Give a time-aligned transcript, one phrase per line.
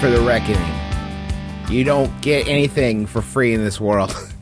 [0.00, 0.60] for the reckoning.
[1.70, 4.14] You don't get anything for free in this world.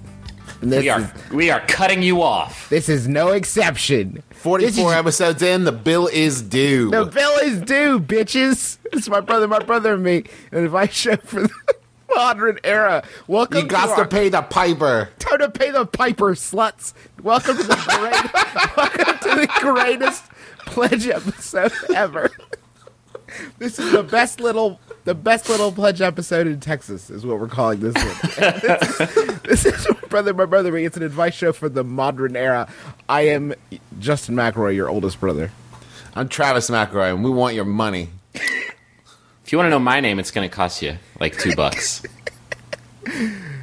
[0.61, 2.69] This We are is, we are cutting you off.
[2.69, 4.25] this is no exception.
[4.31, 6.91] 44 is- episodes in, the bill is due.
[6.91, 8.79] The bill is due, bitches.
[8.93, 10.25] It's my brother, my brother, and me.
[10.51, 11.51] An advice show for the
[12.17, 13.05] modern era.
[13.29, 15.11] Welcome you got to, to our- pay the piper.
[15.21, 16.93] Time to pay the piper, sluts.
[17.23, 20.25] Welcome to the great, welcome to the greatest
[20.67, 22.33] pledge episode ever.
[23.59, 27.49] This is the best little, the best little pledge episode in Texas is what we're
[27.49, 28.17] calling this one.
[28.39, 30.77] this, is, this is my brother, my brother.
[30.77, 32.73] It's an advice show for the modern era.
[33.09, 33.55] I am
[33.99, 35.51] Justin McElroy, your oldest brother.
[36.15, 38.11] I'm Travis McElroy, and we want your money.
[38.35, 42.03] If you want to know my name, it's going to cost you like two bucks.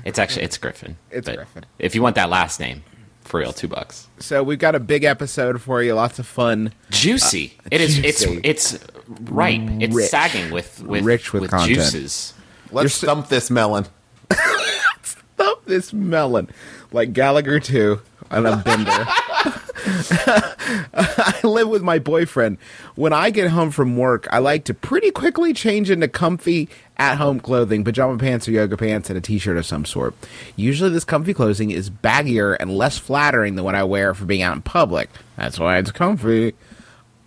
[0.03, 0.97] it's actually it's Griffin.
[1.11, 1.65] It's Griffin.
[1.79, 2.83] If you want that last name,
[3.21, 4.07] for real, two bucks.
[4.19, 5.93] So we've got a big episode for you.
[5.93, 6.73] Lots of fun.
[6.91, 7.53] Juicy.
[7.59, 7.95] Uh, it is.
[7.95, 8.39] juicy.
[8.43, 9.61] It's it's ripe.
[9.81, 10.09] It's Rich.
[10.09, 11.75] sagging with with Rich with content.
[11.75, 12.33] juices.
[12.71, 13.85] Let's You're stump this melon.
[15.03, 16.49] Stop this melon,
[16.91, 19.05] like Gallagher too, on a bender.
[20.93, 22.57] I live with my boyfriend.
[22.95, 27.39] When I get home from work, I like to pretty quickly change into comfy at-home
[27.41, 30.15] clothing, pajama pants or yoga pants, and a t-shirt of some sort.
[30.55, 34.41] Usually, this comfy clothing is baggier and less flattering than what I wear for being
[34.41, 35.09] out in public.
[35.35, 36.53] That's why it's comfy.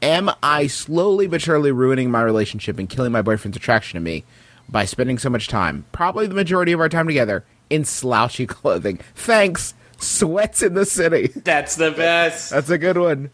[0.02, 4.24] Am I slowly but surely ruining my relationship and killing my boyfriend's attraction to me
[4.68, 9.00] by spending so much time, probably the majority of our time together, in slouchy clothing?
[9.14, 9.74] Thanks.
[10.00, 11.26] Sweats in the city.
[11.34, 12.50] That's the best.
[12.50, 13.30] That's a good one.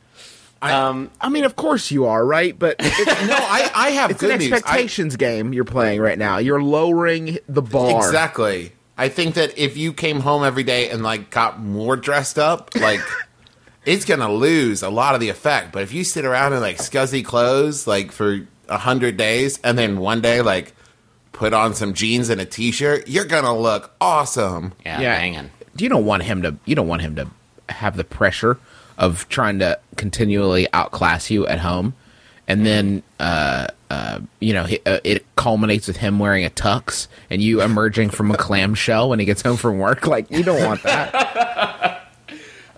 [0.63, 2.59] Um, I mean, of course you are, right?
[2.59, 4.53] But it's, No, I, I have it's an good news.
[4.53, 6.39] I- expectations game you're playing right now.
[6.39, 7.99] You're lowering the bar.
[7.99, 8.73] Exactly.
[8.97, 12.71] I think that if you came home every day and like got more dressed up,
[12.77, 13.01] like
[13.87, 15.73] it's gonna lose a lot of the effect.
[15.73, 19.77] But if you sit around in like scuzzy clothes like for a hundred days and
[19.79, 20.75] then one day like
[21.33, 24.73] put on some jeans and a t-shirt, you're gonna look awesome.
[24.85, 25.17] yeah, Yeah.
[25.17, 25.51] banging.
[25.77, 26.57] You don't want him to.
[26.65, 27.27] You don't want him to
[27.69, 28.59] have the pressure
[28.97, 31.95] of trying to continually outclass you at home,
[32.47, 37.09] and then uh, uh, you know he, uh, it culminates with him wearing a tux
[37.29, 40.07] and you emerging from a clamshell when he gets home from work.
[40.07, 41.13] Like you don't want that.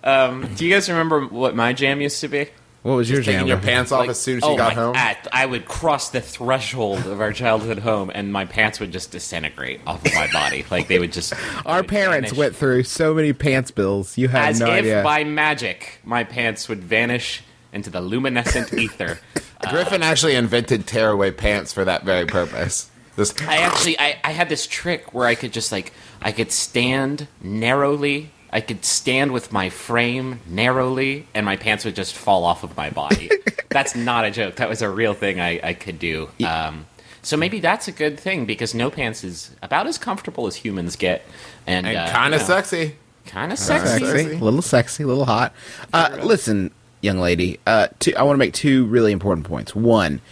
[0.06, 2.46] Um, do you guys remember what my jam used to be?
[2.82, 3.34] What was your jam?
[3.34, 4.94] Taking your pants off as soon as you oh got my- home.
[4.94, 9.10] At, I would cross the threshold of our childhood home, and my pants would just
[9.10, 10.64] disintegrate off of my body.
[10.70, 11.34] Like they would just.
[11.66, 12.38] Our would parents vanish.
[12.38, 14.16] went through so many pants bills.
[14.16, 15.02] You had as no if idea.
[15.02, 17.42] by magic my pants would vanish
[17.72, 19.18] into the luminescent ether.
[19.68, 22.88] Griffin actually invented tearaway pants for that very purpose.
[23.16, 25.92] This I actually I, I had this trick where I could just like
[26.22, 28.30] I could stand narrowly.
[28.56, 32.74] I could stand with my frame narrowly, and my pants would just fall off of
[32.74, 33.30] my body.
[33.68, 34.56] that's not a joke.
[34.56, 36.30] That was a real thing I, I could do.
[36.42, 36.86] Um,
[37.20, 40.96] so maybe that's a good thing because no pants is about as comfortable as humans
[40.96, 41.26] get,
[41.66, 42.96] and, and uh, kind of you know, sexy.
[43.26, 44.06] kind of sexy.
[44.06, 45.52] sexy, a little sexy, a little hot.
[45.92, 46.70] Uh, listen,
[47.02, 49.74] young lady, uh, two, I want to make two really important points.
[49.74, 50.22] One,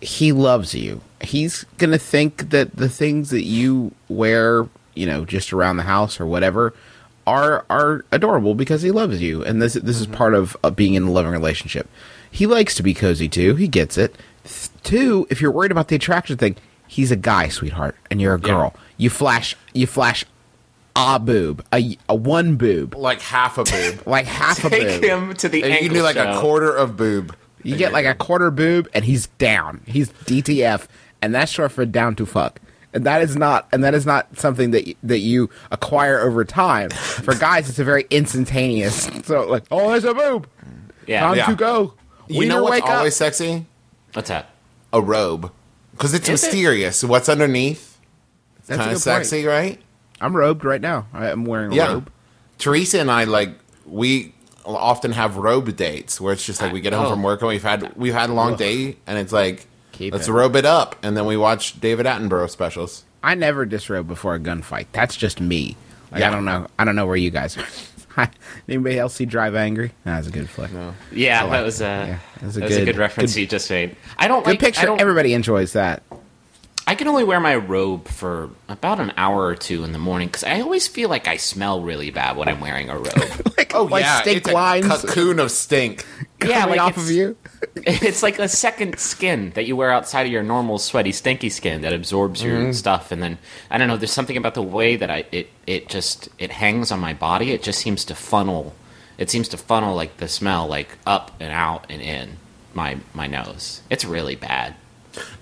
[0.00, 1.00] he loves you.
[1.20, 6.20] He's gonna think that the things that you wear, you know, just around the house
[6.20, 6.72] or whatever,
[7.26, 10.94] are are adorable because he loves you, and this this is part of uh, being
[10.94, 11.88] in a loving relationship.
[12.30, 13.54] He likes to be cozy too.
[13.56, 14.16] He gets it.
[14.44, 18.34] Th- Two, if you're worried about the attraction thing, he's a guy, sweetheart, and you're
[18.34, 18.74] a girl.
[18.98, 20.24] You flash, you flash
[20.96, 24.06] a boob, a, a one boob, Like half a boob.
[24.06, 26.30] like half a Take him to the And you ankle do like show.
[26.36, 27.34] a quarter of boob.
[27.62, 29.80] You get like a quarter boob, and he's down.
[29.86, 30.86] He's DTF,
[31.22, 32.60] and that's short for down to fuck.
[32.94, 36.44] And that is not, and that is not something that y- that you acquire over
[36.44, 36.90] time.
[36.90, 39.10] For guys, it's a very instantaneous.
[39.24, 40.46] So like, oh, there's a boob.
[41.06, 41.20] Yeah.
[41.20, 41.46] Time Yeah.
[41.46, 41.94] to go.
[42.28, 43.18] You Wiener, know what's wake always up.
[43.18, 43.66] sexy?
[44.12, 44.48] What's that?
[44.92, 45.50] A robe.
[45.90, 46.46] Because it's Is it?
[46.46, 47.02] mysterious.
[47.04, 47.98] What's underneath?
[48.66, 49.48] That's a Kind good of sexy, point.
[49.48, 49.80] right?
[50.20, 51.06] I'm robed right now.
[51.12, 51.92] I am wearing a Yeah.
[51.94, 52.10] robe.
[52.58, 53.50] Teresa and I like
[53.84, 54.32] we
[54.64, 57.10] often have robe dates where it's just like we get home Oh.
[57.10, 60.28] from work and we've had we've had a long day and it's like Keep Let's
[60.28, 60.32] it.
[60.32, 63.04] robe it up, and then we watch David Attenborough specials.
[63.22, 64.86] I never disrobe before a gunfight.
[64.92, 65.76] That's just me.
[66.12, 66.28] Like, Yeah.
[66.28, 66.66] I don't know.
[66.78, 67.64] I don't know where you guys are.
[68.10, 68.30] Hi.
[68.68, 69.90] Anybody else see Drive Angry?
[70.04, 70.70] That was a good flick.
[71.10, 73.96] Yeah, I that was, uh, yeah, that was a good, reference good- you just made.
[74.18, 74.62] I don't Good like.
[74.62, 74.86] I, picture.
[74.86, 76.02] don't, Everybody enjoys that.
[76.86, 80.28] I can only wear my robe for about an hour or two in the morning
[80.28, 83.06] because I always feel like I smell really bad when I'm wearing a robe.
[83.56, 84.52] Like, Oh like yeah, stink it's a
[85.06, 86.04] cocoon of stink.
[86.48, 87.36] Yeah, like off of you.
[87.76, 91.82] it's like a second skin that you wear outside of your normal sweaty, stinky skin
[91.82, 92.72] that absorbs your Mm-hmm.
[92.72, 93.10] stuff.
[93.12, 93.38] And then
[93.70, 93.96] I don't know.
[93.96, 97.52] There's something about the way that I it it just it hangs on my body.
[97.52, 98.74] It just seems to funnel.
[99.18, 102.36] It seems to funnel like the smell like up and out and in
[102.74, 103.82] my my nose.
[103.90, 104.74] It's really bad.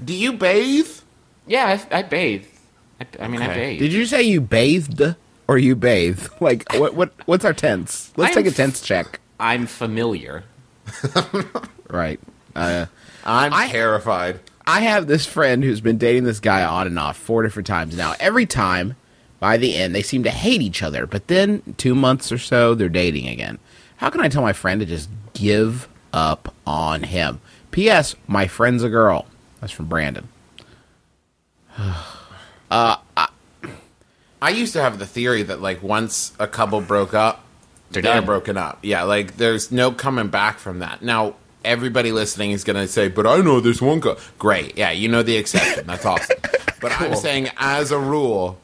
[0.05, 0.89] Do you bathe?
[1.47, 2.47] Yeah, I, I bathe.
[3.01, 3.71] I, I mean, I Okay.
[3.73, 3.81] bathe.
[3.81, 5.03] Did you say you bathed
[5.49, 6.27] or you bathe?
[6.41, 6.95] Like what?
[6.95, 7.13] What?
[7.27, 8.13] What's our tense?
[8.17, 9.19] Let's I'm take a tense check.
[9.41, 10.45] I'm familiar.
[11.91, 12.19] Right.
[12.57, 12.87] Uh,
[13.25, 14.41] I'm I- terrified.
[14.67, 17.97] I have this friend who's been dating this guy on and off four different times
[17.97, 18.15] now.
[18.21, 18.95] Every time,
[19.41, 21.05] by the end, they seem to hate each other.
[21.07, 23.59] But then, two months or so, they're dating again.
[23.97, 27.41] How can I tell my friend to just give up on him?
[27.73, 28.15] P.S.
[28.27, 29.27] My friend's a girl.
[29.61, 30.29] That's from Brandon.
[32.71, 32.97] Uh,
[34.41, 37.42] I used to have the theory that like once a couple broke up,
[37.93, 38.79] They're they're broken up.
[38.83, 41.03] Yeah, like there's no coming back from that.
[41.03, 41.35] Now
[41.65, 45.23] everybody listening is gonna say, "But I know this one girl." Great, yeah, you know
[45.23, 45.87] the exception.
[45.87, 46.37] That's awesome.
[46.81, 48.59] But I'm saying, as a rule,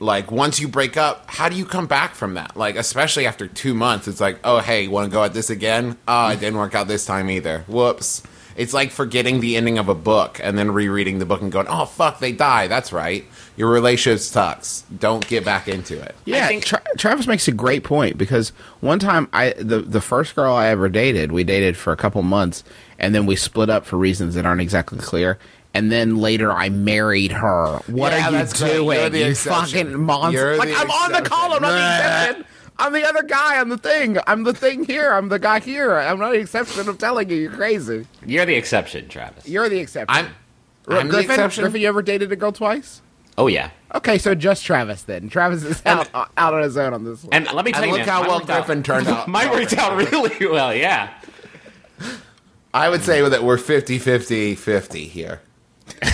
[0.00, 2.56] like once you break up, how do you come back from that?
[2.56, 5.96] Like especially after two months, it's like, "Oh, hey, want to go at this again?"
[6.08, 7.64] Oh, it didn't work out this time either.
[7.68, 8.24] Whoops.
[8.56, 11.68] It's like forgetting the ending of a book and then rereading the book and going,
[11.68, 13.24] "Oh fuck, they die." That's right.
[13.60, 14.84] Your relationship sucks.
[14.98, 16.14] Don't get back into it.
[16.24, 20.34] Yeah, think- Tra- Travis makes a great point because one time I the the first
[20.34, 22.64] girl I ever dated, we dated for a couple months
[22.98, 25.38] and then we split up for reasons that aren't exactly clear.
[25.74, 27.80] And then later I married her.
[27.86, 28.72] What Yeah, are you that's great.
[28.76, 29.12] You're doing?
[29.12, 29.86] the You exception.
[29.86, 30.38] fucking monster.
[30.40, 31.24] You're Like I'm on the exception.
[31.24, 32.44] call, I'm not the exception.
[32.78, 33.60] I'm the other guy.
[33.60, 34.16] I'm the thing.
[34.26, 35.12] I'm the thing here.
[35.12, 35.98] I'm the guy here.
[35.98, 36.88] I'm not the exception.
[36.88, 38.06] I'm telling you, you're crazy.
[38.24, 39.46] You're the exception, Travis.
[39.46, 40.16] You're the exception.
[40.16, 40.28] I'm.
[40.88, 41.60] I'm the exception.
[41.62, 43.02] Griffin, you ever dated a girl twice?
[43.40, 43.70] Oh yeah.
[43.94, 45.30] Okay, so just Travis then.
[45.30, 47.32] Travis is out, out on his own on this one.
[47.32, 49.28] And let me tell And you, look man, how well worked out- Griffin turned out.
[49.28, 50.74] Mine worked out really well.
[50.74, 51.08] Yeah.
[52.74, 55.40] I would say that we're 50 50 50 here.
[56.02, 56.08] I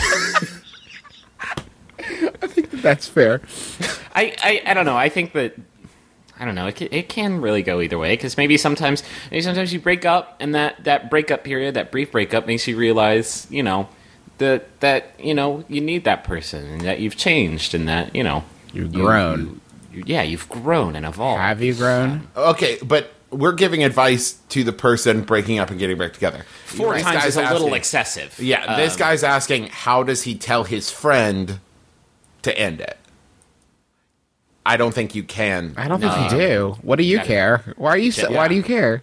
[2.47, 3.41] think that that's fair.
[4.15, 4.97] I, I, I don't know.
[4.97, 5.57] I think that
[6.39, 6.69] I don't know.
[6.69, 9.03] It can, it can really go either way because maybe sometimes
[9.33, 12.77] maybe sometimes you break up and that that breakup period, that brief breakup, makes you
[12.77, 13.89] realize you know
[14.39, 18.23] that that you know you need that person and that you've changed and that you
[18.23, 19.61] know You've grown.
[19.93, 21.41] you- yeah, you've grown and evolved.
[21.41, 22.29] Have you grown?
[22.37, 26.45] Okay, but we're giving advice to the person breaking up and getting back together.
[26.67, 28.39] Four This times guy's is a little excessive.
[28.39, 31.61] Yeah, this Um, guy's asking how does he tell his friend
[32.43, 32.99] to end it?
[34.67, 35.75] I don't think you can.
[35.77, 36.77] I don't think you do.
[36.83, 37.75] What do you gotta- care?
[37.77, 38.13] Why are you?
[38.13, 38.37] So, Yeah.
[38.37, 39.03] Why do you care?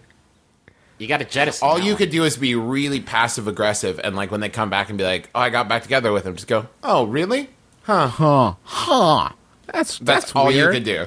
[1.04, 1.68] You got to jettison.
[1.68, 1.98] All that you one.
[1.98, 5.04] could do is be really passive aggressive, and like when they come back and be
[5.04, 7.50] like, "Oh, I got back together with him," just go, "Oh, really?"
[7.82, 8.08] Huh?
[8.08, 9.28] Huh?
[9.66, 10.74] That's That's, that's, all weird.
[10.74, 11.06] you could do.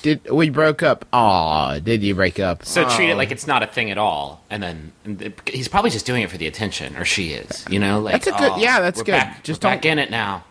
[0.00, 1.04] Did we broke up?
[1.12, 2.64] Aw, did you break up?
[2.64, 5.90] So treat it like it's not a thing at all, and then and he's probably
[5.90, 7.66] just doing it for the attention, or she is.
[7.68, 9.12] You know, like That's a good- "Oh, yeah, that's we're good.
[9.12, 10.44] Back, Just we're don't- back in it now.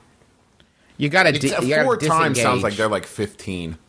[0.98, 1.30] You gotta.
[1.30, 3.79] It's, Di- you gotta four times sounds like they're like fifteen.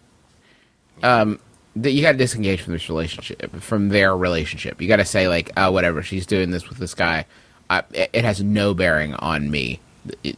[1.03, 1.39] Um,
[1.77, 4.81] that you got to disengage from this relationship, from their relationship.
[4.81, 6.03] You got to say like, oh, whatever.
[6.03, 7.27] She's doing this with this guy.
[7.71, 9.81] I, it, it has no bearing on me.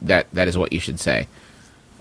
[0.03, 1.27] That that is what you should say.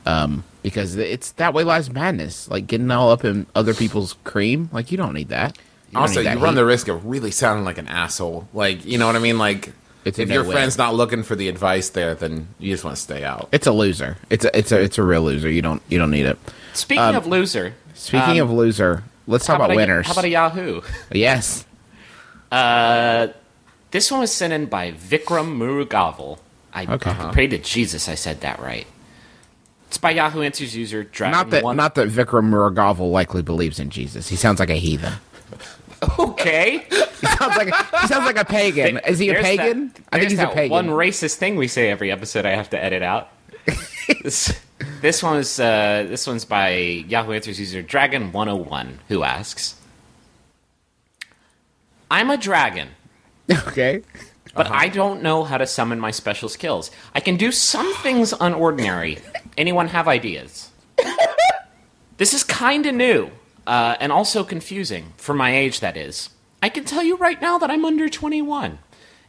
[0.05, 2.47] Um, because it's that way lies madness.
[2.49, 4.69] Like getting all up in other people's cream.
[4.71, 5.57] Like you don't need that.
[5.91, 6.55] You Also, need you run heat.
[6.57, 8.47] the risk of really sounding like an asshole.
[8.53, 9.37] Like, you know what I mean?
[9.37, 9.73] Like,
[10.03, 10.51] It's if no your win.
[10.53, 13.49] friend's not looking for the advice there, then you just want to stay out.
[13.51, 14.17] It's a loser.
[14.29, 15.49] It's a it's a it's a real loser.
[15.49, 16.37] You don't you don't need it.
[16.73, 20.05] Speaking Um, of loser, Speaking um, of loser, let's talk about, a- winners.
[20.07, 20.81] how about a Yahoo?
[21.11, 21.65] yes.
[22.51, 23.27] Uh,
[23.91, 26.39] this one was sent in by Vikram Murugavel.
[26.73, 27.13] I Okay.
[27.31, 28.85] pray to Jesus I said that right.
[29.87, 31.77] It's by Yahoo Answers user Dragon Not that one.
[31.77, 34.27] not that Vikram Murugavel likely believes in Jesus.
[34.27, 35.13] He sounds like a heathen.
[36.19, 36.85] okay.
[36.89, 38.97] He sounds like a, he sounds like a pagan.
[39.07, 39.87] Is he a There's pagan?
[39.89, 40.71] that- I think he's a pagan.
[40.71, 42.45] One racist thing we say every episode.
[42.45, 43.29] I have to edit out.
[44.21, 44.59] this
[45.01, 46.69] this one's uh, this one's by
[47.07, 49.75] Yahoo Answers user Dragon one hundred one who asks,
[52.11, 52.89] "I'm a dragon."
[53.67, 54.01] okay.
[54.55, 56.89] but I don't know how to summon my special skills.
[57.13, 59.21] I can do some things unordinary.
[59.57, 60.71] Anyone have ideas?
[62.17, 63.29] this is kind of new,
[63.67, 66.29] uh, and also confusing, for my age, that is.
[66.63, 68.79] I can tell you right now that I'm under 21.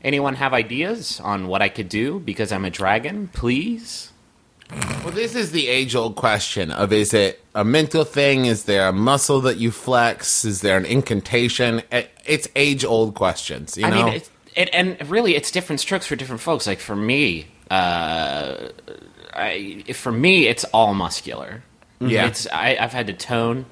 [0.02, 3.28] anyone have ideas on what I could do because I'm a dragon?
[3.28, 4.12] Please.
[4.70, 8.46] Well, this is the age old question of is it a mental thing?
[8.46, 10.44] Is there a muscle that you flex?
[10.44, 11.82] Is there an incantation?
[12.24, 14.04] It's age old questions, you I know?
[14.06, 16.66] mean, it, it, and really, it's different strokes for different folks.
[16.66, 18.56] Like for me, uh,
[19.34, 21.62] I, for me, it's all muscular.
[22.00, 22.26] Yeah.
[22.26, 23.66] it's I, I've had to tone.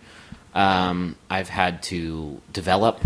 [0.55, 3.01] Um, I've had to develop.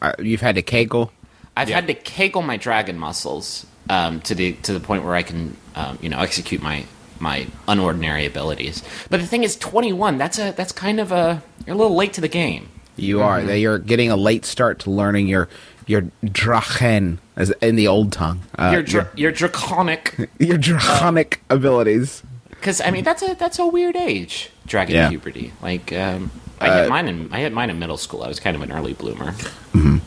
[0.00, 1.12] Uh, you've had to kegel.
[1.56, 1.76] I've Yeah.
[1.76, 5.56] had to kegel my dragon muscles um, to the to the point where I can,
[5.76, 6.84] um, you know, execute my
[7.22, 8.82] my unordinary abilities.
[9.08, 10.18] But the thing is, twenty one.
[10.18, 12.68] That's a that's kind of a you're a little late to the game.
[12.96, 13.42] You are.
[13.42, 15.48] That You're getting a late start to learning your
[15.86, 18.40] your drachen as in the old tongue.
[18.58, 20.14] Uh, you're dra- you're draconic.
[20.18, 22.22] your, your draconic uh, abilities.
[22.50, 25.08] Because I mean, that's a that's a weird age, dragon Yeah.
[25.08, 25.52] puberty.
[25.62, 28.22] Like um, I uh, hit mine in I hit mine in middle school.
[28.22, 29.34] I was kind of an early bloomer.
[29.74, 30.00] You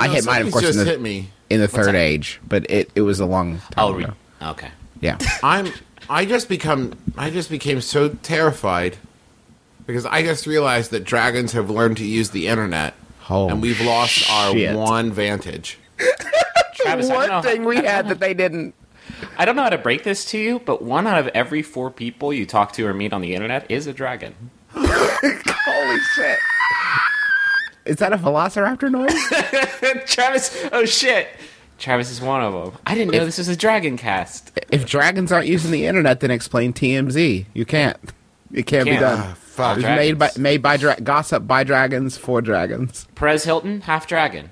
[0.00, 1.28] I know, hit mine, of course, just in the- hit me.
[1.50, 1.94] In the third that?
[1.96, 4.14] age, but it, it was a long oh, time Oh, re- ago.
[4.42, 4.70] okay.
[5.02, 5.18] Yeah.
[5.42, 5.70] I'm
[6.10, 8.96] I just become I just became so terrified
[9.86, 12.94] because I just realized that dragons have learned to use the internet
[13.30, 15.78] Oh, and we've lost our one vantage.
[16.74, 18.74] Travis, I don't know One thing how- we had that they didn't.
[19.38, 21.90] I don't know how to break this to you, but one out of every four
[21.90, 24.34] people you talk to or meet on the internet is a dragon.
[24.74, 26.38] Holy shit.
[27.84, 30.04] Is that a velociraptor noise?
[30.06, 31.28] Travis, oh shit.
[31.82, 32.80] Travis is one of them.
[32.86, 34.52] I didn't know If- this was a dragon cast.
[34.70, 37.46] if dragons aren't using the internet, then explain TMZ.
[37.52, 37.96] You can't.
[38.52, 39.00] It can't, be Can't.
[39.00, 39.18] done.
[39.20, 39.72] Ah, fuck.
[39.72, 43.06] It was made by made by dra- gossip by dragons for dragons.
[43.14, 44.50] Perez Hilton, half dragon.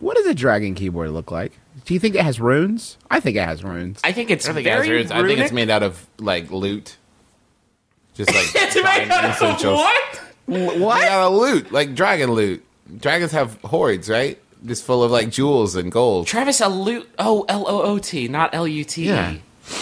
[0.00, 1.52] What does a dragon keyboard look like?
[1.86, 2.98] Do you think it has runes?
[3.10, 4.00] I think it has runes.
[4.04, 5.10] I think it's I think, it has very roots.
[5.12, 6.96] I think it's made out of like loot.
[8.14, 10.20] Just like It's made out diamonds of and just- what?
[10.48, 12.64] Made out of loot, like dragon loot.
[12.98, 14.38] Dragons have hoards, right?
[14.64, 16.26] Just full of like jewels and gold.
[16.26, 17.08] Travis, a loot.
[17.18, 19.06] Oh, L O O T, not L U T.
[19.06, 19.34] Yeah.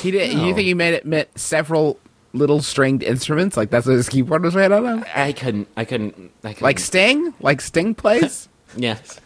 [0.02, 0.34] He did.
[0.36, 0.46] No.
[0.46, 1.98] You think he made it meant several
[2.32, 3.56] little stringed instruments?
[3.56, 5.04] Like that's what his keyboard was made out of?
[5.14, 5.68] I couldn't.
[5.76, 6.32] I couldn't.
[6.42, 6.62] I couldn't.
[6.62, 7.32] Like Sting?
[7.40, 8.48] Like Sting plays?
[8.76, 9.20] yes.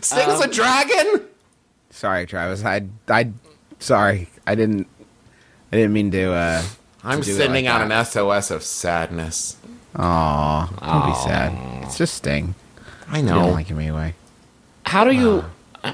[0.00, 1.26] Sting's Um, a dragon.
[1.90, 2.64] sorry, Travis.
[2.64, 3.30] I I
[3.80, 4.28] sorry.
[4.46, 4.86] I didn't.
[5.72, 6.32] I didn't mean to.
[6.32, 6.62] uh
[7.04, 7.98] I'm to do it sending like out that.
[7.98, 9.56] an SOS of sadness.
[9.96, 11.84] Aw, don't be sad.
[11.84, 12.54] It's just Sting.
[13.08, 13.34] I You know.
[13.42, 14.14] don't like him anyway.
[14.88, 15.44] How do you?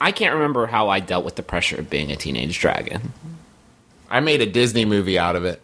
[0.00, 3.12] I can't remember how I dealt with the pressure of being a teenage dragon,
[4.10, 5.60] I made a Disney movie out of it.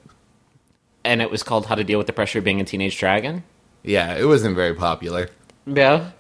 [1.02, 3.42] and it was called "How to Deal with the Pressure of Being a Teenage Dragon."
[3.82, 5.30] Yeah, it wasn't very popular.
[5.66, 6.10] Yeah.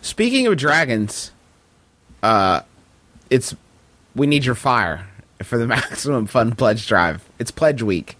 [0.00, 1.32] Speaking of dragons,
[2.22, 2.60] uh,
[3.30, 3.56] it's
[4.14, 5.08] we need your fire
[5.42, 7.28] for the maximum fun pledge drive.
[7.40, 8.16] It's pledge week.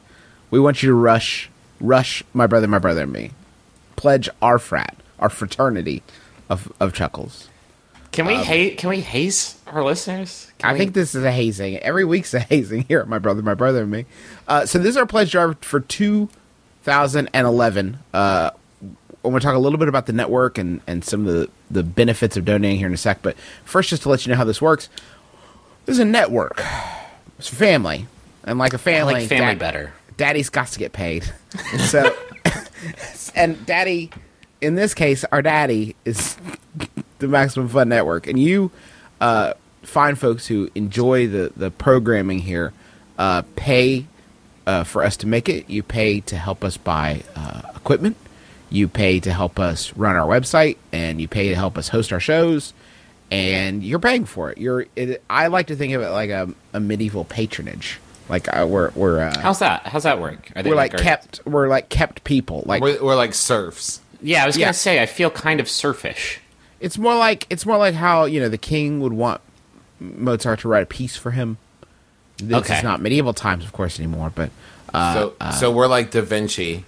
[0.50, 1.50] We want you to rush,
[1.80, 3.30] rush my brother, my brother, and me.
[3.94, 6.02] Pledge our frat, our fraternity
[6.48, 7.48] of of chuckles.
[8.10, 8.78] Can we hate?
[8.78, 10.50] Can we haze our listeners?
[10.58, 11.76] Can I we- think this is a hazing.
[11.78, 14.06] Every week's a hazing here at my brother, my brother, and me.
[14.48, 17.98] Uh, so this is our pledge drive for 2011.
[18.14, 18.50] Uh,
[18.82, 21.50] I'm going to talk a little bit about the network and, and some of the,
[21.70, 23.20] the benefits of donating here in a sec.
[23.20, 24.88] But first, just to let you know how this works,
[25.86, 26.62] this is a network.
[27.38, 28.06] It's family.
[28.44, 29.92] And like a family, like family dad- better.
[30.16, 31.30] daddy's got to get paid.
[31.78, 32.16] so,
[33.34, 34.10] and daddy,
[34.60, 36.36] in this case, our daddy is
[37.18, 38.70] the Maximum Fun Network, and you
[39.20, 42.72] uh, find folks who enjoy the the programming here
[43.18, 44.06] uh, pay
[44.66, 45.68] uh, for us to make it.
[45.70, 48.16] You pay to help us buy uh, equipment.
[48.70, 52.12] You pay to help us run our website, and you pay to help us host
[52.12, 52.74] our shows.
[53.30, 54.58] And you're paying for it.
[54.58, 54.86] You're.
[54.96, 58.00] It, I like to think of it like a, a medieval patronage.
[58.28, 59.86] Like uh, we're we're uh, How's that?
[59.86, 60.50] How's that work?
[60.56, 64.00] Are they we're like our- kept we're like kept people like We're, we're like serfs.
[64.22, 64.66] Yeah, I was Yeah.
[64.66, 66.38] gonna say I feel kind of surfish.
[66.80, 69.40] it's more like it's more like how you know the king would want
[70.00, 71.58] Mozart to write a piece for him.
[72.38, 72.78] This Okay.
[72.78, 74.30] is not medieval times, of course, anymore.
[74.34, 74.50] But
[74.94, 76.84] uh, so so we're like Da Vinci,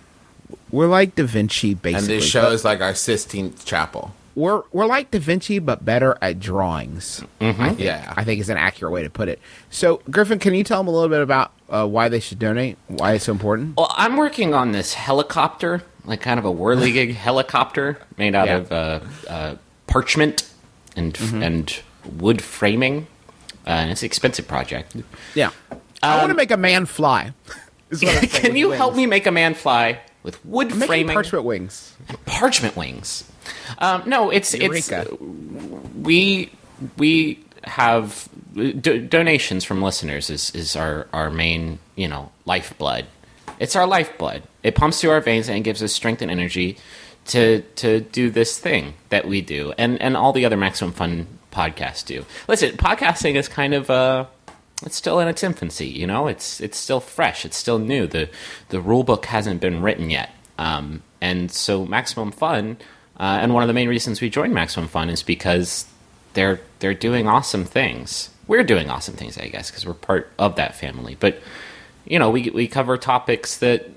[0.71, 2.15] we're like Da Vinci, basically.
[2.15, 4.15] and this show is like our Sistine Chapel.
[4.37, 7.23] we're we're like Da Vinci, but better at drawings.
[7.41, 8.15] I think, Yeah.
[8.17, 9.41] I think is an accurate way to put it.
[9.71, 12.79] So, Griffin, can you tell them a little bit about uh, why they should donate?
[12.87, 13.77] Why it's so important?
[13.77, 18.57] Well, I'm working on this helicopter, like kind of a whirligig helicopter made out Yeah.
[18.57, 19.55] of uh, uh,
[19.87, 20.49] parchment
[20.97, 21.81] and and
[22.19, 23.07] wood framing.
[23.67, 24.97] Uh, and it's an expensive project.
[25.35, 25.51] Yeah,
[26.03, 27.33] I want to make a man fly.
[27.91, 28.79] is what I'm saying, Um, Can you wings.
[28.79, 31.95] help me make a man fly with wood I'm framing parchment wings?
[32.27, 33.25] parchment wings?
[33.79, 35.07] Um, no, it's Eureka.
[35.11, 35.21] it's
[35.95, 36.51] we
[36.97, 43.05] we have do, donations from listeners is is our our main you know lifeblood.
[43.61, 44.43] It's our lifeblood.
[44.65, 46.79] It pumps through our veins and gives us strength and energy
[47.27, 51.27] to to do this thing that we do, and and all the other maximum fun
[51.53, 52.25] podcasts do.
[52.49, 54.25] Listen, podcasting is kind of uh,
[54.85, 55.87] it's still in its infancy.
[55.87, 57.45] You know, it's it's still fresh.
[57.45, 58.07] It's still new.
[58.07, 58.31] the
[58.71, 62.79] The rule book hasn't been written yet, um, and so Maximum Fun.
[63.19, 65.85] Uh, and one of the main reasons we joined Maximum Fun is because
[66.33, 68.31] they're they're doing awesome things.
[68.47, 71.17] We're doing awesome things, I guess, because we're part of that family.
[71.21, 71.41] But
[72.07, 73.89] you know, we we cover topics that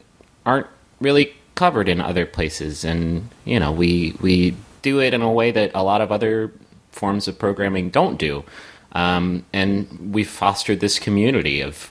[0.45, 0.67] aren't
[1.00, 5.51] really covered in other places, and you know, we we do it in a way
[5.51, 6.51] that a lot of other
[6.91, 8.43] forms of programming don't do.
[8.91, 11.89] Um, and we've fostered this community of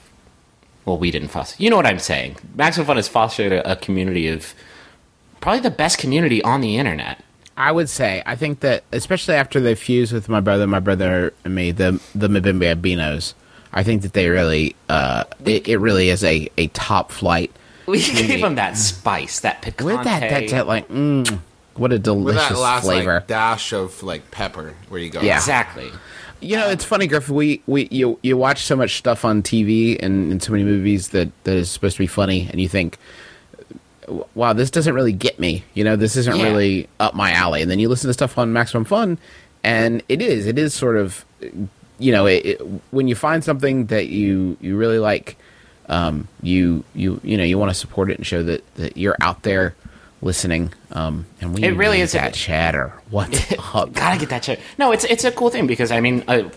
[0.85, 1.61] well, we didn't foster.
[1.61, 2.37] You know what I'm saying?
[2.55, 4.53] Maximum Fun has fostered a, a community of
[5.39, 7.23] probably the best community on the internet.
[7.55, 11.33] I would say I think that especially after they fused with my brother, my brother
[11.45, 13.35] and me, the the Mabimbi Albinos,
[13.73, 17.51] I think that they really uh it, it really is a, a top flight
[17.87, 19.85] We gave them that spice, that picante.
[19.85, 21.39] with that that, that like mm,
[21.75, 23.15] what a With delicious that last flavor.
[23.15, 25.37] like dash of like pepper, where you go, Yeah.
[25.37, 25.89] Exactly.
[26.39, 27.29] You know, it's funny, Griff.
[27.29, 31.09] We, we you you watch so much stuff on TV and in so many movies
[31.09, 32.97] that, that is supposed to be funny, and you think,
[34.35, 36.43] "Wow, this doesn't really get me." You know, this isn't Yeah.
[36.43, 37.61] really up my alley.
[37.61, 39.17] And then you listen to stuff on Maximum Fun,
[39.63, 40.45] and it is.
[40.45, 41.23] It is sort of,
[42.03, 42.57] you know, it, it,
[42.91, 45.37] when you find something that you you really like,
[45.87, 49.15] um, you you you know you want to support it and show that that you're
[49.21, 49.73] out there
[50.21, 50.71] listening.
[50.91, 52.93] Um, and we It really is a- that chatter.
[53.09, 53.29] What?
[53.93, 54.59] Gotta get that shit.
[54.77, 56.49] No, it's it's a cool thing because I mean, uh,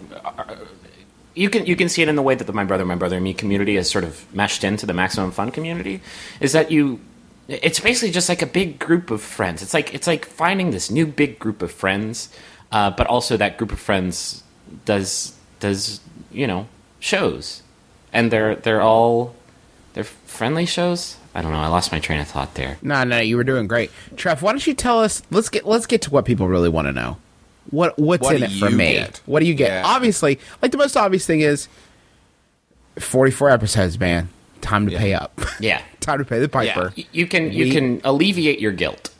[1.34, 3.16] you can you can see it in the way that the my brother, my brother
[3.16, 6.00] and me community has sort of meshed into the maximum fun community.
[6.40, 7.00] Is that you?
[7.48, 9.62] It's basically just like a big group of friends.
[9.62, 12.28] It's like it's like finding this new big group of friends,
[12.72, 14.42] uh, but also that group of friends
[14.84, 16.00] does does
[16.32, 16.68] you know
[17.00, 17.62] shows,
[18.12, 19.34] and they're they're all
[19.94, 21.16] they're friendly shows.
[21.34, 21.58] I don't know.
[21.58, 22.78] I lost my train of thought there.
[22.80, 24.40] No, no, you were doing great, Trev.
[24.42, 25.22] Why don't you tell us?
[25.30, 27.18] Let's get let's get to what people really want to know.
[27.70, 28.94] What what's What in it for me?
[28.94, 29.20] get?
[29.26, 29.68] What do you get?
[29.68, 29.82] Yeah.
[29.84, 31.68] Obviously, like the most obvious thing is
[32.98, 34.28] forty four episodes, man.
[34.62, 34.98] Time to Yeah.
[34.98, 35.40] pay up.
[35.60, 35.82] Yeah.
[36.00, 36.92] Time to pay the piper.
[36.96, 39.10] Y- You can you can alleviate your guilt.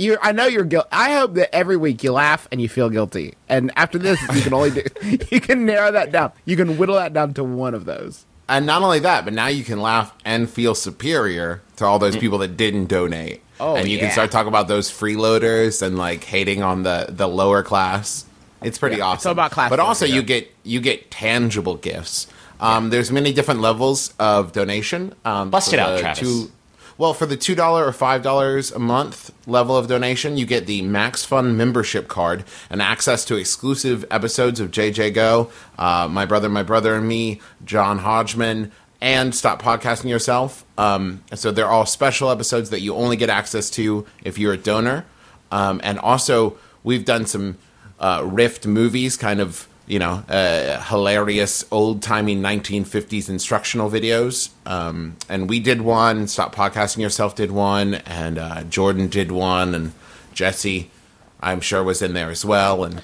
[0.00, 0.88] You, I know you're guilty.
[0.90, 3.34] I hope that every week you laugh and you feel guilty.
[3.50, 4.82] And after this, you can only do.
[5.30, 6.32] You can narrow that down.
[6.46, 8.24] You can whittle that down to one of those.
[8.48, 12.16] And not only that, but now you can laugh and feel superior to all those
[12.16, 13.42] people that didn't donate.
[13.60, 14.04] Oh, and you yeah.
[14.04, 18.24] can start talking about those freeloaders and like hating on the the lower class.
[18.62, 19.16] It's pretty Yeah, awesome.
[19.18, 20.16] it's all about class But also, warfare.
[20.16, 22.26] you get you get tangible gifts.
[22.58, 25.14] Um, There's many different levels of donation.
[25.24, 26.48] Um, Bust it out, the Travis.
[27.00, 30.66] Well, for the two dollar or five dollars a month level of donation, you get
[30.66, 36.26] the Max Fun membership card and access to exclusive episodes of JJ Go, uh, my
[36.26, 40.66] brother, my brother and me, John Hodgman, and Stop Podcasting Yourself.
[40.76, 44.58] Um, so they're all special episodes that you only get access to if you're a
[44.58, 45.06] donor.
[45.50, 47.56] Um, and also, we've done some
[47.98, 54.50] uh, Rift movies, kind of you know, uh, hilarious old timey 1950s instructional videos.
[54.66, 59.74] Um, and we did one, Stop Podcasting Yourself did one, and uh, Jordan did one,
[59.74, 59.92] and
[60.32, 60.90] Jesse,
[61.40, 62.84] I'm sure, was in there as well.
[62.84, 63.02] And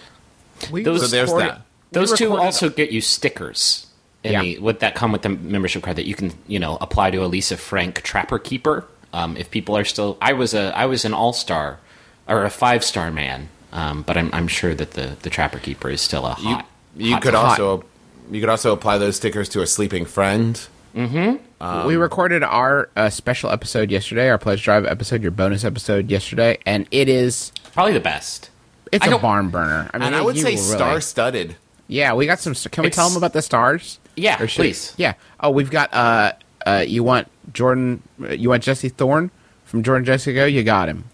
[0.71, 1.63] We Those- so there's recorded- that.
[1.93, 3.87] Those two recorded- also get you stickers.
[4.25, 4.43] Yeah.
[4.43, 7.25] the, with that come with the membership card that you can you know apply to
[7.25, 8.85] a Lisa Frank Trapper Keeper.
[9.13, 11.79] Um, if people are still, I was a I was an all star
[12.27, 15.91] or a five star man, um, but I'm I'm sure that the the Trapper Keeper
[15.91, 16.67] is still a you, hot.
[16.97, 17.61] you hot could hot.
[17.61, 17.85] also
[18.31, 20.67] you could also apply those stickers to a sleeping friend.
[20.95, 26.59] we recorded our uh, special episode yesterday, our pledge drive episode, your bonus episode yesterday,
[26.67, 28.51] and it is probably the best.
[28.93, 29.91] it's I a barn burner.
[29.93, 31.57] I mean, And I would say will really- star studded.
[31.89, 32.55] Yeah, we got some.
[32.55, 34.01] Can we tell them about the stars?
[34.17, 34.93] Yeah, Or should- please.
[34.97, 35.15] Yeah.
[35.39, 35.93] Oh, we've got.
[35.95, 36.33] Uh,
[36.67, 38.03] uh, you want Jordan?
[38.21, 39.31] uh, You want Jesse Thorne
[39.67, 40.47] from Jordan Jesse Go?
[40.47, 41.05] You got him.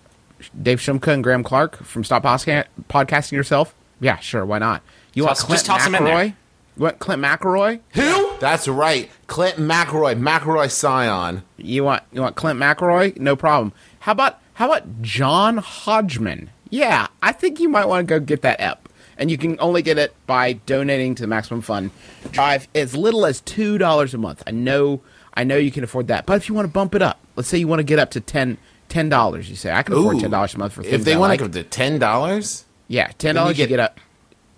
[0.60, 3.74] Dave Shumka and Graham Clark from Stop Posca- Podcasting Yourself?
[4.00, 4.44] Yeah, sure.
[4.44, 4.82] Why not?
[5.14, 6.14] You want Clint just toss him in there.
[6.14, 6.34] McElroy?
[6.76, 7.80] You want Clint McElroy?
[7.94, 8.38] Who?
[8.40, 11.42] That's right, Clint McElroy, McElroy Scion.
[11.58, 13.18] You want you want Clint McElroy?
[13.18, 13.72] No problem.
[14.00, 16.50] How about how about John Hodgman?
[16.70, 18.88] Yeah, I think you might want to go get that ep.
[19.18, 21.90] And you can only get it by donating to the Maximum Fun
[22.32, 24.42] Drive as little as two dollars a month.
[24.46, 25.02] I know
[25.34, 26.24] I know you can afford that.
[26.26, 28.10] But if you want to bump it up, let's say you want to get up
[28.12, 28.56] to ten
[28.92, 30.20] ten dollars, you say I can afford Ooh.
[30.20, 31.40] ten dollars a month for things If they I want like.
[31.40, 33.92] to go to ten dollars, Yeah, ten Then you dollars you get- get a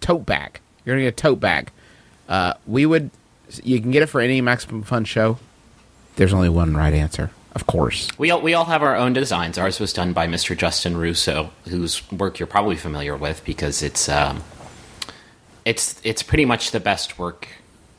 [0.00, 0.60] tote bag.
[0.84, 1.70] You're gonna get a tote bag.
[2.28, 3.10] Uh, we would
[3.62, 5.38] you can get it for any Maximum Fun show.
[6.16, 8.08] There's only one right answer, of course.
[8.18, 9.58] We all, we all have our own designs.
[9.58, 10.56] Ours was done by Mr.
[10.56, 14.42] Justin Russo, whose work you're probably familiar with because it's um,
[15.64, 17.48] it's it's pretty much the best work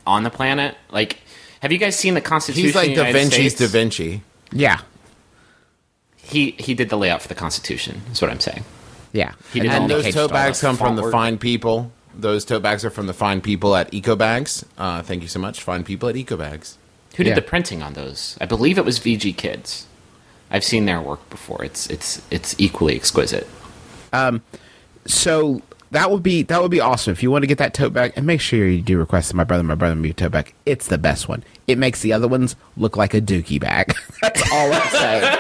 [0.06, 0.76] on the planet.
[0.92, 1.20] Like,
[1.62, 2.66] have you guys seen the Constitution?
[2.66, 3.56] he's like of the Da Vinci's States?
[3.60, 4.22] Da Vinci.
[4.52, 4.80] Yeah,
[6.26, 8.02] He he did the layout for the Constitution.
[8.12, 8.64] Is what I'm saying.
[9.14, 9.34] yeah.
[9.54, 12.62] He did And And those tote bags come from font the fine people those tote
[12.64, 14.64] bags are from the fine people at EcoBags.
[14.78, 16.76] Uh, thank you so much, fine people at EcoBags.
[17.18, 17.36] Who did Yeah.
[17.36, 18.38] the printing on those?
[18.40, 19.86] I believe it was VG Kids.
[20.50, 21.64] I've seen their work before.
[21.64, 23.48] It's it's it's equally exquisite.
[24.14, 24.42] Um,
[25.06, 25.62] So
[25.92, 28.14] that would be that would be awesome if you want to get that tote bag
[28.16, 30.54] and make sure you do request my brother my brother and me tote bag.
[30.66, 31.44] It's the best one.
[31.68, 33.94] It makes the other ones look like a dookie bag.
[34.22, 35.38] That's all I'm saying.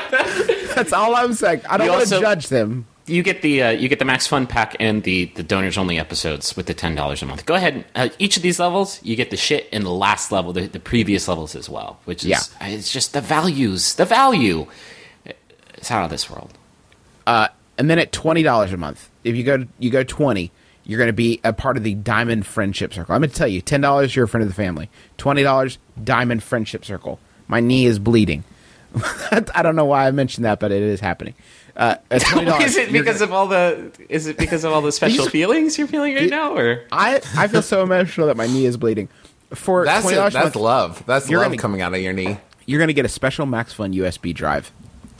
[0.75, 1.61] That's all I'm saying.
[1.69, 2.85] I don't You want to judge them.
[3.07, 5.99] You get the uh, you get the Max Fun pack and the the donors only
[5.99, 7.45] episodes with the ten dollars a month.
[7.45, 7.85] Go ahead.
[7.93, 10.79] Uh, each of these levels, you get the shit in the last level, the, the
[10.79, 11.99] previous levels as well.
[12.05, 12.39] Which is Yeah.
[12.61, 14.65] it's just the values, the value.
[15.75, 16.57] It's out of this world.
[17.27, 20.51] And then at twenty dollars a month, if you go you go twenty,
[20.85, 23.13] you're going to be a part of the Diamond Friendship Circle.
[23.13, 24.89] I'm going to tell you, ten dollars, you're a friend of the family.
[25.17, 27.19] Twenty dollars, Diamond Friendship Circle.
[27.47, 28.43] My knee is bleeding.
[29.55, 31.33] I don't know why I mentioned that, but it is happening.
[31.75, 33.91] Uh, twenty dollars, is it because of all the?
[34.09, 37.21] Is it because of all the special These- feelings you're feeling right now, or I
[37.35, 39.09] I feel so emotional that my knee is bleeding.
[39.53, 41.03] For That's twenty it, dollars, that's love.
[41.05, 42.37] That's You're love gonna- coming out of your knee.
[42.65, 44.71] you're going to get a special Max Fun USB drive.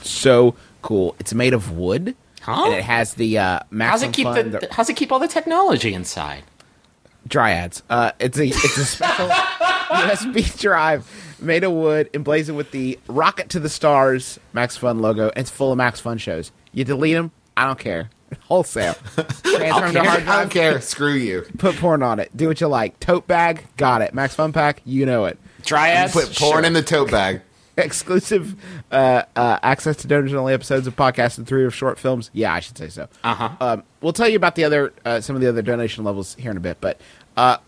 [0.02, 1.14] So cool!
[1.20, 2.64] It's made of wood, Huh?
[2.66, 5.18] and it has the uh, Max how's it keep Fun, the, How's it keep all
[5.18, 6.42] the technology inside?
[7.28, 7.82] dryads.
[7.90, 11.06] Uh, it's a it's a special USB drive
[11.40, 15.28] made of wood, emblazoned with the "Rocket to the Stars" Max Fun logo.
[15.28, 16.52] And it's full of Max Fun shows.
[16.72, 18.10] You delete them, I don't care.
[18.40, 18.94] Wholesale.
[19.14, 20.80] Transfer them to hard I don't care.
[20.80, 21.44] Screw you.
[21.58, 22.36] Put porn on it.
[22.36, 22.98] Do what you like.
[22.98, 24.14] Tote bag, got it.
[24.14, 25.38] Max Fun pack, you know it.
[25.62, 26.12] Dryads.
[26.12, 26.64] Put porn Sure.
[26.64, 27.42] in the tote bag.
[27.76, 28.56] exclusive
[28.90, 32.30] uh, uh, access to donors only episodes of podcasts and three of short films.
[32.32, 33.08] Yeah, I should say so.
[33.22, 33.50] Uh-huh.
[33.60, 36.50] Um, we'll tell you about the other uh, some of the other donation levels here
[36.50, 37.00] in a bit, but
[37.36, 37.58] uh,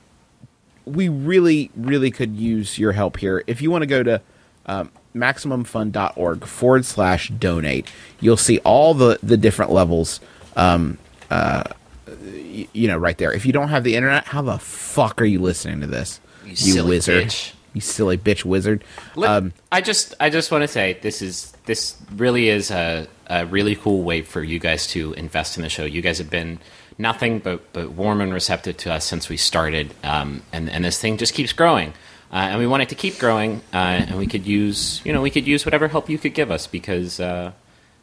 [0.88, 3.42] we really, really could use your help here.
[3.46, 4.20] If you want to go to
[4.66, 10.20] um, maximumfun.org forward slash donate, you'll see all the the different levels.
[10.57, 10.98] Um,
[11.31, 11.64] uh,
[12.07, 13.33] y- you know, right there.
[13.33, 16.20] If you don't have the internet, how the fuck are you listening to this?
[16.44, 17.27] You silly wizard.
[17.27, 17.53] bitch.
[17.74, 18.83] You silly bitch wizard.
[19.14, 23.07] Let- Um, I just I just want to say this is this really is a,
[23.29, 25.85] a really cool way for you guys to invest in the show.
[25.85, 26.59] You guys have been
[26.98, 31.00] nothing but but warm and receptive to us since we started, um, and and this
[31.00, 31.92] thing just keeps growing.
[32.30, 35.22] Uh, and we want it to keep growing, uh, and we could use, you know,
[35.22, 37.52] we could use whatever help you could give us because, uh,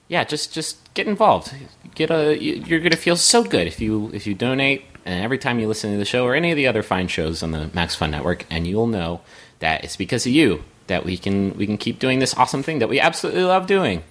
[0.07, 1.53] yeah, just just get involved.
[1.93, 5.37] Get a, you- you're gonna feel so good if you if you donate, and every
[5.37, 7.69] time you listen to the show or any of the other fine shows on the
[7.75, 9.21] Max Fun Network, and you'll know
[9.59, 12.79] that it's because of you that we can we can keep doing this awesome thing
[12.79, 14.01] that we absolutely love doing.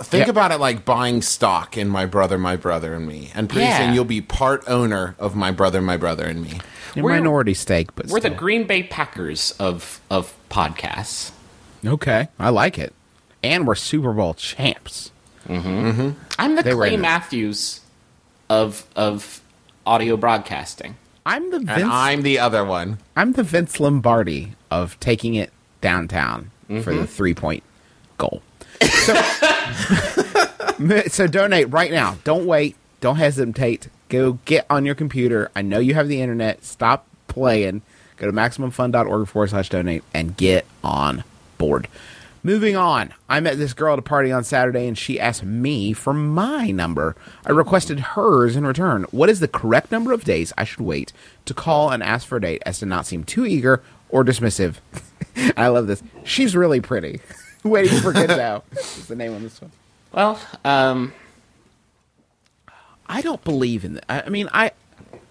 [0.00, 0.30] Think Yeah.
[0.30, 3.30] about it like buying stock in my brother, my brother, and me.
[3.34, 3.78] And pretty Yeah.
[3.78, 6.60] soon you'll be part owner of my brother, my brother, and me.
[6.96, 8.30] a We're- minority stake, but We're the.
[8.30, 11.32] Green Bay Packers of of podcasts.
[11.84, 12.92] Okay, I like it.
[13.42, 15.10] And we're Super Bowl champs.
[15.48, 16.96] I'm the They Clay.
[16.96, 17.80] Matthews
[18.48, 19.40] of of
[19.86, 20.96] audio broadcasting.
[21.26, 21.82] I'm the Vince.
[21.82, 22.98] I'm, I'm the other one.
[23.16, 26.96] I'm the Vince Lombardi of taking it downtown for Mm-hmm.
[27.00, 27.62] the three point
[28.16, 28.42] goal.
[28.80, 29.14] So,
[31.08, 32.16] so donate right now.
[32.24, 32.76] Don't wait.
[33.00, 33.88] Don't hesitate.
[34.08, 35.50] Go get on your computer.
[35.54, 36.64] I know you have the internet.
[36.64, 37.82] Stop playing.
[38.16, 41.24] Go to maximumfun.org forward slash donate and get on
[41.56, 41.88] board.
[42.42, 45.92] Moving on, I met this girl at a party on Saturday and she asked me
[45.92, 47.16] for my number.
[47.44, 49.04] I requested hers in return.
[49.10, 51.12] What is the correct number of days I should wait
[51.46, 54.76] to call and ask for a date as to not seem too eager or dismissive?
[55.56, 56.02] I love this.
[56.24, 57.20] She's really pretty.
[57.64, 59.72] Waiting for good now is the name on this one.
[60.12, 61.12] Well, um,
[63.06, 64.04] I don't believe in that.
[64.08, 64.72] I I mean, I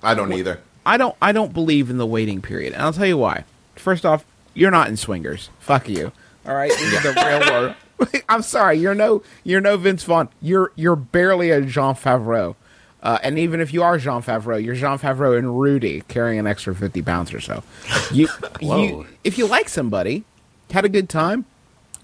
[0.03, 0.59] I don't either.
[0.85, 3.43] I don't I don't believe in the waiting period, and I'll tell you why.
[3.75, 5.49] First off, you're not in swingers.
[5.59, 6.11] Fuck you.
[6.45, 7.75] All right, this is the real world.
[8.29, 10.29] I'm sorry, you're no you're no Vince Vaughn.
[10.41, 12.55] You're you're barely a Jon Favreau.
[13.03, 16.47] Uh, and even if you are Jon Favreau, you're Jon Favreau and Rudy carrying an
[16.47, 17.63] extra fifty pounds or so.
[18.11, 18.27] You,
[18.61, 20.23] you if you like somebody,
[20.71, 21.45] had a good time,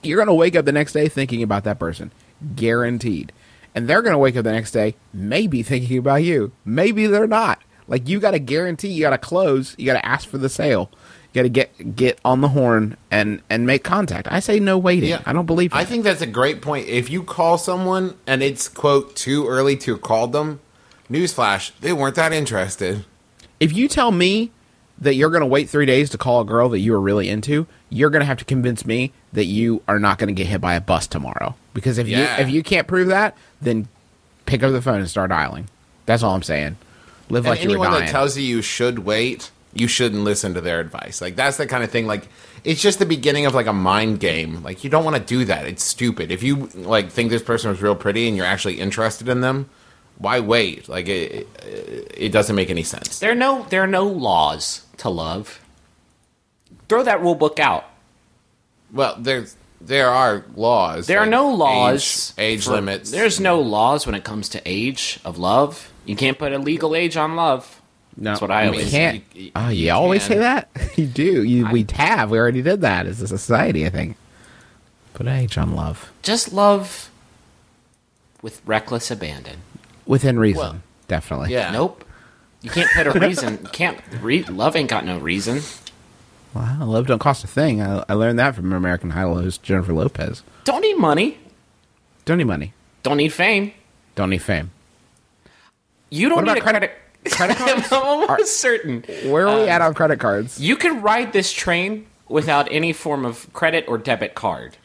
[0.05, 2.11] you're gonna wake up the next day thinking about that person,
[2.55, 3.31] guaranteed.
[3.75, 6.51] And they're gonna wake up the next day maybe thinking about you.
[6.65, 7.61] Maybe they're not.
[7.87, 10.47] Like you got to guarantee, you got to close, you got to ask for the
[10.47, 10.89] sale,
[11.33, 14.29] you got to get get on the horn and and make contact.
[14.31, 15.09] I say no waiting.
[15.09, 15.21] Yeah.
[15.25, 15.73] I don't believe.
[15.73, 16.87] I think that's a great point.
[16.87, 20.61] If you call someone and it's quote too early to call them,
[21.11, 23.03] newsflash, they weren't that interested.
[23.59, 24.51] if you tell me
[24.97, 27.27] that you're going to wait three days to call a girl that you are really
[27.27, 30.47] into, you're going to have to convince me that you are not going to get
[30.47, 31.55] hit by a bus tomorrow.
[31.73, 32.37] Because if Yeah.
[32.37, 33.87] you if you can't prove that, then
[34.45, 35.67] pick up the phone and start dialing.
[36.05, 36.77] That's all I'm saying.
[37.29, 38.05] Live And like you're anyone dying.
[38.05, 41.21] that tells you you should wait, you shouldn't listen to their advice.
[41.21, 42.05] Like that's the kind of thing.
[42.07, 42.27] Like
[42.63, 44.61] it's just the beginning of like a mind game.
[44.63, 45.65] Like you don't want to do that.
[45.65, 46.31] It's stupid.
[46.31, 49.69] If you like think this person was real pretty and you're actually interested in them,
[50.17, 50.87] Why wait?
[50.89, 53.19] Like it, it, it doesn't make any sense.
[53.19, 55.59] There are no there are no laws to love.
[56.93, 57.85] Throw that rule book out.
[58.91, 61.07] Well, there's there are laws.
[61.07, 62.33] There are no laws.
[62.37, 63.09] age, age for- limits.
[63.09, 65.91] There's no laws when it comes to age of love.
[66.05, 67.81] You can't put a legal age on love.
[68.15, 69.23] No, That's what I you always can't.
[69.33, 69.39] say.
[69.39, 70.33] You- Oh, you, you always can.
[70.33, 70.69] say that.
[70.97, 71.43] you do.
[71.43, 72.29] You we have.
[72.29, 73.85] We already did that as a society.
[73.85, 74.15] I think.
[75.15, 77.09] Put age on love Just love
[78.43, 79.57] with reckless abandon.
[80.05, 80.59] within reason.
[80.61, 80.75] Well,
[81.07, 81.51] definitely.
[81.53, 81.71] yeah.
[81.71, 82.03] Nope.
[82.61, 83.59] You can't put a reason.
[83.63, 83.99] You can't.
[84.21, 85.61] Re- love ain't got no reason.
[86.53, 87.81] Wow, love don't cost a thing.
[87.81, 90.43] I, I learned that from American Idol host Jennifer Lopez.
[90.65, 91.37] Don't need money.
[92.25, 92.73] Don't need money.
[93.01, 93.73] Don't need fame.
[94.15, 94.71] Don't need fame.
[96.09, 96.91] You don't What need about a credit.
[97.31, 97.91] credit cards?
[97.91, 99.03] I'm almost certain.
[99.25, 100.59] Where are we Um, at on credit cards?
[100.59, 104.77] You can ride this train without any form of credit or debit card.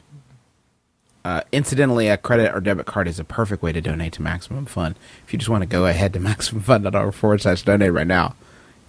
[1.24, 4.64] Uh, incidentally, a credit or debit card is a perfect way to donate to Maximum
[4.64, 4.96] Fun.
[5.26, 8.34] If you just want to go ahead to MaximumFun.org forward slash donate right now,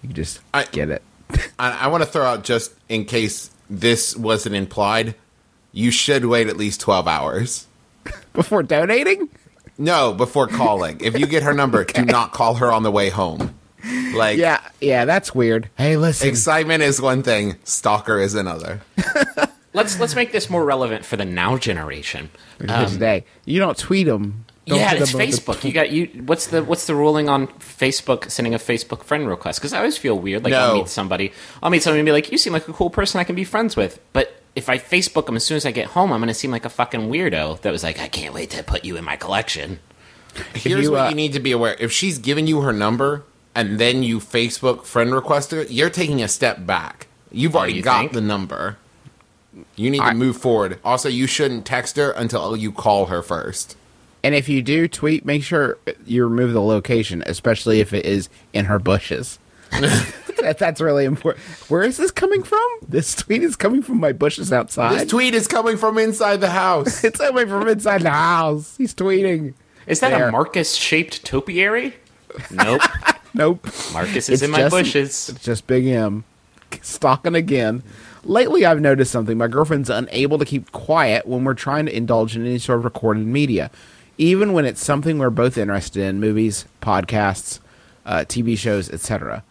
[0.01, 1.01] you can just I- get it.
[1.57, 5.15] I, I want to throw out just in case this wasn't implied.
[5.71, 7.67] You should wait at least twelve hours.
[8.33, 9.29] Before donating?
[9.77, 10.99] No, before calling.
[10.99, 13.55] if you get her number, do not call her on the way home.
[14.13, 15.69] Like, Yeah, yeah, that's weird.
[15.77, 16.27] Hey, listen.
[16.27, 18.81] excitement is one thing, stalker is another.
[19.71, 22.31] Let's let's make this more relevant for the now generation.
[22.57, 23.23] this um, day.
[23.45, 24.45] You don't tweet them.
[24.75, 25.63] Yeah, it's Facebook.
[25.63, 26.07] You got you.
[26.25, 29.59] What's the what's the ruling on Facebook sending a Facebook friend request?
[29.59, 30.43] Because I always feel weird.
[30.43, 32.89] Like I'll meet somebody, I'll meet somebody and be like, "You seem like a cool
[32.89, 35.71] person I can be friends with." But if I Facebook them as soon as I
[35.71, 38.33] get home, I'm going to seem like a fucking weirdo that was like, "I can't
[38.33, 39.79] wait to put you in my collection."
[40.53, 43.23] Here's you, what uh, you need to be aware: if she's giving you her number
[43.55, 47.07] and then you Facebook friend request her, you're taking a step back.
[47.31, 48.13] You've already you got think?
[48.13, 48.77] the number.
[49.75, 50.79] You need I- to move forward.
[50.83, 53.75] Also, you shouldn't text her until you call her first.
[54.23, 58.29] And if you do tweet, make sure you remove the location, especially if it is
[58.53, 59.39] in her bushes.
[59.71, 61.43] that, that's really important.
[61.69, 62.67] Where is this coming from?
[62.87, 64.99] This tweet is coming from my bushes outside.
[64.99, 67.03] This tweet is coming from inside the house.
[67.03, 68.75] it's coming from inside the house.
[68.77, 69.53] He's tweeting.
[69.87, 70.27] Is that There.
[70.27, 71.95] a Marcus shaped topiary?
[72.51, 72.81] Nope.
[73.31, 73.63] Nope.
[73.93, 75.29] Marcus is It's in my just- bushes.
[75.29, 76.23] It's just Big M
[76.81, 77.83] stalking again.
[78.23, 79.37] Lately, I've noticed something.
[79.37, 82.85] My girlfriend's unable to keep quiet when we're trying to indulge in any sort of
[82.85, 83.69] recorded media,
[84.19, 87.59] even when it's something we're both interested in movies, podcasts,
[88.05, 89.43] uh, TV shows, etc.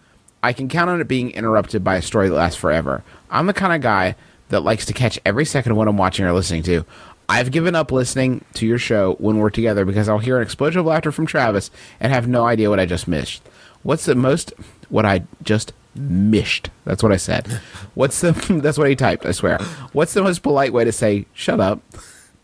[0.42, 3.02] I can count on it being interrupted by a story that lasts forever.
[3.30, 4.14] I'm the kind of guy
[4.50, 6.84] that likes to catch every second of what I'm watching or listening to.
[7.30, 10.80] I've given up listening to your show when we're together because I'll hear an explosion
[10.80, 13.42] of laughter from Travis and have no idea what I just missed.
[13.82, 14.52] What's the most
[14.90, 16.68] what I just mished?
[16.84, 17.46] That's what I said.
[17.94, 19.58] What's the that's what he typed, I swear.
[19.92, 21.80] What's the most polite way to say shut up?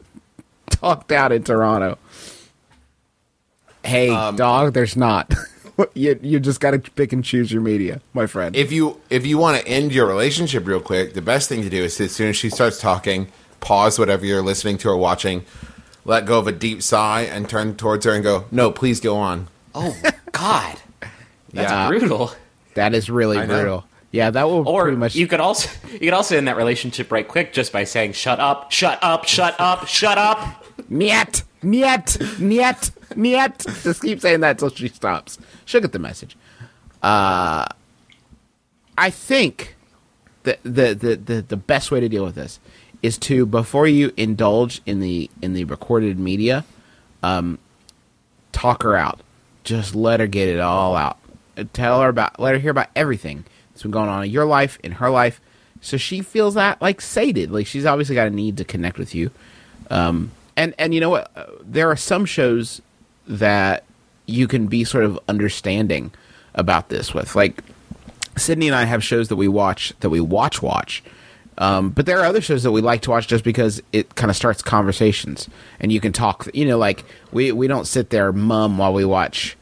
[0.70, 1.98] Talked out in Toronto.
[3.84, 5.32] Hey, Um, dog, there's not.
[5.94, 8.54] you you just got to pick and choose your media, my friend.
[8.56, 11.68] if you if you want to end your relationship real quick, the best thing to
[11.70, 13.28] do is as soon as she starts talking,
[13.60, 15.44] pause whatever you're listening to or watching,
[16.04, 19.16] let go of a deep sigh, and turn towards her and go, "No, please go
[19.16, 19.96] on." Oh
[20.32, 20.76] God,
[21.52, 21.88] that's Yeah.
[21.88, 22.32] brutal.
[22.74, 23.54] that is really I know.
[23.54, 23.84] brutal.
[24.12, 27.10] Yeah, that will Or pretty much you could also you could also end that relationship
[27.10, 32.38] right quick just by saying "shut up, shut up, shut up, shut up." Niet, niet,
[32.38, 33.82] niet, niet.
[33.82, 35.38] Just keep saying that until she stops.
[35.64, 36.36] She'll get the message.
[37.02, 37.66] Uh,
[38.96, 39.76] I think
[40.44, 42.60] that the, the, the, the best way to deal with this
[43.02, 46.64] is to before you indulge in the in the recorded media,
[47.22, 47.58] um,
[48.52, 49.20] talk her out.
[49.64, 51.18] Just let her get it all out.
[51.72, 54.78] Tell her about, let her hear about everything that's been going on in your life,
[54.82, 55.40] in her life,
[55.80, 57.50] so she feels that like sated.
[57.50, 59.30] Like she's obviously got a need to connect with you.
[59.90, 61.30] Um, and and you know what?
[61.36, 62.80] Uh, There are some shows
[63.26, 63.84] that
[64.26, 66.12] you can be sort of understanding
[66.54, 67.34] about this with.
[67.36, 67.62] Like
[68.36, 71.02] Sydnee and I have shows that we watch that we watch watch.
[71.56, 74.28] Um, but there are other shows that we like to watch just because it kind
[74.28, 76.48] of starts conversations and you can talk.
[76.52, 79.56] You know, like we we don't sit there mum while we watch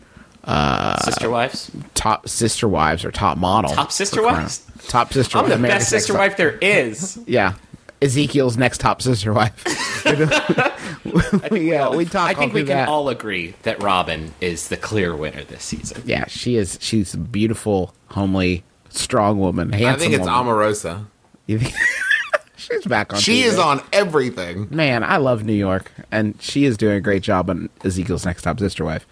[1.05, 3.71] Sister wives, Top Sister Wives or Top Model.
[3.73, 4.65] Top Sister Wives?
[4.89, 5.39] Top Sister.
[5.39, 7.19] I'm the America's best sister wife there is.
[7.27, 7.55] Yeah,
[8.01, 9.63] Ezekiel's next Top Sister Wife.
[11.53, 12.29] yeah, we talk.
[12.31, 12.89] I think we can that.
[12.89, 16.03] all agree that Robyn is the clear winner this season.
[16.07, 16.79] Yeah, she is.
[16.81, 19.73] She's a beautiful, homely, strong woman.
[19.75, 20.35] I think it's woman.
[20.47, 21.07] Omarosa.
[21.47, 21.75] You think-
[22.57, 23.19] She's back on.
[23.19, 23.47] She TV.
[23.47, 24.69] is on everything.
[24.71, 28.43] Man, I love New York, and she is doing a great job on Ezekiel's Next
[28.43, 29.05] Top Sister Wife.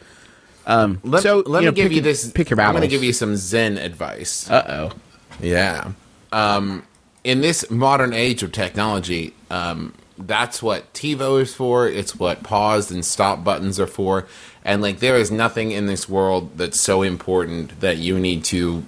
[0.67, 2.31] Um, Let, so let me know, give pick you your- this.
[2.31, 4.49] Pick your I'm going to give you some Zen advice.
[4.49, 4.97] Uh oh.
[5.43, 5.93] Yeah.
[6.31, 6.85] Um,
[7.25, 9.95] in this modern age of technology, um,
[10.27, 11.89] that's what TiVo is for.
[11.89, 14.27] It's what pause and stop buttons are for.
[14.65, 18.85] And like, there is nothing in this world that's so important that you need to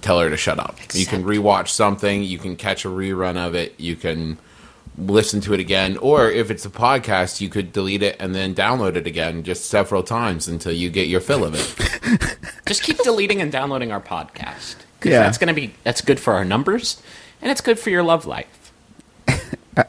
[0.00, 0.76] tell her to shut up.
[0.94, 2.22] You can rewatch something.
[2.22, 3.78] You can catch a rerun of it.
[3.78, 4.38] You can
[4.96, 5.96] listen to it again.
[5.98, 9.66] Or if it's a podcast, you could delete it and then download it again just
[9.66, 12.36] several times until you get your fill of it.
[12.66, 14.74] Just keep deleting and downloading our podcast.
[15.00, 15.20] 'Cause Yeah.
[15.20, 17.00] that's gonna be that's good for our numbers,
[17.40, 18.46] and it's good for your love life.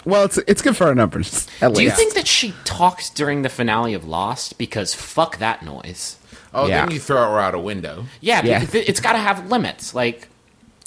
[0.05, 1.47] Well, it's it's good for our numbers.
[1.61, 4.57] At Do you think that she talks during the finale of Lost?
[4.57, 6.17] Because fuck that noise.
[6.53, 6.85] Oh, Yeah.
[6.85, 8.05] then you throw her out a window.
[8.21, 8.59] Yeah, Yeah.
[8.59, 9.93] because it's got to have limits.
[9.93, 10.27] Like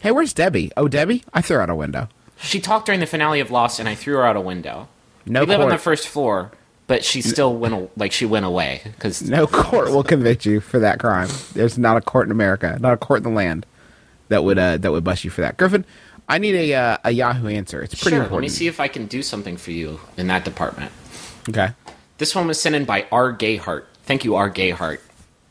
[0.03, 0.73] Hey, where's Debbie?
[0.77, 1.23] Oh, Debbie!
[1.33, 2.09] I threw her out a window.
[2.41, 4.89] she talked during the finale of Lost, and I threw her out a window.
[5.27, 5.73] No we live on court.
[5.75, 6.51] the first floor,
[6.89, 10.61] but she still went a- like she went away because No court will convict you
[10.61, 11.29] for that crime.
[11.55, 13.65] There's not a court in America, not a court in the land
[14.29, 15.57] that would uh, that would bust you for that.
[15.57, 15.85] Griffin,
[16.33, 17.83] I need a uh, a Yahoo answer.
[17.83, 18.23] It's pretty sure.
[18.23, 18.45] important.
[18.49, 20.91] Let me see if I can do something for you in that department.
[21.47, 21.73] Okay.
[22.17, 23.37] This one was sent in by R.
[23.37, 23.85] Gayhart.
[24.05, 24.51] Thank you, R.
[24.51, 25.01] Gayhart.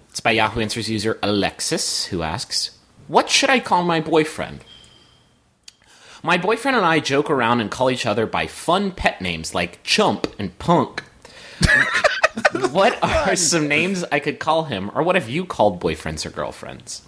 [0.09, 4.65] It's by Yahoo Answers user Alexis, who asks, What should I call my boyfriend?
[6.23, 9.83] My boyfriend and I joke around and call each other by fun pet names like
[9.83, 11.03] Chump and Punk.
[12.71, 16.31] what are some names I could call him, or what have you called boyfriends or
[16.31, 17.03] girlfriends?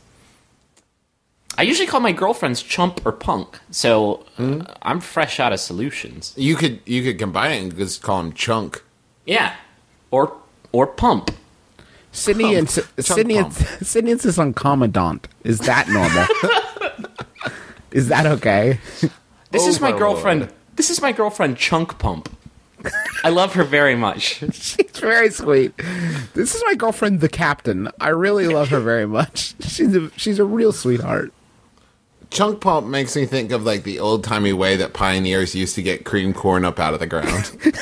[1.57, 6.33] I usually call my girlfriends Chump or Punk, so uh, I'm fresh out of solutions.
[6.35, 8.83] You could you could combine it and just call him Chunk.
[9.25, 9.55] Yeah,
[10.11, 10.35] or
[10.71, 11.31] or Pump.
[12.11, 12.57] Sydnee Pump.
[12.57, 13.51] and Sydnee and,
[13.85, 15.27] Sydnee insists on commandant.
[15.43, 16.25] Is that normal?
[17.91, 18.79] is that okay?
[19.51, 19.99] This is my Overlord.
[19.99, 20.49] girlfriend.
[20.75, 22.29] This is my girlfriend Chunk Pump.
[23.23, 24.43] I love her very much.
[24.53, 25.73] She's very sweet.
[26.33, 27.89] This is my girlfriend, the captain.
[28.01, 29.53] I really love her very much.
[29.61, 31.31] She's a she's a real sweetheart.
[32.33, 35.83] Chunk pump makes me think of like the old timey way that pioneers used to
[35.83, 37.51] get cream corn up out of the ground.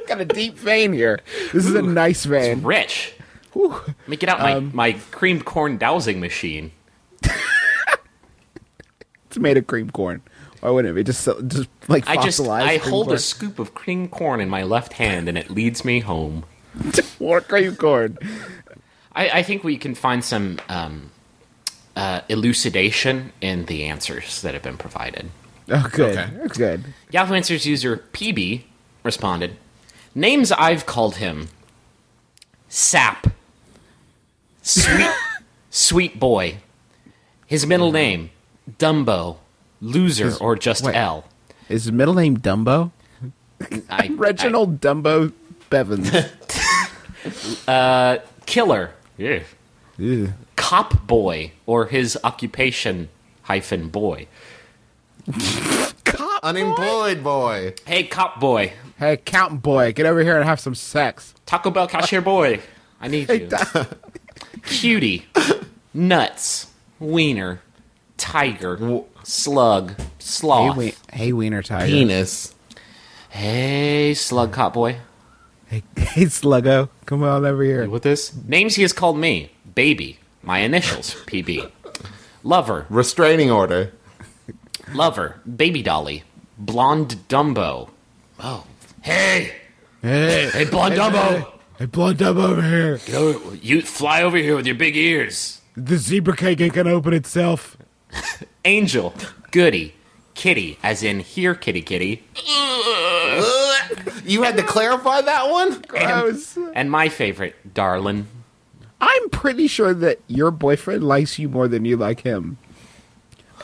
[0.06, 1.20] Got a deep vein here.
[1.52, 2.62] This is a nice vein.
[2.62, 3.12] Rich.
[3.52, 3.68] Whew.
[3.68, 6.72] Let me get out my, my creamed corn dowsing machine.
[9.26, 10.20] It's made of cream corn.
[10.60, 11.04] Why wouldn't it be?
[11.04, 13.16] Just just like I just fossilized I hold corn.
[13.16, 16.44] a scoop of cream corn in my left hand and it leads me home.
[17.18, 18.18] more cream corn.
[19.14, 21.11] I, I think we can find some um,
[21.96, 25.30] uh, elucidation in the answers that have been provided.
[25.70, 26.16] Oh, good.
[26.18, 26.30] Okay.
[26.36, 26.84] That's good.
[27.10, 28.62] Yahoo Answers user PB
[29.04, 29.56] responded,
[30.14, 31.48] Names I've called him
[32.68, 33.28] Sap,
[34.62, 35.10] Sweet,
[35.70, 36.56] Sweet Boy,
[37.46, 38.30] his middle name,
[38.78, 39.38] Dumbo,
[39.80, 40.94] Loser, or just wait.
[40.94, 41.24] L.
[41.68, 42.90] Is his middle name Dumbo?
[43.90, 45.32] I, Reginald Dumbo
[45.70, 46.10] Bevins.
[47.68, 49.42] I- Killer, Ew.
[50.62, 53.08] Cop Boy, or his occupation
[53.42, 54.26] hyphen boy.
[56.42, 57.74] Unemployed boy.
[57.84, 61.34] Hey, Cop Boy, Hey, accountant boy, get over here and have some sex.
[61.46, 62.60] Taco Bell cashier boy,
[63.00, 63.48] I need you.
[64.64, 65.26] Cutie,
[65.92, 66.68] Nuts,
[67.00, 67.60] Wiener,
[68.16, 70.76] Tiger, Slug, Hey, Sloth.
[70.76, 71.86] we- hey Wiener Tiger.
[71.86, 72.54] Penis.
[73.30, 74.98] Hey, Slug Cop Boy.
[75.66, 77.88] Hey, hey, Sluggo, come on over here.
[77.90, 78.32] What this?
[78.46, 79.50] Names he has called me.
[79.74, 80.18] Baby.
[80.42, 81.14] My initials.
[81.26, 81.70] PB.
[82.42, 82.86] Lover.
[82.90, 83.92] Restraining order.
[84.92, 85.40] Lover.
[85.56, 86.24] Baby Dolly.
[86.58, 87.90] Blonde Dumbo.
[88.40, 88.66] Oh.
[89.02, 89.52] Hey!
[90.02, 91.52] Hey, Hey, Blonde Dumbo!
[91.78, 93.00] hey, blonde Dumbo over here.
[93.06, 95.60] Yo, you fly over here with your big ears.
[95.76, 97.76] The zebra cake ain't gonna open itself.
[98.64, 99.14] Angel.
[99.52, 99.94] Goody.
[100.34, 100.78] Kitty.
[100.82, 102.24] As in, here, kitty kitty.
[104.24, 105.80] You had to clarify that one?
[105.82, 106.56] Gross.
[106.74, 108.26] And my favorite, Darlin.
[109.02, 112.56] I'm pretty sure that your boyfriend likes you more than you like him.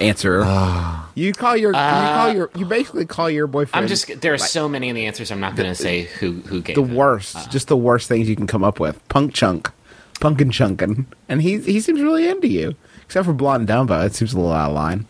[0.00, 0.42] Answer.
[0.44, 1.10] Ah.
[1.14, 3.84] you call your you uh, call your you basically call your boyfriend.
[3.84, 6.32] I'm just, there are so many in the answers, I'm not going to say who,
[6.32, 6.90] who gave the it.
[6.90, 7.48] worst, uh.
[7.48, 9.00] just the worst things you can come up with.
[9.08, 9.70] Punk chunk,
[10.20, 12.74] punkin chunkin, and he he seems really into you.
[13.04, 15.06] Except for blonde Dumbo, it seems a little out of line.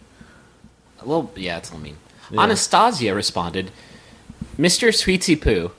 [1.04, 1.96] Well, yeah, it's a little mean.
[2.40, 3.70] Anastasia responded,
[4.58, 4.94] Mr.
[4.94, 5.72] Sweetie Poo,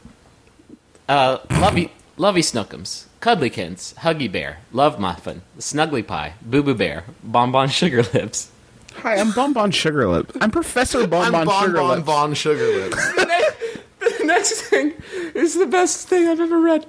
[1.07, 7.69] uh, lovey, lovey snookums, cuddlykins, huggy bear, love muffin, snuggly pie, boo boo bear, bonbon
[7.69, 8.51] sugar lips.
[8.97, 10.35] Hi, I'm Bonbon Sugarlip.
[10.41, 12.05] I'm Professor Bonbon I'm Bonbon Bon Bon Sugarlip.
[12.05, 13.13] Bon Sugar Lips.
[14.17, 14.93] the next thing
[15.35, 16.85] is the best thing I've ever read.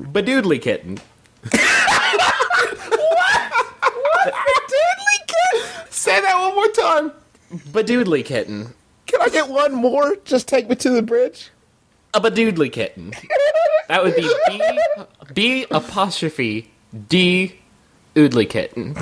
[0.00, 0.98] Badoodly Kitten.
[4.24, 5.90] What Badoodly kitten.
[5.90, 7.12] Say that one more time.
[7.70, 8.74] Badoodly kitten.
[9.06, 10.16] Can I get one more?
[10.24, 11.50] Just take me to the bridge.
[12.14, 13.12] A badoodly kitten.
[13.88, 14.62] That would be B,
[15.34, 16.70] B apostrophe
[17.08, 17.58] D
[18.14, 18.96] oodly kitten.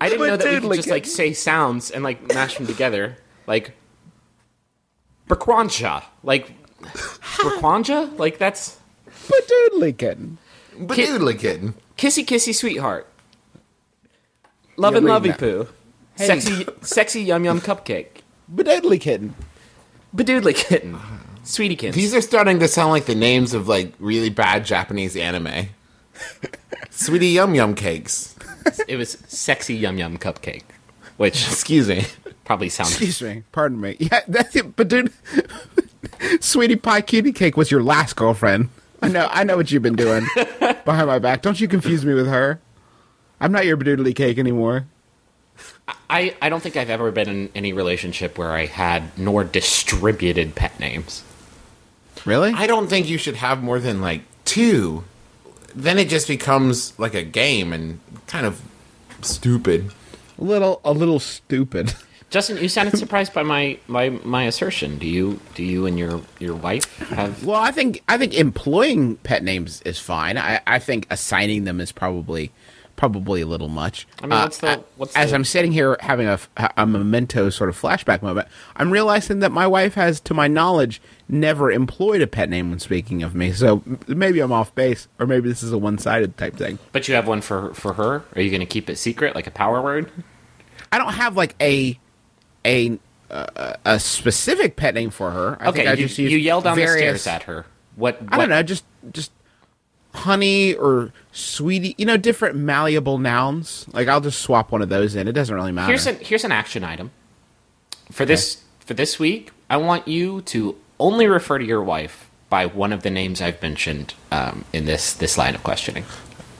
[0.00, 3.16] I didn't know that we could just like say sounds and like mash them together.
[3.46, 3.72] Like
[5.28, 6.04] Braquanja.
[6.22, 6.52] Like
[6.82, 8.18] Braquanja?
[8.18, 8.78] Like that's
[9.28, 10.38] But doodly kitten.
[10.78, 11.74] But doodly kitten.
[11.96, 13.08] kissy kissy sweetheart.
[14.76, 15.68] Love and lovey poo.
[16.16, 16.26] Hey.
[16.26, 18.22] Sexy sexy yum yum cupcake.
[18.48, 19.34] But doodly kitten.
[20.14, 20.98] Badoodly kitten.
[21.44, 21.94] Sweetie kitten.
[21.98, 25.68] These are starting to sound like the names of like really bad Japanese anime.
[26.90, 28.34] Sweetie Yum Yum Cakes.
[28.88, 30.62] it was sexy yum yum cupcake.
[31.16, 32.04] Which Excuse me.
[32.44, 33.42] probably sounds Excuse me.
[33.52, 33.96] Pardon me.
[33.98, 34.74] Yeah, that's it.
[34.74, 35.12] But dude,
[36.40, 38.70] Sweetie Pie Cutie Cake was your last girlfriend.
[39.02, 39.28] I know.
[39.30, 40.26] I know what you've been doing
[40.84, 41.42] behind my back.
[41.42, 42.60] Don't you confuse me with her.
[43.40, 44.86] I'm not your doodly cake anymore.
[46.08, 50.54] I, I don't think I've ever been in any relationship where I had nor distributed
[50.54, 51.22] pet names.
[52.24, 52.52] Really?
[52.52, 55.04] I don't think you should have more than like two.
[55.74, 58.62] Then it just becomes like a game and kind of
[59.22, 59.90] stupid.
[60.38, 61.94] a little, a little stupid.
[62.30, 64.98] Justin, you sounded surprised by my, my, my assertion.
[64.98, 69.16] Do you do you and your, your wife have Well, I think I think employing
[69.18, 70.36] pet names is fine.
[70.36, 72.50] I, I think assigning them is probably
[72.96, 74.06] probably a little much.
[74.22, 76.38] I mean, what's the- what's as the- I'm sitting here having a,
[76.76, 81.00] a memento sort of flashback moment, I'm realizing that my wife has, to my knowledge,
[81.28, 83.52] never employed a pet name when speaking of me.
[83.52, 86.78] So maybe I'm off base, or maybe this is a one sided type thing.
[86.92, 88.22] But you have one for for her?
[88.34, 90.10] Are you going to keep it secret like a power word?
[90.92, 91.98] I don't have like a
[92.64, 92.98] a
[93.30, 95.56] uh, a specific pet name for her.
[95.60, 97.66] I think Okay, I you, just use you yell down various- the stairs at her.
[97.96, 99.30] What, I don't know, just just
[100.14, 103.86] honey or sweetie, you know, different malleable nouns.
[103.92, 105.28] Like I'll just swap one of those in.
[105.28, 105.88] It doesn't really matter.
[105.88, 107.10] Here's an here's an action item.
[108.12, 112.66] For this for this week, I want you to only refer to your wife by
[112.66, 116.04] one of the names I've mentioned um, in this this line of questioning.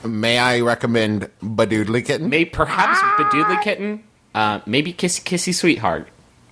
[0.03, 2.29] May I recommend Badoodly Kitten?
[2.29, 4.03] May perhaps Bedoodly Kitten,
[4.35, 6.07] uh, maybe Kissy Kissy Sweetheart.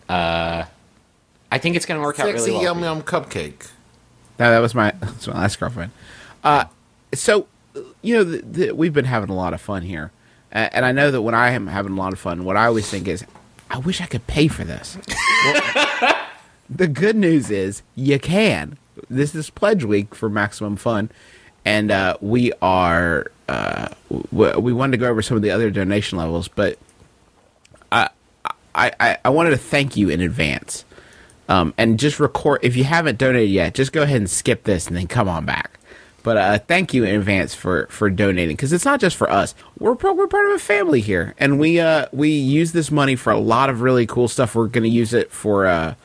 [0.10, 0.66] Uh,
[1.52, 2.76] I think it's going to work out Sexy really well.
[2.76, 2.84] Yum.
[2.84, 3.70] Yum Cupcake.
[4.40, 5.92] no, that was my that's my last girlfriend.
[6.44, 6.66] Uh,
[7.14, 7.48] so
[8.02, 10.12] you know, the, the, we've been having a lot of fun here,
[10.54, 12.66] uh, and I know that when I am having a lot of fun, what I
[12.66, 13.26] always think is,
[13.70, 14.98] I wish I could pay for this.
[15.46, 16.26] Well,
[16.70, 18.78] the good news is you can.
[19.10, 21.10] This is pledge week for maximum fun,
[21.66, 23.28] and uh, we are.
[23.50, 23.90] Uh,
[24.32, 26.78] we wanted to go over some of the other donation levels, but
[28.76, 30.86] I, I, I wanted to thank you in advance.
[31.50, 34.88] Um, and just record if you haven't donated yet, just go ahead and skip this
[34.88, 35.73] and then come on back.
[36.24, 39.54] But uh, thank you in advance for for donating because it's not just for us.
[39.78, 43.16] We're pro- we're part of a family here, and we uh we use this money
[43.16, 44.56] for a lot of really cool stuff.
[44.56, 45.96] We're going to use it for uh,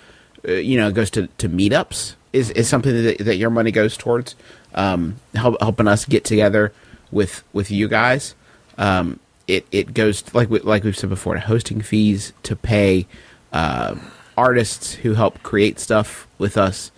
[0.47, 3.71] uh, you know, it goes to to meetups is is something that that your money
[3.71, 4.35] goes towards.
[4.75, 6.73] Um, help, helping us get together
[7.11, 8.35] with with you guys.
[8.77, 13.07] Um, it it goes like we, like we've said before to hosting fees to pay
[13.53, 13.97] uh,
[14.37, 16.93] artists who help create stuff with us.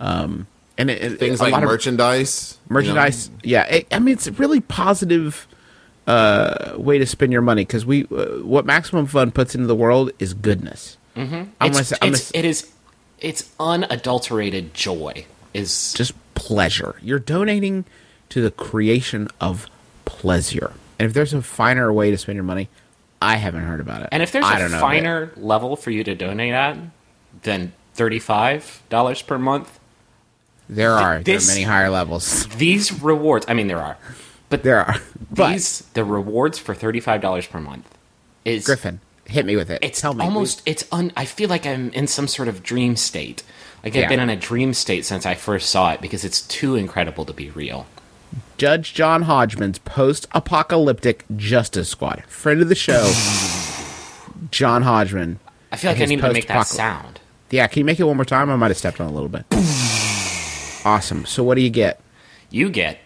[0.00, 0.46] Um,
[0.80, 2.58] and it, it- Things like lot of merchandise.
[2.68, 2.74] you know?
[2.74, 3.30] merchandise.
[3.44, 5.46] Yeah, it, I mean it's a really positive
[6.06, 9.76] uh, way to spend your money because we uh, what Maximum Fun puts into the
[9.76, 10.96] world is goodness.
[11.16, 11.34] Mm-hmm.
[11.34, 12.72] I'm gonna It's, say, I'm it's, gonna, it is
[13.18, 15.26] it's unadulterated joy.
[15.52, 16.94] Is just pleasure.
[17.02, 17.84] You're donating
[18.28, 19.66] to the creation of
[20.04, 20.72] pleasure.
[20.98, 22.68] And if there's a finer way to spend your money,
[23.20, 24.10] I haven't heard about it.
[24.12, 26.76] and if there's I a don't finer level for you to donate at
[27.42, 29.79] than thirty five dollars per month,
[30.70, 32.46] there are this- there are many higher levels.
[32.56, 33.44] these rewards.
[33.48, 33.96] I mean, there are,
[34.48, 34.96] but There are,
[35.30, 37.86] but these the rewards for thirty five dollars per month
[38.44, 39.80] is Griffin, hit me with it.
[39.82, 41.12] It's Tell me, almost it's un.
[41.16, 43.42] I feel like I'm in some sort of dream state.
[43.84, 44.08] Like I've Yeah.
[44.08, 47.32] been in a dream state since I first saw it because it's too incredible to
[47.32, 47.86] be real.
[48.58, 53.10] Judge John Hodgman's post-apocalyptic Justice Squad, friend of the show,
[54.50, 55.38] John Hodgman.
[55.72, 57.20] I feel like I need to make that sound.
[57.50, 58.50] Yeah, can you make it one more time?
[58.50, 59.44] I might have stepped on a little bit.
[60.84, 61.26] Awesome.
[61.26, 62.00] So what do you get?
[62.50, 62.98] You get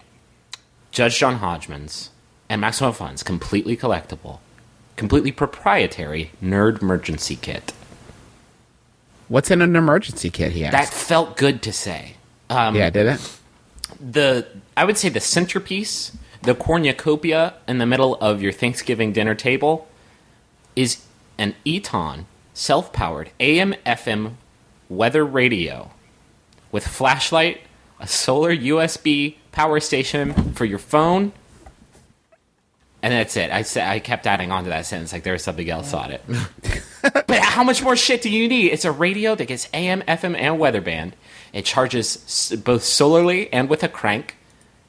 [0.90, 2.10] Judge John Hodgman's
[2.48, 4.38] and Maximum Fun's completely collectible,
[4.96, 7.72] completely proprietary nerd emergency kit.
[9.28, 10.52] What's in an emergency kit?
[10.52, 10.72] He asked.
[10.72, 12.16] That felt good to say.
[12.50, 13.38] Um, yeah, did it?
[14.00, 14.46] the
[14.76, 16.12] I would say the centerpiece,
[16.42, 19.88] the cornucopia in the middle of your Thanksgiving dinner table,
[20.76, 21.04] is
[21.38, 24.34] an Eton self-powered AM/FM
[24.88, 25.90] weather radio
[26.74, 27.60] with flashlight,
[28.00, 31.30] a solar USB power station for your phone,
[33.00, 33.52] and that's it.
[33.52, 36.10] I said I kept adding on to that sentence like there was something else on
[36.10, 36.24] it.
[37.02, 38.72] but how much more shit do you need?
[38.72, 41.14] It's a radio that gets AM, FM, and weather band.
[41.52, 44.34] It charges both solarly and with a crank.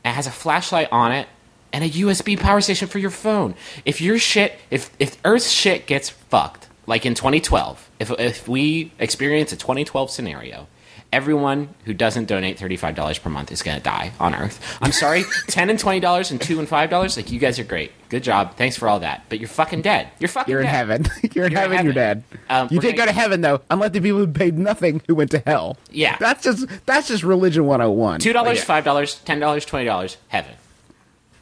[0.03, 1.27] It has a flashlight on it
[1.71, 3.53] and a USB power station for your phone.
[3.85, 8.91] If your shit, if if Earth's shit gets fucked, like in 2012, if if we
[8.97, 10.67] experience a 2012 scenario,
[11.15, 14.59] everyone who doesn't donate $35 per month is going to die on Earth.
[14.81, 17.63] I'm sorry, 10 and 20 dollars and 2 and 5 dollars, like you guys are
[17.63, 17.93] great.
[18.09, 18.57] Good job.
[18.57, 19.23] Thanks for all that.
[19.29, 20.09] But you're fucking dead.
[20.19, 20.75] You're fucking You're in dead.
[20.75, 21.05] heaven.
[21.33, 21.85] you're in You're in heaven.
[21.85, 22.23] You're dead.
[22.29, 22.45] heaven.
[22.49, 25.01] Um, you we're did gonna- go to heaven though, unlike the people who paid nothing
[25.07, 25.77] who went to hell.
[25.89, 26.17] Yeah.
[26.19, 28.19] That's just that's just religion 101.
[28.19, 28.61] $2, But yeah.
[28.61, 30.51] $5, $10, $20, heaven.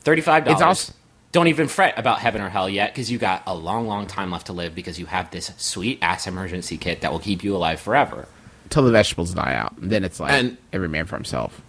[0.05, 0.47] $35.
[0.51, 0.93] It's also-
[1.31, 4.29] don't even fret about heaven or hell yet because you got a long, long time
[4.29, 7.55] left to live because you have this sweet ass emergency kit that will keep you
[7.55, 8.27] alive forever.
[8.73, 9.77] Till the vegetables die out.
[9.77, 11.61] And Then it's like And- every man for himself.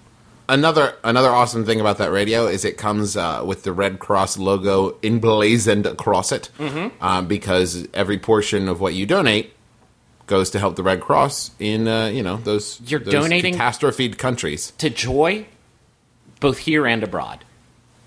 [0.49, 4.37] Another another awesome thing about that radio is it comes uh, with the Red Cross
[4.39, 7.03] logo emblazoned across it, Mm-hmm.
[7.05, 9.55] um, because every portion of what you donate
[10.27, 14.19] goes to help the Red Cross in uh, you know those You're those donating- catastrophed
[14.19, 14.73] countries.
[14.79, 15.47] To joy,
[16.41, 17.45] both here and abroad.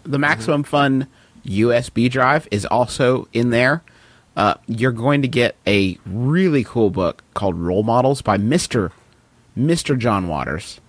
[0.04, 1.08] The Maximum Fun
[1.46, 3.82] USB drive is also in there.
[4.38, 8.92] Uh, you're going to get a really cool book called Role Models by Mister
[9.56, 10.80] Mister John Waters.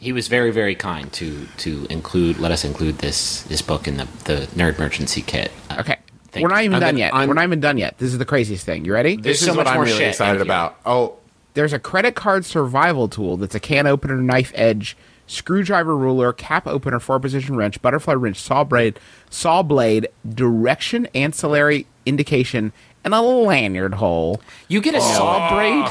[0.00, 3.96] He was very, very kind to to include let us include this this book in
[3.96, 5.52] the the nerd emergency kit.
[5.70, 5.98] Uh, Okay,
[6.32, 6.64] thank we're not you.
[6.64, 7.14] even And done then yet.
[7.14, 7.96] I'm- we're not even done yet.
[7.98, 8.84] This is the craziest thing.
[8.84, 9.14] You ready?
[9.14, 10.76] This There's is so what much I'm more really shit excited about.
[10.84, 11.14] Oh,
[11.54, 14.96] There's a credit card survival tool that's a can opener, knife edge,
[15.28, 18.98] screwdriver ruler, cap opener, four position wrench, butterfly wrench, saw blade,
[19.30, 24.42] saw blade, direction, ancillary indication, and a lanyard hole.
[24.68, 25.88] You get a saw braid,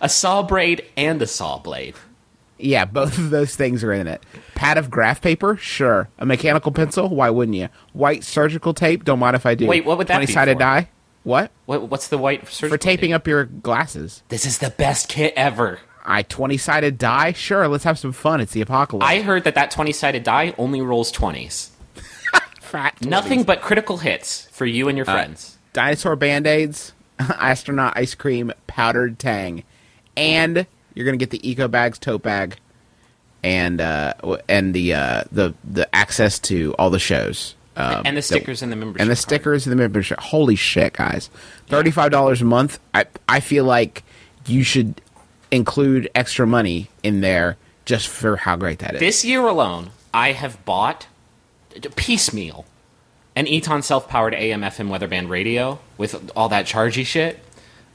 [0.00, 1.96] a saw braid, and a saw blade.
[2.56, 4.22] Yeah, both of those things are in it.
[4.54, 6.08] Pad of graph paper, sure.
[6.18, 7.68] A mechanical pencil, why wouldn't you?
[7.92, 9.66] White surgical tape, don't mind if I do.
[9.66, 10.58] Wait, what would that be Twenty-sided for?
[10.60, 10.88] die.
[11.24, 11.50] What?
[11.66, 13.16] What, what's the white surgical For taping tape?
[13.16, 14.22] up your glasses.
[14.28, 15.80] This is the best kit ever.
[16.06, 17.32] I twenty-sided die.
[17.32, 18.40] Sure, let's have some fun.
[18.42, 19.06] It's the apocalypse.
[19.06, 21.70] I heard that that twenty sided die only rolls twenties.
[23.02, 25.53] Nothing but critical hits for you and your uh, friends.
[25.74, 29.62] Dinosaur band-aids astronaut ice cream powdered tang
[30.16, 32.56] and you're gonna get the eco bags tote bag
[33.42, 34.14] and uh
[34.48, 38.62] and the uh the the access to all the shows um, and the that- stickers
[38.62, 39.00] and the membership.
[39.02, 39.18] and the card.
[39.18, 41.28] stickers and the membership holy shit guys
[41.68, 44.02] $35 a month i i feel like
[44.46, 45.00] you should
[45.50, 50.32] include extra money in there just for how great that is This year alone, I
[50.32, 51.06] have bought
[51.96, 52.64] piecemeal
[53.36, 57.40] an Eton self powered AM FM weather band radio with all that chargy shit,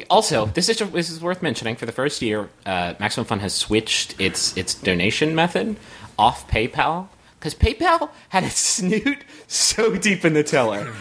[0.09, 1.75] Also, this is this is worth mentioning.
[1.75, 5.75] For the first year, uh, Maximum Fun has switched its its donation method
[6.17, 7.09] off PayPal
[7.41, 10.93] because PayPal had its snoot so deep in the tiller.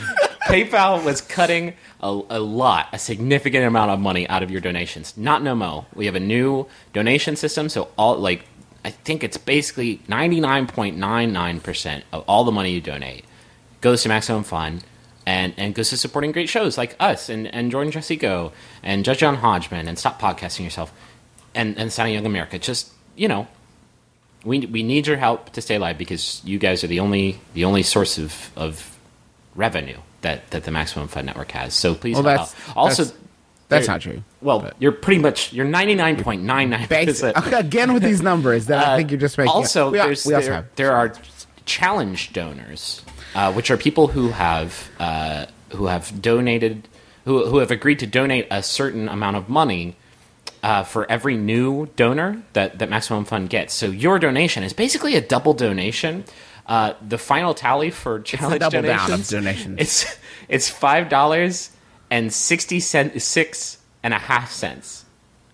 [0.48, 5.16] PayPal was cutting a, a lot, a significant amount of money out of your donations.
[5.18, 5.86] Not no mo.
[5.94, 8.46] We have a new donation system, so all like
[8.86, 12.82] I think it's basically ninety nine point nine nine percent of all the money you
[12.82, 13.26] donate
[13.82, 14.82] goes to Maximum Fun
[15.26, 19.06] and, and goes to supporting great shows like us and, and Jordan Jesse Go and
[19.06, 20.94] Judge John Hodgman and Stop Podcasting Yourself
[21.54, 22.60] and, and Sound of Young America.
[22.60, 23.48] Just, you know,
[24.44, 27.66] we, we need your help to stay alive because you guys are the only the
[27.66, 28.98] only source of, of
[29.56, 31.74] revenue that, that the Maximum Fun Network has.
[31.74, 32.78] So please Well, help that's out.
[32.78, 33.18] Also, that's,
[33.70, 34.24] that's not true.
[34.42, 37.54] well, but- you're pretty much you're ninety nine point nine nine Basic, percent.
[37.66, 39.52] again with these numbers that I think you're just making.
[39.52, 40.76] Uh, Also, we, al- there's, we also there, have.
[40.76, 41.14] there are
[41.66, 43.04] challenge donors,
[43.36, 46.88] uh, which are people who have uh, who have donated,
[47.26, 49.96] who who have agreed to donate a certain amount of money
[50.64, 53.74] uh, for every new donor that that Maximum Fun gets.
[53.74, 56.26] So your donation is basically a double donation.
[56.66, 59.76] Uh, the final tally for challenge double down of donations, donations.
[59.80, 61.72] It's it's five dollars
[62.12, 65.06] and sixty cent six and a half cents.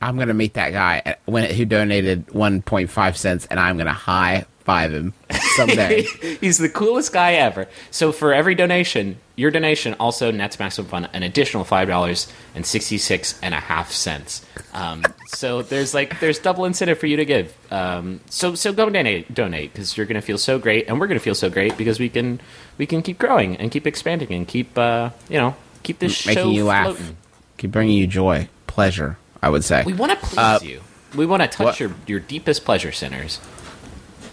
[0.01, 4.91] I'm gonna meet that guy when who donated 1.5 cents, and I'm gonna high five
[4.91, 5.13] him
[5.55, 6.01] someday.
[6.41, 7.67] He's the coolest guy ever.
[7.91, 12.65] So for every donation, your donation also nets Maximum Fun an additional five dollars and
[12.65, 14.45] sixty six and a half cents.
[14.73, 17.55] Um, so there's like there's double incentive for you to give.
[17.71, 21.19] Um, so so go donate donate because you're gonna feel so great, and we're gonna
[21.19, 22.41] feel so great because we can
[22.77, 26.43] we can keep growing and keep expanding and keep uh, you know keep this Making
[26.43, 26.85] show you laugh.
[26.97, 27.17] floating.
[27.57, 29.17] keep bringing you joy, pleasure.
[29.41, 29.83] I would say.
[29.85, 30.81] We want to please Uh, you.
[31.15, 33.39] We want to touch what- your, your deepest pleasure centers.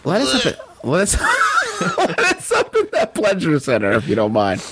[0.05, 0.46] Let us up.
[0.46, 1.20] At, let us.
[1.98, 4.64] let us up in that pleasure center, if you don't mind.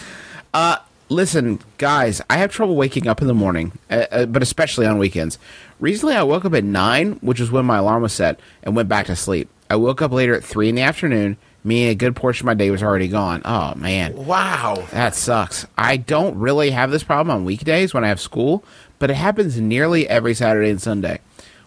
[0.52, 0.76] Uh,
[1.08, 4.98] listen, guys, I have trouble waking up in the morning, uh, uh, but especially on
[4.98, 5.38] weekends.
[5.78, 8.88] Recently, I woke up at nine, which is when my alarm was set, and went
[8.88, 9.48] back to sleep.
[9.68, 12.54] I woke up later at three in the afternoon, meaning a good portion of my
[12.54, 13.42] day was already gone.
[13.44, 14.84] Oh man, Wow.
[14.90, 15.64] that sucks.
[15.78, 18.64] I don't really have this problem on weekdays when I have school,
[18.98, 21.20] but it happens nearly every Saturday and Sunday.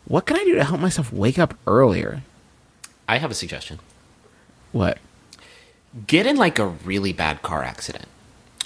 [0.05, 2.23] What can I do to help myself wake up earlier?
[3.07, 3.79] I have a suggestion.
[4.71, 4.97] What?
[6.07, 8.05] Get in like a really bad car accident.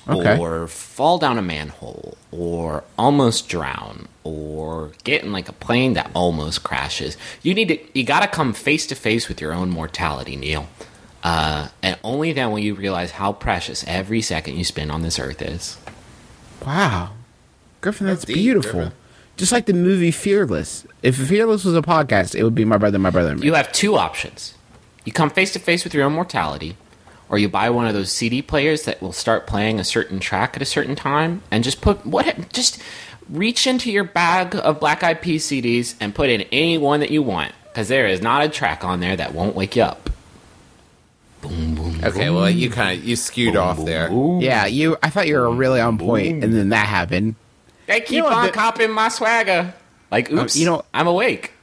[0.07, 0.37] Okay.
[0.39, 6.09] Or fall down a manhole, or almost drown, or get in like a plane that
[6.13, 7.17] almost crashes.
[7.43, 10.69] You need to, you gotta come face to face with your own mortality, Neil.
[11.23, 15.19] Uh, and only then will you realize how precious every second you spend on this
[15.19, 15.77] earth is.
[16.65, 17.11] Wow.
[17.81, 18.71] Griffin, that's, That's deep, beautiful.
[18.71, 18.93] Griffin.
[19.37, 20.85] Just like the movie Fearless.
[21.03, 23.45] If Fearless was a podcast, it would be My Brother, My Brother, and Me.
[23.45, 24.55] You have two options.
[25.05, 26.75] You come face to face with your own mortality,
[27.29, 30.55] or you buy one of those CD players that will start playing a certain track
[30.55, 32.81] at a certain time, and just put what just
[33.29, 37.11] reach into your bag of Black Eyed Peas CDs and put in any one that
[37.11, 40.09] you want, because there is not a track on there that won't wake you up.
[41.41, 41.99] Boom boom.
[42.03, 44.11] Okay, well, you kind of you skewed off there.
[44.41, 44.97] Yeah, you.
[45.03, 47.35] I thought you were really on point, and then that happened.
[47.87, 49.73] They keep You know on the- copying my swagger.
[50.11, 51.53] Like, oops, you know- I'm awake.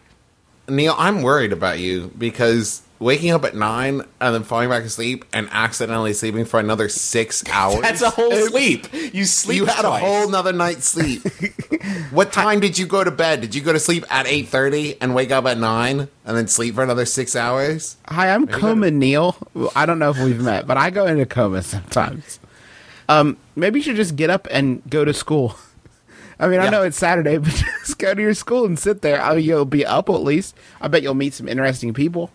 [0.69, 5.27] Neil, I'm worried about you because waking up at nine and then falling back asleep
[5.33, 7.81] and accidentally sleeping for another six hours.
[7.83, 8.87] That's a whole sleep.
[9.13, 9.57] You sleep.
[9.59, 10.03] You had twice.
[10.03, 11.23] a whole nother night's sleep.
[12.11, 13.43] what time did you go to bed?
[13.43, 16.49] Did you go to sleep at eight thirty and wake up at nine and then
[16.49, 17.99] sleep for another six hours?
[18.09, 19.37] Hi, I'm Coma Neil.
[19.77, 22.41] I don't know if we've met, but I go into coma sometimes.
[23.11, 25.57] Um, maybe you should just get up and go to school.
[26.39, 29.21] I mean, I know it's Saturday, but just go to your school and sit there.
[29.21, 30.57] I mean, you'll be up at least.
[30.81, 32.31] I bet you'll meet some interesting people.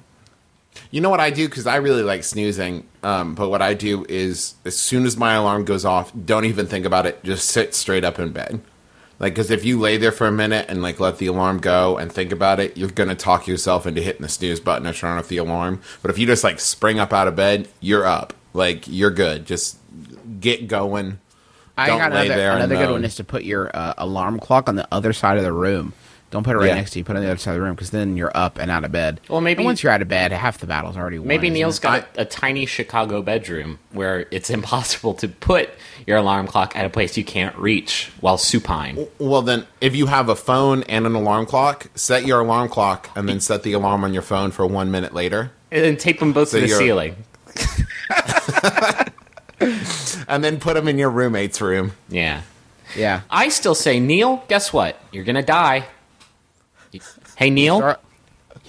[0.91, 2.87] You know what I do because I really like snoozing.
[3.03, 6.67] Um, but what I do is as soon as my alarm goes off, don't even
[6.67, 7.23] think about it.
[7.23, 8.61] Just sit straight up in bed.
[9.19, 11.97] Like, because if you lay there for a minute and like let the alarm go
[11.97, 15.17] and think about it, you're gonna talk yourself into hitting the snooze button or turn
[15.17, 15.81] off the alarm.
[16.01, 18.33] But if you just like spring up out of bed, you're up.
[18.53, 19.45] Like you're good.
[19.45, 19.77] Just
[20.39, 21.19] get going.
[21.79, 24.67] I Don't got another, there another good one is to put your uh, alarm clock
[24.69, 25.93] on the other side of the room.
[26.31, 26.75] Don't put it right Yeah.
[26.75, 27.03] next to you.
[27.05, 28.83] Put it on the other side of the room because then you're up and out
[28.85, 29.19] of bed.
[29.27, 31.27] Well, maybe- And once you're out of bed, half the battle's already won.
[31.27, 31.81] Maybe isn't Neil's it?
[31.81, 35.71] got a, a tiny Chicago bedroom where it's impossible to put
[36.05, 39.07] your alarm clock at a place you can't reach while supine.
[39.17, 43.09] Well, then, if you have a phone and an alarm clock, set your alarm clock
[43.15, 45.51] and then set the alarm on your phone for one minute later.
[45.71, 47.15] And then tape them both So to the ceiling.
[50.27, 51.93] And then put them in your roommate's room.
[52.09, 52.41] Yeah.
[52.95, 53.21] Yeah.
[53.29, 54.99] I still say, Neil, guess what?
[55.11, 55.85] You're going to die.
[57.35, 57.99] Hey, Neil, Start-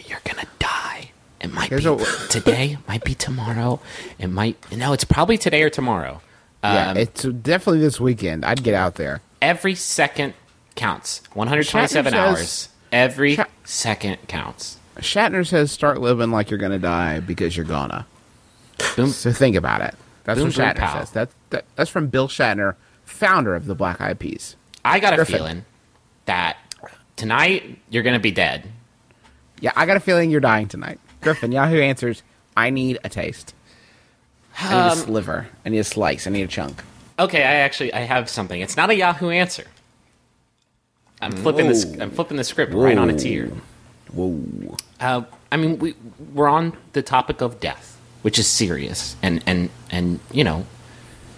[0.07, 1.11] you're going to die.
[1.41, 1.97] It might Here's be a-
[2.29, 3.81] today, might be tomorrow.
[4.19, 6.21] It might, no, it's probably today or tomorrow.
[6.63, 8.45] yeah, Um, it's definitely this weekend.
[8.45, 9.21] I'd get out there.
[9.41, 10.35] every second
[10.77, 11.23] counts.
[11.35, 12.39] 127 Shatner hours.
[12.39, 14.77] says- Every Shat- second counts.
[14.99, 18.05] Shatner says, "Start living like you're gonna die because you're gonna."
[18.97, 19.11] Boom.
[19.11, 19.95] So think about it.
[20.35, 20.99] That's Boom, boom, Shatner pow.
[21.01, 21.11] says.
[21.13, 22.75] That, that that's from Bill Shatner,
[23.05, 24.57] founder of the Black Eyed Peas.
[24.85, 25.35] I got a Griffin.
[25.37, 25.65] feeling
[26.27, 26.57] that
[27.17, 28.69] tonight you're going to be dead.
[29.61, 30.99] Yeah, I got a feeling you're dying tonight.
[31.21, 32.23] Griffin, Yahoo answers,
[32.57, 33.55] "I need a taste.
[34.59, 35.49] I need a Um, sliver.
[35.67, 36.27] I need a slice.
[36.27, 36.83] I need a chunk."
[37.19, 38.61] Okay, I actually I have something.
[38.61, 39.65] It's not a Yahoo answer.
[41.21, 41.85] I'm flipping this.
[42.01, 43.51] I'm flipping the script right on its ear.
[44.13, 44.77] Whoa.
[44.99, 45.23] Uh,
[45.53, 45.95] I mean, we
[46.33, 50.67] we're on the topic of death, which is serious and and and you know,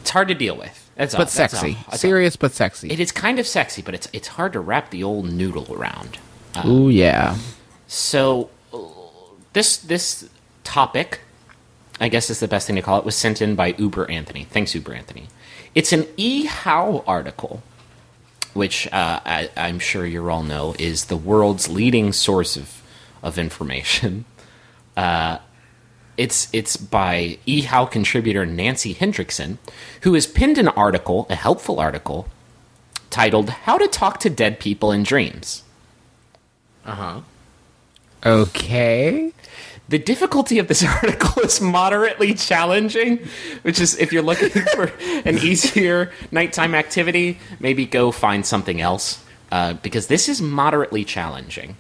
[0.01, 0.79] it's hard to deal with.
[0.97, 1.69] That's all, But that's sexy.
[1.69, 1.99] all, that's all.
[1.99, 2.91] Serious but sexy.
[2.91, 6.19] It is kind of sexy, but it's it's hard to wrap the old noodle around.
[6.67, 7.37] Ooh yeah.
[7.87, 8.51] So
[9.53, 10.29] this this
[10.65, 11.21] topic,
[12.01, 14.45] I guess is the best thing to call it, was sent in by Uber Anthony.
[14.45, 15.29] Thanks, Uber Anthony.
[15.75, 17.63] It's an E How article,
[18.53, 22.83] which uh, I, I'm sure you all know is the world's leading source of
[23.23, 24.25] of information.
[24.95, 25.39] Uh,
[26.17, 29.59] it's it's by eHow contributor Nancy Hendrickson,
[30.03, 32.29] who has pinned an article, a helpful article,
[33.11, 35.63] titled "How to Talk to Dead People in Dreams."
[36.85, 37.21] Uh huh.
[38.25, 39.33] Okay.
[39.89, 43.19] The difficulty of this article is moderately challenging,
[43.63, 44.93] which is if you're looking for
[45.25, 49.23] an easier nighttime activity, maybe go find something else.
[49.51, 51.77] Uh, because this is moderately challenging.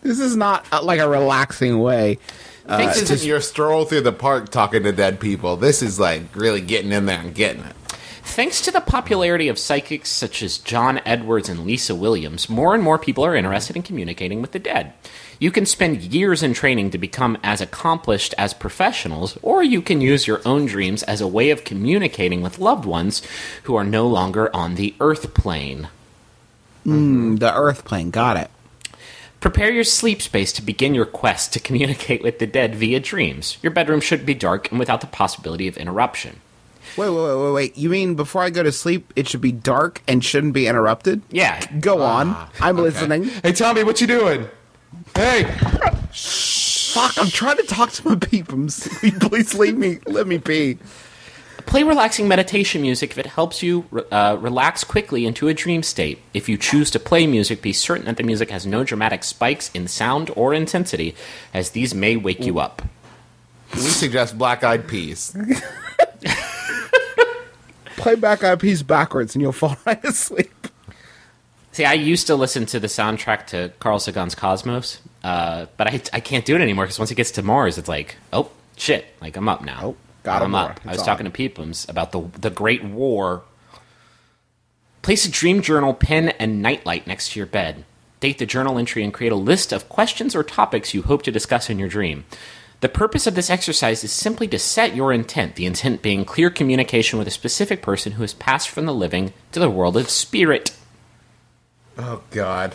[0.00, 2.18] This is not uh, like a relaxing way.
[2.68, 5.56] Uh, this isn't your stroll through the park talking to dead people.
[5.56, 7.76] This is like really getting in there and getting it.
[8.22, 12.82] Thanks to the popularity of psychics such as John Edwards and Lisa Williams, more and
[12.82, 14.92] more people are interested in communicating with the dead.
[15.38, 20.00] You can spend years in training to become as accomplished as professionals, or you can
[20.00, 23.22] use your own dreams as a way of communicating with loved ones
[23.62, 25.88] who are no longer on the earth plane.
[26.84, 28.50] The Earth plane, got it.
[29.46, 33.58] Prepare your sleep space to begin your quest to communicate with the dead via dreams.
[33.62, 36.40] Your bedroom should be dark and without the possibility of interruption.
[36.96, 37.78] Wait, wait, wait, wait, wait.
[37.78, 41.22] You mean before I go to sleep, it should be dark and shouldn't be interrupted?
[41.30, 42.48] Yeah, Go ah, on.
[42.58, 43.30] I'm listening.
[43.44, 44.48] Hey, Tommy, what you doing?
[45.14, 45.44] Hey,
[46.10, 48.88] Fuck, I'm trying to talk to my peepums.
[49.30, 50.00] Please leave me.
[50.06, 50.78] Let me pee.
[51.66, 56.22] Play relaxing meditation music if it helps you uh, relax quickly into a dream state.
[56.32, 59.70] If you choose to play music, be certain that the music has no dramatic spikes
[59.74, 61.14] in sound or intensity,
[61.52, 62.82] as these may wake you up.
[63.74, 65.36] we suggest Black Eyed Peas.
[67.96, 70.68] Play Black Eyed peas backwards and you'll fall right asleep.
[71.72, 76.00] See, I used to listen to the soundtrack to Carl Sagan's Cosmos, uh, but I,
[76.12, 79.06] I can't do it anymore because once it gets to Mars, it's like, oh, shit,
[79.20, 79.80] like I'm up now.
[79.82, 79.96] Oh,
[80.26, 80.80] got I'm up.
[80.84, 81.06] I was on.
[81.06, 83.44] talking to Peepums about the, the Great War.
[85.02, 87.84] Place a dream journal, pen, and nightlight next to your bed.
[88.18, 91.30] Date the journal entry and create a list of questions or topics you hope to
[91.30, 92.24] discuss in your dream.
[92.80, 96.50] The purpose of this exercise is simply to set your intent, the intent being clear
[96.50, 100.10] communication with a specific person who has passed from the living to the world of
[100.10, 100.76] spirit.
[101.96, 102.74] Oh God.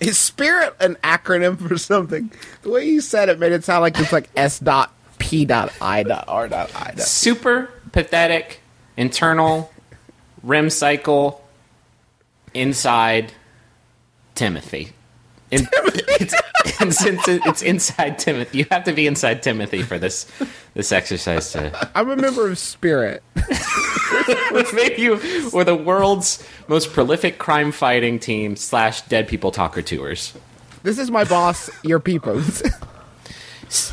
[0.00, 2.30] Is spirit an acronym for something?
[2.62, 5.72] The way you said it made it sound like it's like S dot P dot
[5.80, 7.00] I dot R dot I dot.
[7.00, 8.60] super pathetic
[8.96, 9.72] internal
[10.42, 11.44] REM cycle
[12.54, 13.32] inside
[14.34, 14.92] Timothy.
[15.50, 16.34] In, it's,
[16.80, 18.58] it's, it's, inside Timothy.
[18.58, 20.30] You have to be inside Timothy for this
[20.74, 21.90] this exercise to.
[21.94, 23.22] I'm a member of Spirit.
[24.52, 25.12] Which maybe you
[25.52, 30.34] were the world's most prolific crime fighting team slash dead people talker tours.
[30.82, 32.62] This is my boss, your peepos.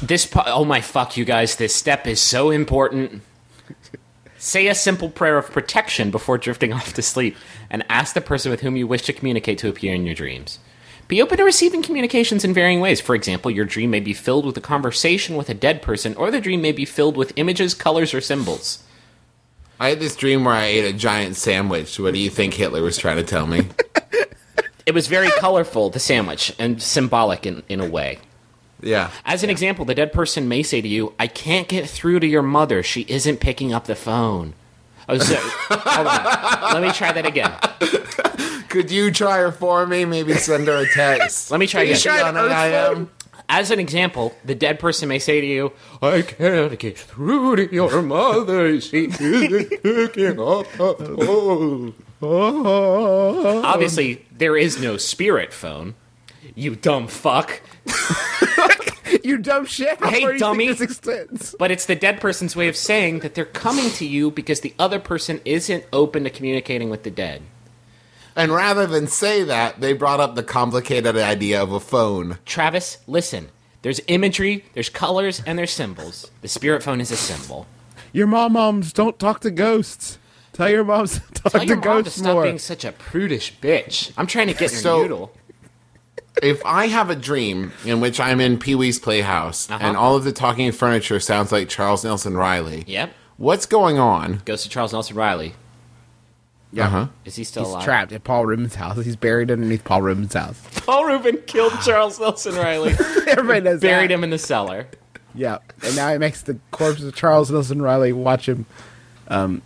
[0.02, 1.56] This po- oh my fuck you guys!
[1.56, 3.22] This step is so important.
[4.38, 7.36] Say a simple prayer of protection before drifting off to sleep,
[7.70, 10.60] and ask the person with whom you wish to communicate to appear in your dreams.
[11.08, 13.02] Be open to receiving communications in varying ways.
[13.02, 16.32] For example, your dream may be filled with a conversation with a dead person, or
[16.32, 18.84] the dream may be filled with images, colors, or symbols.
[19.80, 22.00] I had this dream where I ate a giant sandwich.
[22.00, 23.68] What do you think Hitler was trying to tell me?
[24.86, 28.20] It was very colorful, the sandwich, and symbolic in, in a way.
[28.82, 29.12] Yeah.
[29.26, 32.28] As an example, the dead person may say to you, I can't get through to
[32.28, 32.84] your mother.
[32.84, 34.54] She isn't picking up the phone.
[35.08, 36.74] Oh, so, hold on.
[36.74, 37.54] Let me try that again.
[38.70, 40.04] Could you try her for me?
[40.06, 41.52] Maybe send her a text.
[41.52, 42.18] Let me try Is again.
[42.18, 43.10] she on an
[43.48, 45.72] As an example, the dead person may say to you,
[46.02, 48.82] I can't get through to your mother.
[48.82, 51.94] She isn't picking up the phone.
[53.66, 55.94] Obviously, there is no spirit phone.
[56.56, 57.62] You dumb fuck.
[59.24, 60.00] you dumb shit.
[60.00, 60.68] How Hey, you dummy.
[60.68, 61.56] This extends?
[61.60, 64.74] But it's the dead person's way of saying that they're coming to you because the
[64.80, 67.42] other person isn't open to communicating with the dead.
[68.36, 72.38] And rather than say that, they brought up the complicated idea of a phone.
[72.46, 73.50] Travis, listen.
[73.82, 76.32] There's imagery, there's colors, and there's symbols.
[76.42, 77.68] The spirit phone is a symbol.
[78.12, 80.18] Your mom moms don't talk to ghosts.
[80.54, 82.44] Tell your moms to talk Tell to your mom to ghosts stop more.
[82.44, 84.12] being such a prudish bitch.
[84.18, 85.32] I'm trying to get your So- noodle.
[86.44, 89.80] If I have a dream in which I'm in Pee Wee's Playhouse Uh-huh.
[89.82, 93.12] and all of the talking furniture sounds like Charles Nelson Reilly, Yep.
[93.38, 94.42] what's going on?
[94.46, 95.54] Goes to Charles Nelson Reilly.
[96.74, 96.88] Yeah.
[96.88, 97.08] Uh-huh.
[97.24, 97.84] Is he still He's alive?
[97.86, 98.98] trapped at Paul Reubens' house.
[99.06, 100.60] He's buried underneath Paul Reubens' house.
[100.86, 102.92] Paul Reubens killed Charles Nelson Reilly.
[103.28, 104.14] Everybody knows Buried that.
[104.16, 104.88] him in the cellar.
[105.34, 108.66] Yeah, and now he makes the corpse of Charles Nelson Reilly watch him,
[109.30, 109.62] um,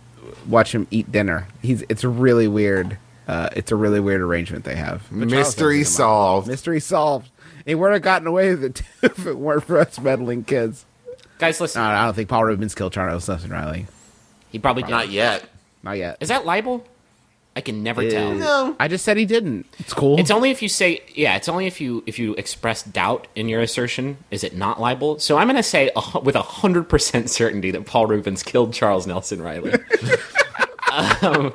[0.48, 1.46] watch him eat dinner.
[1.62, 2.96] He's it's really weird.
[3.28, 5.06] Uh, it's a really weird arrangement they have.
[5.10, 6.48] But Mystery solved.
[6.48, 7.30] Mystery solved.
[7.64, 10.84] He would have gotten away with it too if it weren't for us meddling kids.
[11.38, 11.80] Guys, listen.
[11.82, 13.86] No, I don't think Paul Reubens killed Charles Nelson Reilly.
[14.50, 14.90] he probably did.
[14.90, 15.44] Not yet.
[15.82, 16.16] Not yet.
[16.20, 16.84] Is that libel?
[17.56, 18.32] I can never tell.
[18.34, 18.76] No.
[18.78, 19.66] I just said he didn't.
[19.80, 20.20] It's cool.
[20.20, 21.34] It's only if you say yeah.
[21.36, 25.18] It's only if you if you express doubt in your assertion is it not libel.
[25.18, 28.44] So I'm going to say a, hu- with a hundred percent certainty that Paul Reubens
[28.44, 29.72] killed Charles Nelson Reilly.
[31.22, 31.54] um,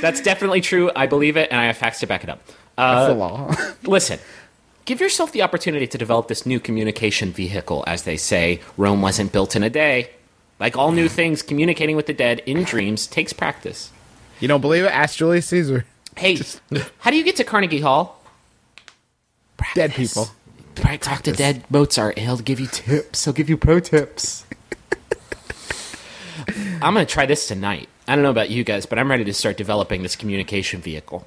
[0.00, 0.90] that's definitely true.
[0.94, 2.40] I believe it, and I have facts to back it up.
[2.76, 3.54] That's the law.
[3.84, 4.18] Listen,
[4.84, 7.84] give yourself the opportunity to develop this new communication vehicle.
[7.86, 10.10] As they say, Rome wasn't built in a day.
[10.58, 13.90] Like all new things, communicating with the dead in dreams takes practice.
[14.40, 14.92] you don't believe it?
[14.92, 15.84] Ask Julius Caesar.
[16.16, 16.38] Hey,
[16.98, 18.22] how do you get to Carnegie Hall?
[19.74, 20.28] Dead people.
[20.74, 22.18] Talk to dead Mozart.
[22.18, 23.24] He'll give you tips.
[23.24, 24.44] He'll give you pro tips.
[26.82, 27.88] I'm gonna try this tonight.
[28.08, 31.26] I don't know about you guys, but I'm ready to start developing this communication vehicle.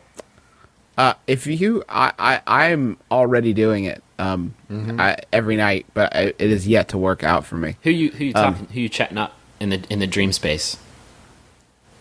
[0.97, 6.21] Uh, if you, I, I, I'm already doing it um, I, every night, but I,
[6.37, 7.75] it is yet to work out for me.
[7.83, 8.67] Who you who you talking?
[8.67, 10.77] who you chatting up in the in the dream space?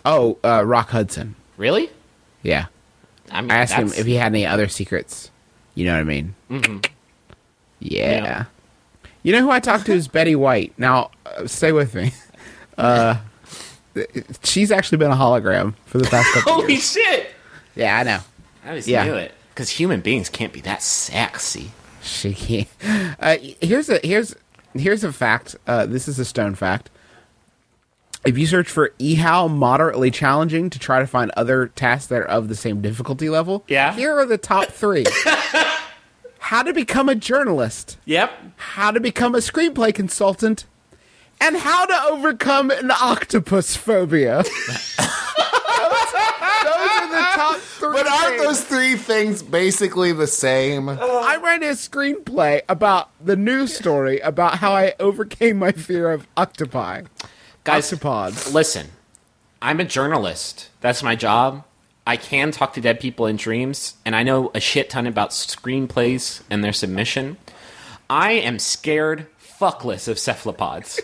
[0.05, 1.35] Oh, uh, Rock Hudson.
[1.57, 1.91] Really?
[2.43, 2.67] Yeah,
[3.33, 5.31] I mean, I asked him if he had any other secrets.
[5.75, 6.35] You know what I mean?
[6.51, 6.79] Mm-hmm.
[7.81, 8.23] Yeah.
[8.23, 8.45] Yeah.
[9.25, 10.73] You know who I talked to is Betty White.
[10.79, 12.13] Now, uh, stay with me.
[12.77, 13.19] Uh,
[14.43, 16.93] she's actually been a hologram for the past couple Holy years.
[16.93, 17.29] shit!
[17.77, 18.21] Yeah, I know.
[18.65, 19.05] I just Yeah.
[19.05, 21.71] knew it because human beings can't be that sexy.
[22.03, 22.69] She can't.
[23.21, 24.35] Uh, here's a here's
[24.75, 25.57] here's a fact.
[25.67, 26.91] Uh, this is a stone fact.
[28.27, 32.25] If you search for eHow moderately challenging to try to find other tasks that are
[32.27, 33.93] of the same difficulty level, Yeah.
[33.93, 35.05] here are the top three:
[36.39, 38.33] how to become a journalist, Yep.
[38.57, 40.65] how to become a screenplay consultant,
[41.41, 44.43] and how to overcome an octopus phobia.
[44.43, 44.47] those,
[44.97, 45.07] those
[46.91, 47.93] are the top three.
[47.93, 48.43] But aren't things.
[48.43, 50.89] those three things basically the same?
[50.89, 56.11] Uh, I read a screenplay about the news story about how I overcame my fear
[56.11, 57.03] of octopi.
[57.65, 58.53] Guys, Octopods.
[58.53, 58.89] listen.
[59.63, 60.69] I'm a journalist.
[60.83, 61.65] That's my job.
[62.07, 65.31] I can talk to dead people in dreams, and I know a shit ton about
[65.31, 67.39] screenplays and their submission.
[68.11, 71.01] I am scared fuckless of cephalopods.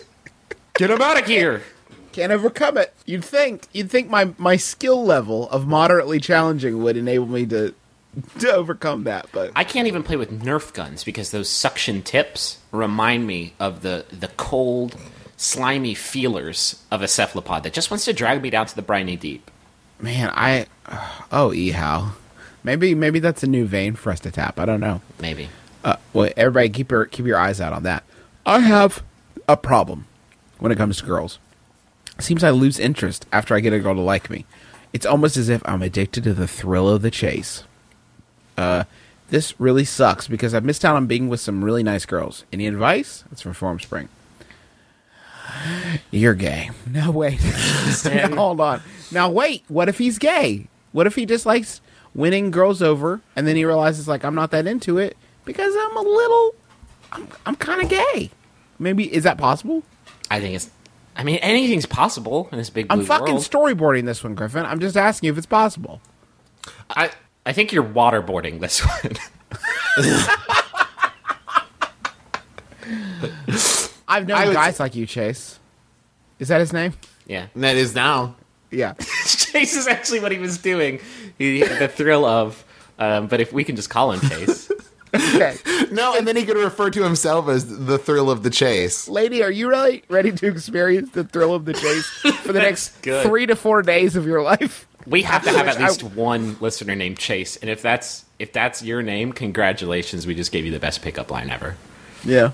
[0.75, 1.63] Get them out of here!
[2.11, 2.93] Can't overcome it.
[3.05, 7.73] You'd think you'd think my, my skill level of moderately challenging would enable me to
[8.39, 12.59] to overcome that, but I can't even play with Nerf guns because those suction tips
[12.71, 14.97] remind me of the, the cold,
[15.37, 19.15] slimy feelers of a cephalopod that just wants to drag me down to the briny
[19.15, 19.49] deep.
[19.99, 20.65] man, I
[21.31, 22.11] oh ehow.
[22.63, 24.59] Maybe maybe that's a new vein for us to tap.
[24.59, 25.01] I don't know.
[25.19, 25.49] Maybe.
[25.83, 28.03] Uh, well, everybody keep your keep your eyes out on that.
[28.45, 29.01] I have
[29.47, 30.05] a problem
[30.61, 31.39] when it comes to girls.
[32.19, 34.45] Seems I lose interest after I get a girl to like me.
[34.93, 37.63] It's almost as if I'm addicted to the thrill of the chase.
[38.57, 38.83] Uh,
[39.29, 42.45] this really sucks because I've missed out on being with some really nice girls.
[42.53, 43.23] Any advice?
[43.29, 44.07] That's from Formspring.
[46.11, 46.69] You're gay.
[46.87, 47.39] No, wait.
[48.05, 48.81] Now, hold on.
[49.11, 49.63] Now, wait.
[49.67, 50.67] What if he's gay?
[50.91, 51.81] What if he just likes
[52.13, 55.97] winning girls over and then he realizes, like, I'm not that into it because I'm
[55.97, 56.55] a little.
[57.11, 58.29] I'm, I'm kind of gay.
[58.79, 59.13] Maybe.
[59.13, 59.83] Is that possible?
[60.31, 60.69] I think it's.
[61.15, 63.43] I mean, anything's possible in this big blue I'm fucking world.
[63.45, 64.65] storyboarding this one, Griffin.
[64.65, 66.01] I'm just asking you if it's possible.
[66.89, 67.11] I
[67.45, 69.17] I think you're waterboarding this one.
[74.07, 75.59] I've known I guys s- like you, Chase.
[76.39, 76.93] Is that his name?
[77.27, 77.47] yeah.
[77.53, 78.35] And that is now.
[78.71, 78.93] Yeah.
[79.25, 80.99] Chase is actually what he was doing.
[81.37, 82.63] He, the thrill of.
[82.97, 84.71] Um, but if we can just call him Chase.
[85.13, 85.55] Okay.
[85.91, 89.09] No, and then he could refer to himself as the thrill of the chase.
[89.09, 93.01] Lady, are you really ready to experience the thrill of the chase for the next
[93.01, 93.25] good.
[93.25, 94.87] three to four days of your life?
[95.05, 98.53] We have to have at I- least one listener named Chase, and if that's if
[98.53, 100.25] that's your name, congratulations!
[100.25, 101.75] We just gave you the best pickup line ever.
[102.23, 102.51] Yeah.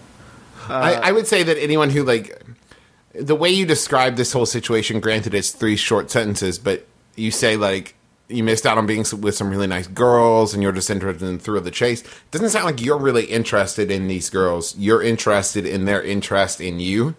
[0.68, 2.42] I, I would say that anyone who like
[3.14, 7.56] the way you describe this whole situation, granted it's three short sentences, but you say
[7.56, 7.94] like
[8.30, 11.38] you missed out on being with some really nice girls and you're just interested in
[11.38, 12.04] the thrill of the chase.
[12.32, 14.76] Doesn't sound like you're really interested in these girls.
[14.78, 17.16] You're interested in their interest in you.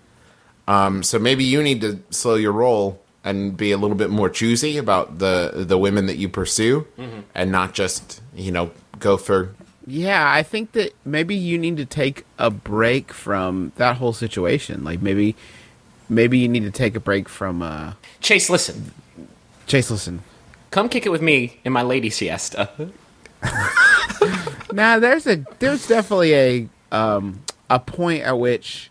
[0.67, 4.29] Um, so maybe you need to slow your roll and be a little bit more
[4.29, 6.87] choosy about the the women that you pursue,
[7.35, 9.55] and not just you know go for
[9.87, 14.85] Yeah, I think that maybe you need to take a break from that whole situation.
[14.85, 15.37] Like maybe
[16.09, 18.93] maybe you need to take a break from uh Chase, listen,
[19.67, 20.23] Chase listen.
[20.71, 22.71] Come kick it with me in my lady siesta.
[24.73, 27.41] Nah, there's a there's definitely a um
[27.71, 28.91] a point at which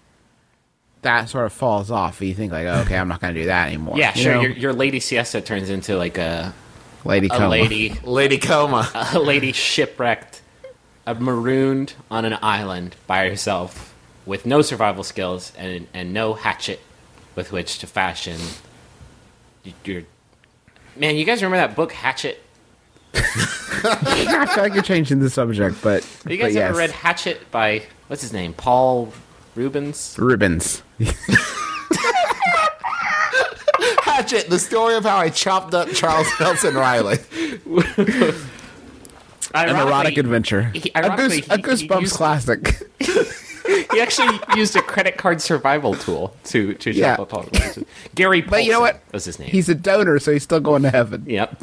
[1.01, 2.21] that sort of falls off.
[2.21, 3.97] You think like, oh, okay, I'm not going to do that anymore.
[3.97, 4.41] Yeah, You sure.
[4.41, 6.53] Your, your lady siesta turns into like a
[7.05, 7.49] lady, a coma.
[7.49, 8.89] lady Lady Coma.
[9.13, 10.41] a lady shipwrecked,
[11.05, 13.93] uh, marooned on an island by herself
[14.25, 16.79] with no survival skills and and no hatchet
[17.35, 18.39] with which to fashion
[19.83, 20.03] your.
[20.99, 22.41] Man, you guys remember that book Hatchet?
[23.13, 26.77] I feel like you're changing the subject, but Have you guys but ever yes.
[26.77, 28.53] read Hatchet by what's his name?
[28.53, 29.13] Paul
[29.55, 30.15] Reubens.
[30.19, 30.81] Reubens.
[34.03, 37.17] Hatchet, the story of how I chopped up Charles Nelson Reilly.
[39.53, 40.63] An erotic adventure.
[40.73, 42.81] He, a, ironically, goose, a he- he Goosebumps used- classic.
[43.97, 47.15] He actually used a credit card survival tool to to Yeah.
[47.15, 47.79] shop Paul Reubens.
[48.13, 49.01] Gary, But you know what?
[49.11, 49.49] Was his name?
[49.49, 51.23] He's a donor, so he's still going to heaven.
[51.25, 51.59] yep.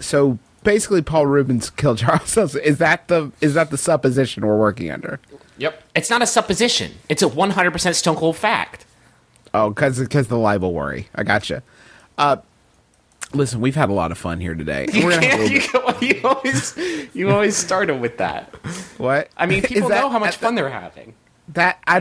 [0.00, 4.90] So basically, Paul Reubens killed Charles Is that the is that the supposition we're working
[4.90, 5.20] under?
[5.58, 5.82] Yep.
[5.94, 6.92] It's not a supposition.
[7.10, 8.86] It's a 100% stone cold fact.
[9.52, 11.08] Oh, because because the libel worry.
[11.14, 11.62] I gotcha.
[12.16, 12.36] Uh,
[13.34, 14.86] listen, we've had a lot of fun here today.
[14.92, 16.76] You, We're have a can't, you, you always
[17.14, 18.54] you always start them with that.
[18.98, 19.28] what?
[19.36, 21.14] I mean, people that- know how much fun they're having.
[21.48, 21.98] that I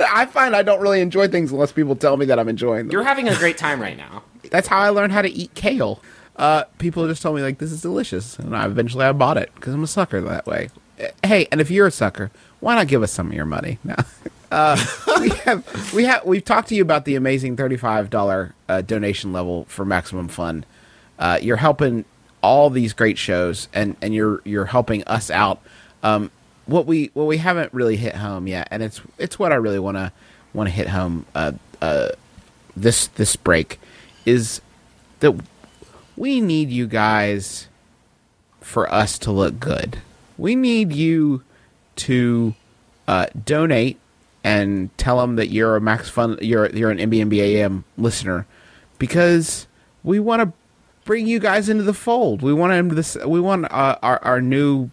[0.12, 2.92] I find I don't really enjoy things unless people tell me that I'm enjoying them.
[2.92, 4.22] You're having a great time right now.
[4.50, 6.02] That's how I learned how to eat kale.
[6.36, 9.50] Uh, people just told me like this is delicious, and I eventually I bought it
[9.54, 10.70] because I'm a sucker that way.
[11.00, 12.30] Uh, Hey, and if you're a sucker,
[12.60, 13.78] why not give us some of your money?
[13.84, 13.94] No.
[14.50, 14.76] Uh,
[15.20, 19.32] we have we have we've talked to you about the amazing thirty-five dollar uh, donation
[19.32, 20.64] level for Maximum Fun.
[21.18, 22.04] Uh, you're helping
[22.42, 25.60] all these great shows, and and you're you're helping us out.
[26.02, 26.30] Um,
[26.66, 29.78] what we what we haven't really hit home yet, and it's it's what I really
[29.78, 30.12] want to
[30.52, 31.26] want to hit home.
[31.34, 32.08] Uh, uh,
[32.76, 33.78] this this break
[34.24, 34.60] is
[35.20, 35.34] that
[36.16, 37.68] we need you guys
[38.60, 40.00] for us to look good.
[40.38, 41.42] We need you
[41.96, 42.54] to
[43.08, 43.98] uh, donate
[44.42, 48.46] and tell them that you're a Max Fun, you're you're an MBMBAM listener,
[48.98, 49.66] because
[50.02, 50.52] we want to
[51.04, 52.42] bring you guys into the fold.
[52.42, 53.16] We want this.
[53.26, 54.90] We want uh, our our new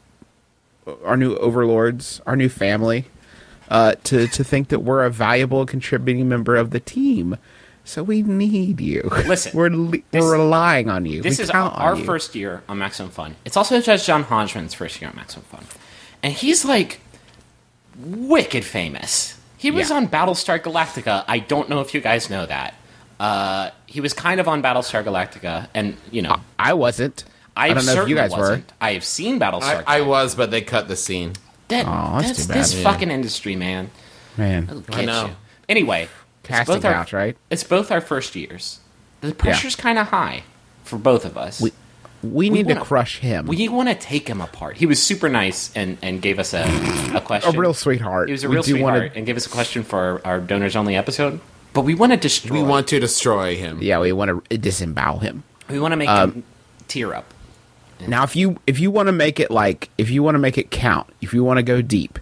[1.06, 3.06] our new overlords, our new family,
[3.70, 7.38] uh, to to think that we're a valuable contributing member of the team.
[7.86, 9.10] So we need you.
[9.28, 11.22] Listen, we're le- this- we're relying on you.
[11.22, 13.38] This We is our first year on Maximum Fun.
[13.46, 15.64] It's also Judge John Hodgman's first year on Maximum Fun.
[16.22, 17.00] And he's like
[17.98, 19.37] wicked famous.
[19.58, 19.98] He was Yeah.
[19.98, 21.26] on Battlestar Galactica.
[21.28, 22.76] I don't know if you guys know that.
[23.20, 27.24] Uh, he was kind of on Battlestar Galactica, and you know, I wasn't.
[27.56, 28.72] I, I, don't know if you guys wasn't.
[28.80, 29.84] I have seen Battlestar.
[29.88, 31.34] I, I was, but they cut the scene.
[31.70, 32.58] That, Aw, that's that's too bad.
[32.60, 32.84] this Yeah.
[32.84, 33.90] fucking industry, man.
[34.38, 35.26] Man, I get know.
[35.26, 35.36] you.
[35.68, 36.12] Anyway, it's
[36.48, 37.36] Casting both our- couch, right?
[37.50, 38.80] It's both our first years.
[39.22, 40.44] The pressure's kind of high
[40.84, 41.60] for both of us.
[41.60, 41.72] We
[42.24, 43.46] we need wanna- to crush him.
[43.48, 44.78] We want to take him apart.
[44.78, 46.64] He was super nice and, and gave us a,
[47.16, 47.56] a question.
[47.56, 48.28] a real sweetheart.
[48.30, 50.76] He was a real sweetheart wanna- and gave us a question for our, our donors
[50.76, 51.40] only episode.
[51.74, 52.58] But we want to destroy.
[52.58, 53.80] We want to destroy him.
[53.82, 55.44] yeah, we want to disembowel him.
[55.70, 56.44] we want to make Um, him
[56.88, 57.26] tear up.
[58.08, 60.58] Now, if you if you want to make it like if you want to make
[60.58, 62.20] it count, if you want to go deep,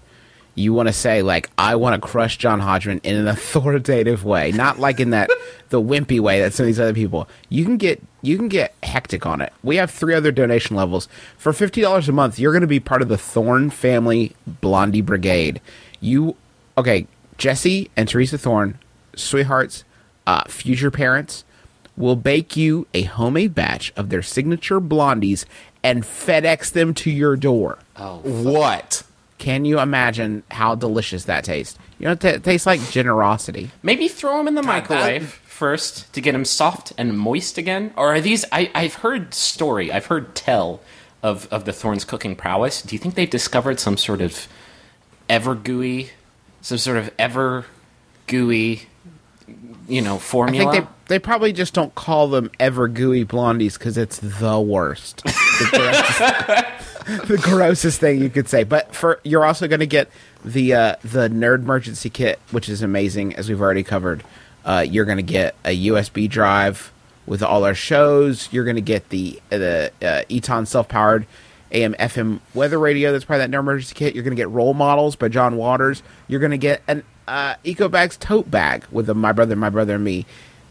[0.55, 4.51] you want to say like I want to crush John Hodgman in an authoritative way,
[4.51, 5.29] not like in that
[5.69, 7.27] the wimpy way that some of these other people.
[7.49, 9.53] You can get you can get hectic on it.
[9.63, 12.39] We have three other donation levels for fifty dollars a month.
[12.39, 15.61] You're going to be part of the Thorn family Blondie Brigade.
[15.99, 16.35] You
[16.77, 17.07] okay?
[17.37, 18.79] Jesse and Teresa Thorn,
[19.15, 19.83] sweethearts,
[20.25, 21.43] uh, future parents
[21.97, 25.45] will bake you a homemade batch of their signature blondies
[25.83, 27.77] and FedEx them to your door.
[27.97, 29.03] Oh, What?
[29.37, 31.77] Can you imagine how delicious that tastes?
[31.99, 33.71] You know, it ta- tastes like generosity.
[33.83, 37.93] maybe throw them in the that- microwave first to get them soft and moist again.
[37.95, 38.43] Or are these?
[38.51, 39.91] I, I've heard story.
[39.91, 40.81] I've heard tell
[41.23, 42.81] of of the Thorns cooking prowess.
[42.81, 44.47] Do you think they've discovered some sort of
[45.29, 46.09] ever gooey,
[46.61, 47.65] some sort of ever
[48.27, 48.83] gooey,
[49.87, 50.69] you know, formula?
[50.69, 54.59] I think they they probably just don't call them ever gooey blondies because it's the
[54.59, 55.23] worst,
[57.25, 58.63] the, grossest, thing you could say.
[58.63, 60.09] But for you're also going to get
[60.43, 64.23] the uh, the nerd emergency kit, which is amazing, as we've already covered.
[64.63, 66.91] Uh, you're going to get a USB drive
[67.27, 68.49] with all our shows.
[68.51, 71.27] You're going to get the the uh, Eton self powered
[71.71, 73.11] AM FM weather radio.
[73.11, 74.15] That's part of that nerd emergency kit.
[74.15, 76.01] You're going to get role models by John Waters.
[76.27, 79.95] You're going to get an uh, EcoBags tote bag with the My Brother, My Brother,
[79.95, 80.25] and Me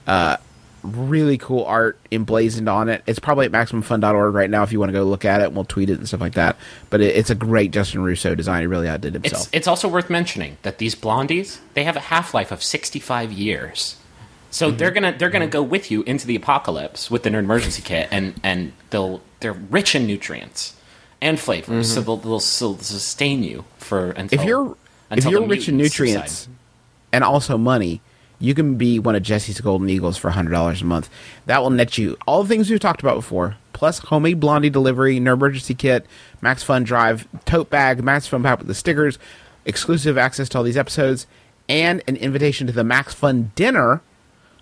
[0.07, 0.37] uh,
[0.85, 3.03] really cool art emblazoned on it.
[3.07, 5.53] It's probably at MaximumFun.org right now if you want to go look at it.
[5.53, 6.57] We'll tweet it and stuff like that.
[6.91, 8.61] But it, it's a great Justin Russo design.
[8.63, 9.43] He really outdid himself.
[9.47, 12.99] It's, it's also worth mentioning that these blondies they have a half life of sixty
[13.01, 13.97] five years,
[14.51, 14.77] so Mm-hmm.
[14.77, 18.09] they're gonna they're gonna go with you into the apocalypse with the nerd emergency kit,
[18.11, 20.77] and and they'll they're rich in nutrients
[21.21, 24.43] and flavors, so they'll, they'll still sustain you for until Mm-hmm.
[24.43, 24.77] if you're
[25.11, 26.55] if you're rich in nutrients subside.
[27.13, 28.01] and also money,
[28.45, 31.09] you can be one of Jesse's Golden Eagles for hundred dollars a month.
[31.47, 35.19] That will net you all the things we've talked about before, plus homemade blondie delivery,
[35.19, 36.07] no emergency kit,
[36.43, 39.19] Max Fun Drive, tote bag, Max Fun pack with the stickers,
[39.65, 41.27] exclusive access to all these episodes,
[41.69, 44.03] and an invitation to the Max Fun dinner,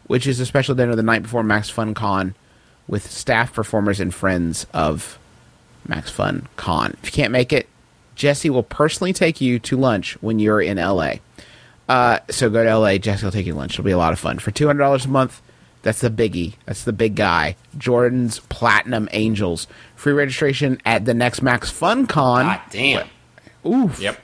[0.07, 2.37] which is a special dinner the night before Max Fun Con
[2.87, 5.19] with staff performers and friends of
[5.89, 6.97] Max Fun Con.
[7.03, 7.69] If you can't make it,
[8.15, 11.15] Jesse will personally take you to lunch when you're in LA.
[11.93, 12.97] Uh, so go to LA.
[12.97, 13.75] Jesse will take you lunch.
[13.75, 15.43] It'll be a lot of fun for two hundred dollars a month.
[15.83, 16.55] That's the biggie.
[16.65, 17.55] That's the big guy.
[17.77, 19.67] Jordan's Platinum Angels.
[19.95, 22.47] Free registration at the next Max Fun Con.
[22.47, 23.09] God damn.
[23.67, 24.01] Oof.
[24.01, 24.19] Yep.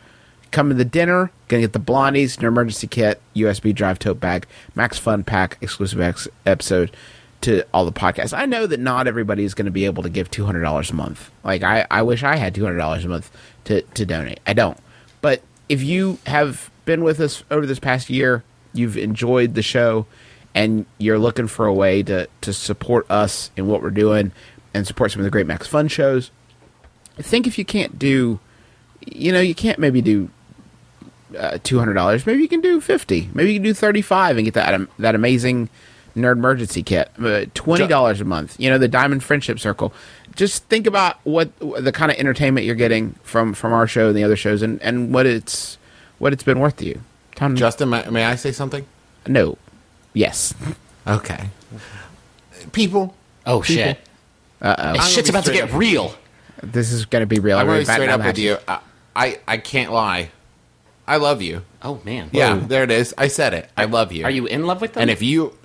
[0.51, 1.31] Come to the dinner.
[1.49, 6.01] Gonna get the blondies, an emergency kit, USB drive tote bag, Max Fun Pack exclusive
[6.01, 6.97] ex- episode
[7.43, 8.37] to all the podcasts.
[8.37, 10.91] I know that not everybody is going to be able to give two hundred dollars
[10.91, 11.31] a month.
[11.45, 13.31] Like I, I wish I had two hundred dollars a month
[13.65, 14.41] to to donate.
[14.47, 14.79] I don't.
[15.21, 20.07] But if you have been with us over this past year, you've enjoyed the show
[20.55, 24.33] and you're looking for a way to to support us in what we're doing
[24.75, 26.31] and support some of the great Max Fun shows,
[27.19, 28.41] I think if you can't do,
[29.07, 30.31] you know, you can't maybe do
[31.39, 32.25] uh, two hundred dollars.
[32.27, 33.29] Maybe you can do fifty.
[33.35, 35.69] Maybe you can do thirty five and get that um, that amazing
[36.17, 37.11] nerd emergency kit.
[37.19, 38.59] Uh, Twenty dollars a month.
[38.59, 39.93] You know, the Diamond Friendship Circle.
[40.37, 44.17] Just think about what the kind of entertainment you're getting from from our show and
[44.17, 45.78] the other shows, and, and what it's
[46.19, 47.01] what it's been worth to you.
[47.35, 48.87] Tom, Justin, may, may I say something?
[49.27, 49.59] no,
[50.13, 50.55] yes.
[51.07, 51.51] Okay.
[52.73, 53.15] People,
[53.49, 53.99] Oh shit!
[54.61, 55.01] Uh oh.
[55.01, 56.15] Shit's about to get real.
[56.63, 57.57] This is going to be real.
[57.59, 58.59] I'm going to be straight up batten with you.
[58.69, 58.81] I,
[59.17, 60.31] I, I can't lie.
[61.07, 61.63] I love you.
[61.81, 62.29] Oh man.
[62.33, 63.15] Yeah, there it is.
[63.17, 63.71] I said it.
[63.77, 64.25] I love you.
[64.25, 65.03] Are you in love with them?
[65.03, 65.57] And if you,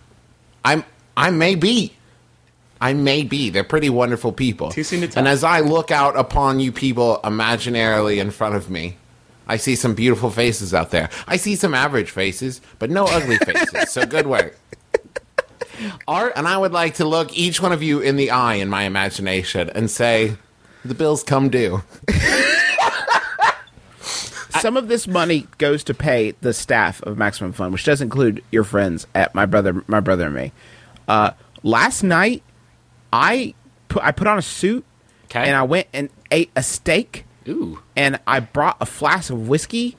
[0.64, 0.86] I'm,
[1.18, 1.93] I may be.
[2.80, 3.49] I may be.
[3.49, 4.70] They're pretty wonderful people.
[4.70, 5.20] Too soon to tell.
[5.20, 8.97] And as I look out upon you people imaginarily in front of me,
[9.48, 11.10] I see some beautiful faces out there.
[11.28, 13.91] I see some average faces, but no ugly faces.
[13.91, 14.58] so good work.
[16.08, 18.70] Art And I would like to look each one of you in the eye in
[18.70, 20.38] my imagination and say,
[20.86, 21.84] the bills come due.
[24.64, 28.44] some of this money goes to pay the staff of Maximum Fun, which does include
[28.52, 30.52] your friends at my brother, my brother and me.
[31.08, 31.32] Uh,
[31.64, 32.44] last night,
[33.12, 33.54] I
[33.88, 34.86] put I put on a suit
[35.34, 39.98] and I went and ate a steak, ooh and I brought a flask of whiskey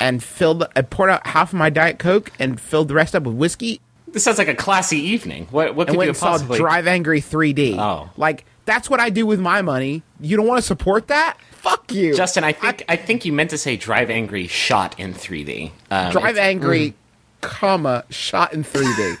[0.00, 0.66] and filled.
[0.76, 3.80] I poured out half of my diet coke and filled the rest up with whiskey,
[4.12, 5.48] this sounds like a classy evening.
[5.50, 6.58] What what and could went you and have saw possibly?
[6.58, 7.78] Drive Angry 3D.
[7.78, 8.10] Oh.
[8.16, 10.02] like that's what I do with my money.
[10.20, 11.38] You don't want to support that?
[11.52, 15.12] Fuck you, Justin, I think I, think you meant to say Drive Angry shot in
[15.12, 15.72] 3D.
[15.90, 16.94] Um, Drive Angry,
[17.40, 19.18] comma shot in 3D.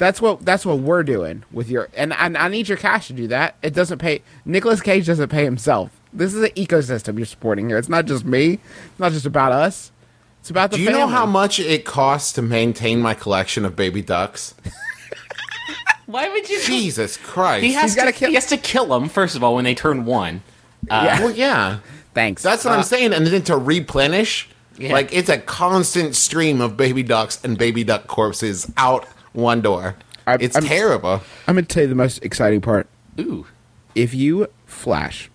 [0.00, 3.12] That's what that's what we're doing with your and, and I need your cash to
[3.12, 3.54] do that.
[3.62, 4.22] It doesn't pay.
[4.46, 5.90] Nicolas Cage doesn't pay himself.
[6.12, 7.76] This is an ecosystem you're supporting here.
[7.76, 8.54] It's not just me.
[8.54, 9.92] It's not just about us.
[10.40, 10.78] It's about the.
[10.78, 14.54] Do you know how much it costs to maintain my collection of baby ducks?
[16.06, 16.60] Why would you?
[16.62, 17.62] Jesus Christ.
[17.64, 19.64] He has He's to gotta kill- he has to kill them first of all when
[19.64, 20.42] they turn one.
[20.88, 21.20] Yeah.
[21.20, 21.78] well, yeah.
[22.14, 22.42] Thanks.
[22.42, 23.12] That's what Uh, I'm saying.
[23.12, 24.48] And then to replenish,
[24.78, 24.92] Yeah.
[24.94, 29.96] like it's a constant stream of baby ducks and baby duck corpses out one door.
[30.26, 31.22] I- it's I'm- terrible.
[31.46, 32.86] I'm going to tell you the most exciting part.
[33.18, 33.46] Ooh,
[33.94, 35.30] if you flash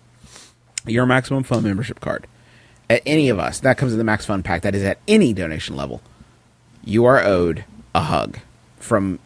[0.86, 2.26] your maximum fun membership card
[2.88, 5.32] at any of us, that comes in the max fun pack, that is at any
[5.32, 6.00] donation level,
[6.84, 8.38] you are owed a hug
[8.78, 9.18] from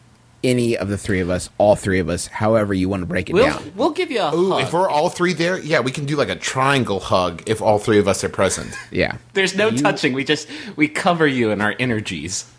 [0.42, 3.28] any of the three of us, all three of us, however you want to break
[3.28, 3.72] it we'll down.
[3.76, 4.62] we'll give you a Ooh, hug.
[4.62, 7.78] if we're all three there, yeah, we can do like a triangle hug if all
[7.78, 8.74] three of us are present.
[8.90, 9.18] Yeah.
[9.34, 10.14] There's no touching.
[10.14, 12.50] We just we cover you in our energies.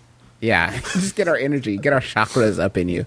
[0.42, 0.78] Yeah.
[0.94, 3.06] Just get our energy, get our chakras up in you.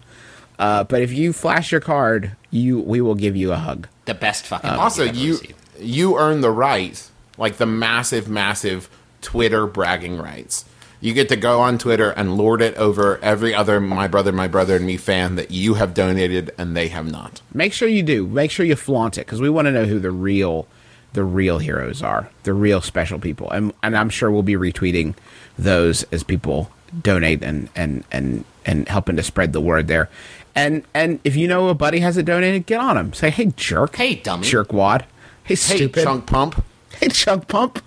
[0.59, 3.89] Uh, but if you flash your card, you we will give you a hug.
[4.07, 4.71] The best fucking.
[4.71, 5.55] hug Also, you've you received.
[5.81, 8.89] you earn the right, like the massive, massive
[9.21, 10.65] Twitter bragging rights.
[11.01, 14.49] You get to go on Twitter and lord it over every other my brother, my
[14.49, 17.43] brother, and me fan that you have donated and they have not.
[17.53, 18.27] Make sure you do.
[18.27, 20.67] Make sure you flaunt it because we want to know who the real,
[21.13, 25.15] the real heroes are, the real special people, and and I'm sure we'll be retweeting
[25.59, 26.71] those as people
[27.03, 30.09] donate and and and and helping to spread the word there.
[30.55, 33.13] And and if you know a buddy hasn't donated, get on him.
[33.13, 34.47] Say, hey jerk, Hey, dummy.
[34.47, 35.07] jerkwad, hey
[35.45, 36.65] Hey, stupid, chunk pump.
[37.01, 37.83] hey chunk pump.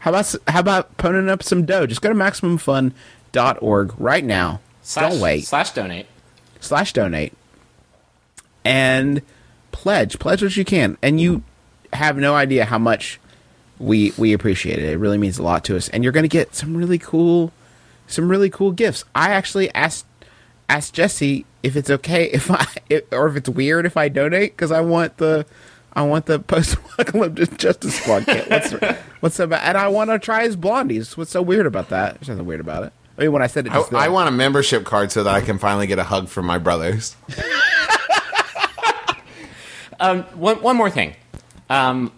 [0.00, 1.86] How about how about poning up some dough?
[1.86, 4.60] Just go to maximumfun.org right now.
[4.82, 6.06] slash, Don't wait Slash donate.
[6.60, 7.32] slash donate
[8.64, 9.22] and
[9.72, 11.42] pledge pledge what you can and you
[11.92, 13.18] have no idea how much
[13.78, 16.28] we we appreciate it it really means a lot to us and you're going to
[16.28, 17.52] get some really cool
[18.12, 20.06] some really cool gifts i actually asked
[20.68, 24.52] asked jesse if it's okay if i if, or if it's weird if i donate
[24.52, 25.44] because i want the
[25.94, 28.72] i want the post-apocalyptic justice squad kit what's
[29.20, 32.14] what's so bad and i want to try his blondies what's so weird about that
[32.14, 34.00] there's nothing weird about it i mean when i said it I, just then.
[34.00, 36.58] I want a membership card so that I can finally get a hug from my
[36.58, 37.16] brothers.
[40.02, 41.14] Um, one one more thing.
[41.70, 42.12] Um,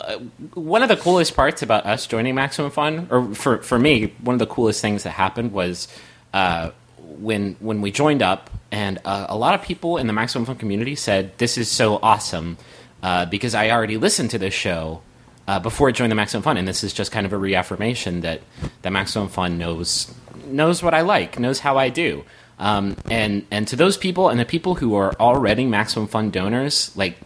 [0.00, 0.18] uh,
[0.54, 4.34] one of the coolest parts about us joining Maximum Fun, or for for me, one
[4.34, 5.88] of the coolest things that happened was
[6.34, 10.44] uh, when when we joined up, and uh, a lot of people in the Maximum
[10.44, 12.58] Fun community said, "This is so awesome,"
[13.02, 15.02] uh, because I already listened to this show.
[15.48, 18.22] Uh, before I joined the Maximum Fun, and this is just kind of a reaffirmation
[18.22, 18.40] that
[18.82, 20.12] that Maximum Fun knows
[20.46, 22.24] knows what I like, knows how I do,
[22.58, 26.94] um, and and to those people and the people who are already Maximum Fun donors,
[26.96, 27.16] like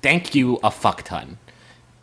[0.00, 1.38] thank you a fuck ton.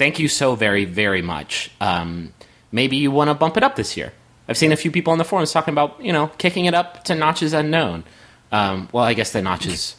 [0.04, 1.72] Thank you so very, very much.
[1.80, 2.34] Um,
[2.74, 4.12] maybe you want to bump it up this year.
[4.50, 7.06] I've seen a few people on the forums talking about, you know, kicking it up
[7.06, 8.04] to notches unknown.
[8.52, 9.96] Um, well, I guess the notches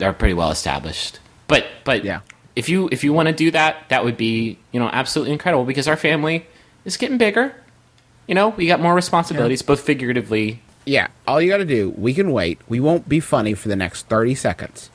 [0.00, 1.20] are pretty well established.
[1.48, 2.20] But but Yeah.
[2.56, 5.66] if you if you want to do that, that would be you know absolutely incredible
[5.66, 6.46] because our family
[6.86, 7.54] is getting bigger.
[8.26, 12.14] You know, we got more responsibilities, both figuratively Yeah, all you got to do, we
[12.14, 12.58] can wait.
[12.68, 14.88] We won't be funny for the next 30 seconds.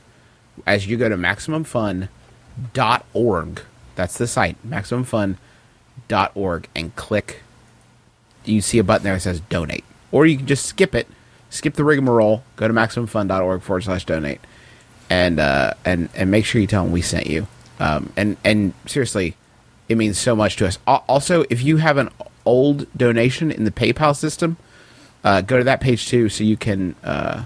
[0.65, 3.61] As you go to MaximumFun.org,
[4.01, 7.43] that's the site, MaximumFun.org, and click.
[8.43, 9.83] You see a button there that says donate.
[10.11, 11.07] Or you can just skip it,
[11.51, 14.41] skip the rigmarole, go to MaximumFun.org forward slash donate,
[15.09, 17.45] and, uh, and, and make sure you tell them we sent you.
[17.79, 19.35] Um, and, and seriously,
[19.87, 20.79] it means so much to us.
[20.87, 22.09] Also, if you have an
[22.43, 24.57] old donation in the PayPal system,
[25.23, 27.43] uh, go to that page too, so you can uh,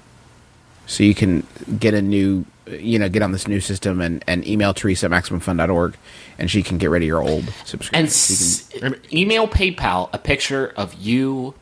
[0.87, 1.45] so you can
[1.79, 5.11] get a new you know get on this new system and, and email Teresa at
[5.11, 5.95] maximumfun.org
[6.37, 7.95] and she can get rid of your old subscription.
[7.95, 11.53] And You can- email PayPal a picture of you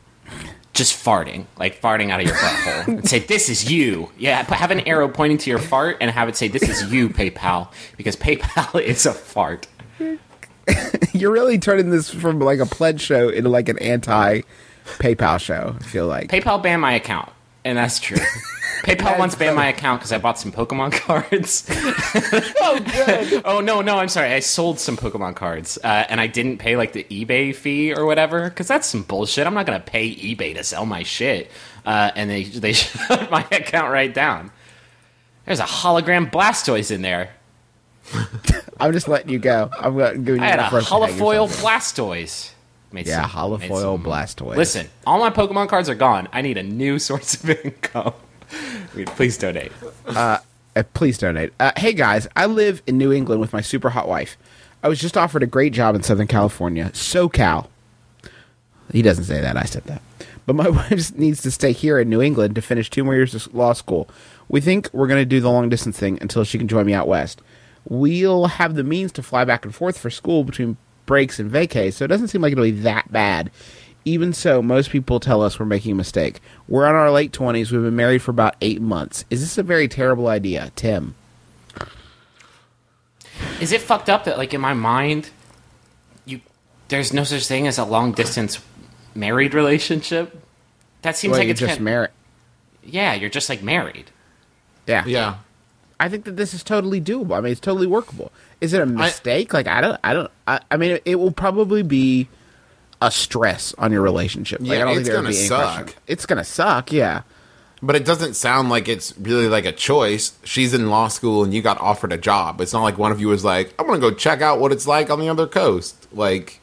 [0.72, 4.72] just farting, like farting out of your butthole, and say, "This is you." Yeah, have
[4.72, 8.16] an arrow pointing to your fart, and have it say, "This is you, PayPal," because
[8.16, 9.68] PayPal is a fart.
[11.12, 14.40] you're really turning this from like a pledge show into like an anti
[14.98, 15.76] PayPal show.
[15.78, 17.30] I feel like PayPal banned my account,
[17.64, 18.18] and that's true.
[18.84, 21.64] PayPal once banned my account because I bought some Pokemon cards.
[22.60, 23.42] oh good.
[23.46, 24.32] oh no, no, I'm sorry.
[24.32, 28.04] I sold some Pokemon cards, uh, and I didn't pay like the eBay fee or
[28.04, 29.46] whatever because that's some bullshit.
[29.46, 31.50] I'm not gonna pay eBay to sell my shit,
[31.86, 34.50] uh, and they they shut my account right down.
[35.46, 37.30] There's a hologram Blastoise in there.
[38.78, 39.70] I'm just letting you go.
[39.78, 41.62] I'm gonna giving you I had a enough room to hang holofoil.
[41.62, 42.53] Blastoise.
[42.94, 44.56] Made Yeah, some- holofoil Blastoise.
[44.56, 46.28] Listen, all my Pokemon cards are gone.
[46.32, 48.14] I need a new source of income.
[49.16, 49.72] Please donate.
[50.06, 50.38] Uh,
[50.92, 51.52] please donate.
[51.58, 54.36] Uh, hey guys, I live in New England with my super hot wife.
[54.82, 57.66] I was just offered a great job in Southern California, SoCal.
[58.92, 59.56] He doesn't say that.
[59.56, 60.00] I said that.
[60.46, 63.34] But my wife needs to stay here in New England to finish two more years
[63.34, 64.08] of law school.
[64.48, 66.94] We think we're going to do the long distance thing until she can join me
[66.94, 67.40] out west.
[67.88, 71.94] We'll have the means to fly back and forth for school between breaks and vacays,
[71.94, 73.50] so it doesn't seem like it'll be that bad.
[74.06, 76.40] Even so, most people tell us we're making a mistake.
[76.68, 77.70] We're in our late 20s.
[77.72, 79.24] We've been married for about eight months.
[79.30, 81.14] Is this a very terrible idea, Tim?
[83.60, 85.30] Is it fucked up that like in my mind,
[86.24, 86.40] you
[86.88, 88.60] there's no such thing as a long distance
[89.14, 90.40] married relationship?
[91.02, 92.10] That seems Well, like you're it's just kind- married.
[92.82, 94.10] Yeah, you're just like married.
[94.86, 95.04] Yeah.
[95.06, 95.36] Yeah.
[95.98, 97.36] I think that this is totally doable.
[97.36, 98.30] I mean, it's totally workable.
[98.64, 99.52] Is it a mistake?
[99.52, 102.28] like, I don't, I don't, I, I mean, it, it will probably be
[103.02, 104.60] a stress on your relationship.
[104.60, 105.74] Like, Yeah, I don't it's think gonna be suck.
[105.84, 106.00] question.
[106.06, 106.92] It's gonna suck.
[106.92, 107.22] Yeah.
[107.82, 110.38] But it doesn't sound like it's really like a choice.
[110.44, 112.62] She's in law school and you got offered a job.
[112.62, 114.72] It's not like one of you was like, I'm going to go check out what
[114.72, 116.08] it's like on the other coast.
[116.10, 116.60] Like,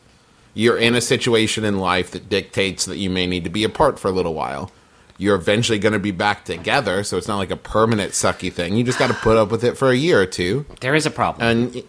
[0.56, 4.00] you're in a situation in life that dictates that you may need to be apart
[4.00, 4.72] for a little while.
[5.20, 8.76] You're eventually going to be back together, so it's not like a permanent sucky thing.
[8.76, 10.66] You just got to put up with it for a year or two.
[10.80, 11.48] There is a problem.
[11.48, 11.84] And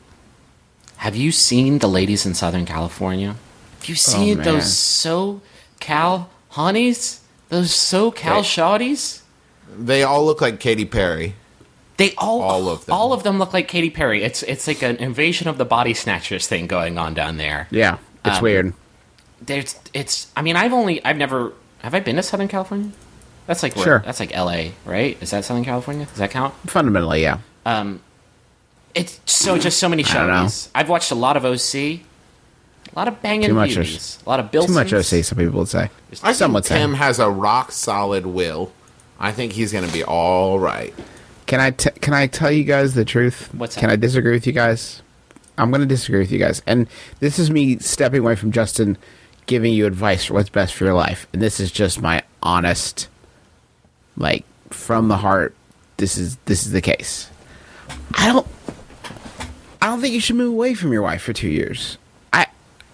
[1.02, 3.34] Have you seen the ladies in Southern California?
[3.80, 4.44] Have you seen man.
[4.46, 5.40] those so
[5.80, 7.20] cal honeys?
[7.48, 8.44] Those so cal Right.
[8.44, 9.18] shawties?
[9.76, 11.34] they all look like Katy Perry.
[11.96, 12.94] They all All of them.
[12.94, 14.22] all of them look like Katy Perry.
[14.22, 17.66] It's it's like an invasion of the body snatchers thing going on down there.
[17.72, 17.96] Yeah.
[18.24, 18.72] It's Um, weird.
[19.44, 21.52] There's it's I mean I've only I've never
[21.82, 22.90] have I been to Southern California?
[23.48, 24.02] That's like where, Sure.
[24.06, 24.72] that's like L.A.
[24.84, 25.18] right?
[25.20, 26.06] Is that Southern California?
[26.06, 26.54] Does that count?
[26.70, 27.38] Fundamentally, yeah.
[28.94, 30.68] It's so just so many I shows.
[30.74, 32.00] I've watched a lot of OC, a
[32.94, 34.66] lot of banging Too much beauties, a lot of Bill.
[34.66, 35.24] Too much OC.
[35.24, 35.88] Some people would say.
[36.22, 36.78] I Some think would say.
[36.78, 38.72] Tim has a rock solid will.
[39.18, 40.92] I think he's going to be all right.
[41.46, 43.52] Can I t- can I tell you guys the truth?
[43.54, 43.94] What's Can that?
[43.94, 45.02] I disagree with you guys?
[45.58, 46.86] I'm going to disagree with you guys, and
[47.20, 48.96] this is me stepping away from Justin,
[49.46, 53.08] giving you advice for what's best for your life, and this is just my honest,
[54.16, 55.54] like from the heart.
[55.98, 57.28] This is this is the case.
[58.14, 58.46] I don't.
[59.82, 61.98] I don't think you should move away from your wife for two years.
[62.32, 62.46] I,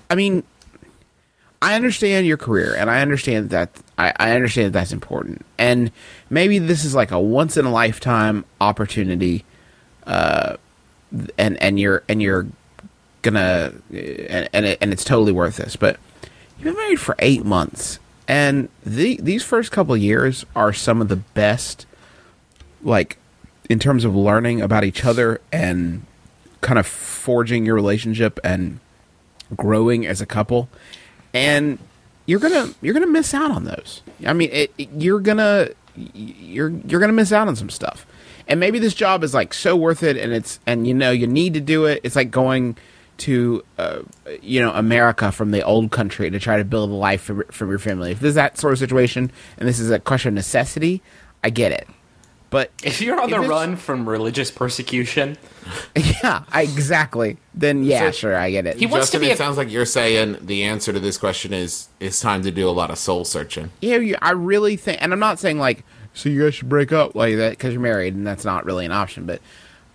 [0.09, 0.43] I mean,
[1.61, 5.93] I understand your career, and I understand that I, I understand that that's important, and
[6.31, 9.45] maybe this is like a once in a lifetime opportunity,
[10.07, 10.57] uh,
[11.37, 12.47] and and you're and you're
[13.21, 15.77] gonna and and, it, and it's totally worth this.
[15.77, 15.99] But
[16.57, 21.09] you've been married for eight months, and the these first couple years are some of
[21.09, 21.85] the best,
[22.83, 23.19] like
[23.69, 26.07] in terms of learning about each other and
[26.61, 28.81] kind of forging your relationship and
[29.57, 30.69] growing as a couple.
[31.35, 31.79] And
[32.27, 34.03] you're gonna you're gonna miss out on those.
[34.27, 38.07] I mean it, it- you're gonna you're you're gonna miss out on some stuff.
[38.47, 41.27] And maybe this job is like so worth it and it's and you know you
[41.27, 42.01] need to do it.
[42.03, 42.77] It's like going
[43.19, 43.99] to uh,
[44.41, 47.69] you know america from the old country to try to build a life for, from
[47.69, 48.13] your family.
[48.13, 51.03] If this is that sort of situation and this is a question of necessity
[51.43, 51.89] i get it
[52.51, 55.37] But If you're on the If it's- run from religious persecution,
[55.97, 57.37] yeah, I- exactly.
[57.55, 58.79] Then yeah, So- sure, I get it.
[58.79, 61.53] He wants to be it a- sounds like you're saying the answer to this question
[61.53, 63.71] is it's time to do a lot of soul searching.
[63.83, 65.85] yeah, you, I really think, and I'm not saying like,
[66.15, 68.87] so you guys should break up like that because you're married, and that's not really
[68.87, 69.27] an option.
[69.27, 69.41] But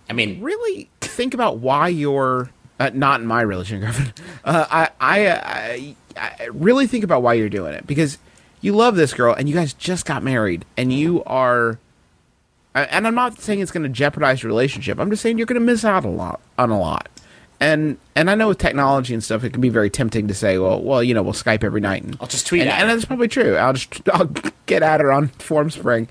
[0.08, 4.12] I mean, really think about why you're uh, not in my religion, Griffin.
[4.44, 5.96] Uh, I, I, I,
[6.40, 8.18] I really think about why you're doing it because
[8.60, 11.80] you love this girl, and you guys just got married, and you are.
[12.74, 14.98] And I'm not saying it's going to jeopardize your relationship.
[14.98, 17.08] I'm just saying you're going to miss out a lot on a lot.
[17.60, 20.58] And and I know with technology and stuff, it can be very tempting to say,
[20.58, 23.04] well, well, you know, we'll Skype every night, and I'll just tweet and, and that's
[23.04, 23.56] probably true.
[23.56, 24.30] I'll just I'll
[24.66, 26.08] get at her on Formspring,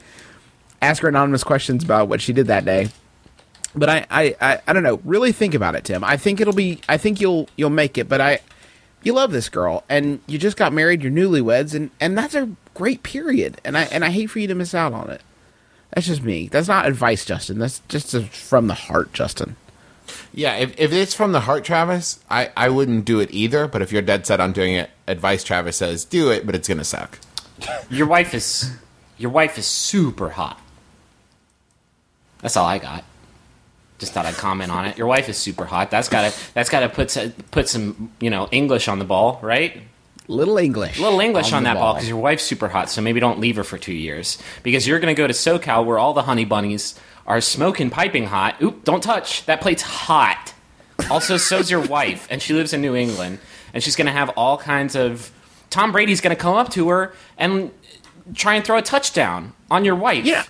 [0.82, 2.90] ask her anonymous questions about what she did that day.
[3.76, 5.02] But I, I, I, I don't know.
[5.04, 6.04] Really think about it, Tim.
[6.04, 6.80] I think it'll be.
[6.88, 8.08] I think you'll you'll make it.
[8.08, 8.40] But I,
[9.02, 11.04] you love this girl, and you just got married.
[11.04, 13.60] You're newlyweds, and and that's a great period.
[13.66, 15.22] And I and I hate for you to miss out on it.
[15.94, 16.48] That's just me.
[16.48, 17.60] That's not advice, Justin.
[17.60, 19.56] That's just a, from the heart, Justin.
[20.34, 23.68] Yeah, if, if it's from the heart, Travis, I, I wouldn't do it either.
[23.68, 26.68] But if you're dead set on doing it, advice Travis says do it, but it's
[26.68, 27.20] gonna suck.
[27.90, 28.72] your wife is
[29.18, 30.60] your wife is super hot.
[32.42, 33.04] That's all I got.
[34.00, 34.98] Just thought I'd comment on it.
[34.98, 35.92] Your wife is super hot.
[35.92, 39.82] That's gotta that's gotta put s- put some you know English on the ball, right?
[40.28, 41.00] Little English.
[41.00, 42.90] little English on, the that ball because your wife's super hot.
[42.90, 45.86] So maybe don't leave her for two years because you're going to go to SoCal
[45.86, 46.98] where all the honey bunnies
[47.28, 48.62] are smoking piping hot.
[48.62, 48.84] Oop!
[48.84, 50.54] Don't touch that plate's hot.
[51.10, 53.40] Also, so's your wife, and she lives in New England,
[53.74, 55.32] and she's going to have all kinds of.
[55.70, 57.72] Tom Brady's going to come up to her and
[58.36, 60.24] try and throw a touchdown on your wife.
[60.24, 60.44] Yeah.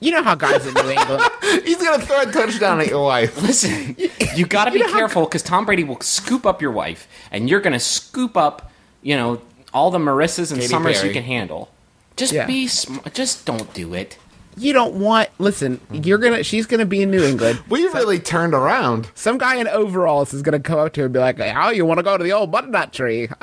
[0.00, 1.22] You know how guys in New England.
[1.64, 3.40] He's gonna throw a touchdown at your wife.
[3.42, 3.96] Listen,
[4.36, 7.60] you got to be careful because Tom Brady will scoop up your wife, and you're
[7.60, 8.70] going to scoop up,
[9.02, 9.40] you know,
[9.72, 11.08] all the Marissas and Katy Summers Perry.
[11.08, 11.70] you can handle.
[12.16, 12.46] Just Yeah.
[12.46, 14.18] be, sm- just don't do it.
[14.56, 15.28] You don't want.
[15.38, 16.42] Listen, you're gonna.
[16.42, 17.62] She's gonna be in New England.
[17.68, 19.08] We really turned around.
[19.14, 21.84] Some guy in overalls is gonna come up to her and be like, "Oh, you
[21.86, 23.28] want to go to the old butternut tree?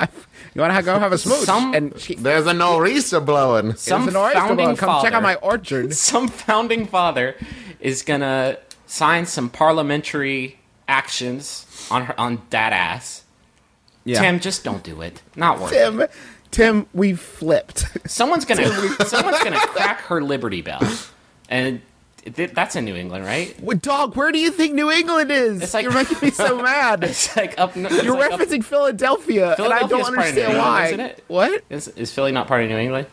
[0.54, 3.76] you want to go have a smooch?" Some- and she, There's a nor'easter blowing.
[3.76, 4.76] Some There's an oyster founding bowl.
[4.76, 5.94] Come father, check out my orchard.
[6.10, 7.34] some founding father
[7.80, 13.22] is gonna sign some parliamentary actions on her on that ass.
[14.06, 14.22] Yeah.
[14.22, 15.20] Tim, just don't do it.
[15.36, 15.76] Not worth it.
[15.76, 16.06] Tim,
[16.50, 17.86] Tim, we flipped.
[18.10, 18.66] Someone's gonna
[19.06, 20.80] someone's gonna crack her Liberty Bell,
[21.50, 21.82] and
[22.24, 23.54] th- that's in New England, right?
[23.60, 24.16] What dog?
[24.16, 25.60] Where do you think New England is?
[25.60, 27.04] It's like- You're making me so mad.
[27.04, 27.76] It's like up.
[27.76, 30.58] It's You're like up- referencing Philadelphia, and I don't Philadelphia's part of New understand England,
[30.58, 30.86] why.
[30.86, 31.24] isn't it?
[31.26, 31.64] What?
[31.68, 33.06] is, is Philly not part of New England?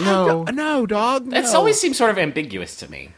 [0.00, 1.26] No, no, dog.
[1.26, 1.38] No.
[1.38, 3.10] It's always seems sort of ambiguous to me.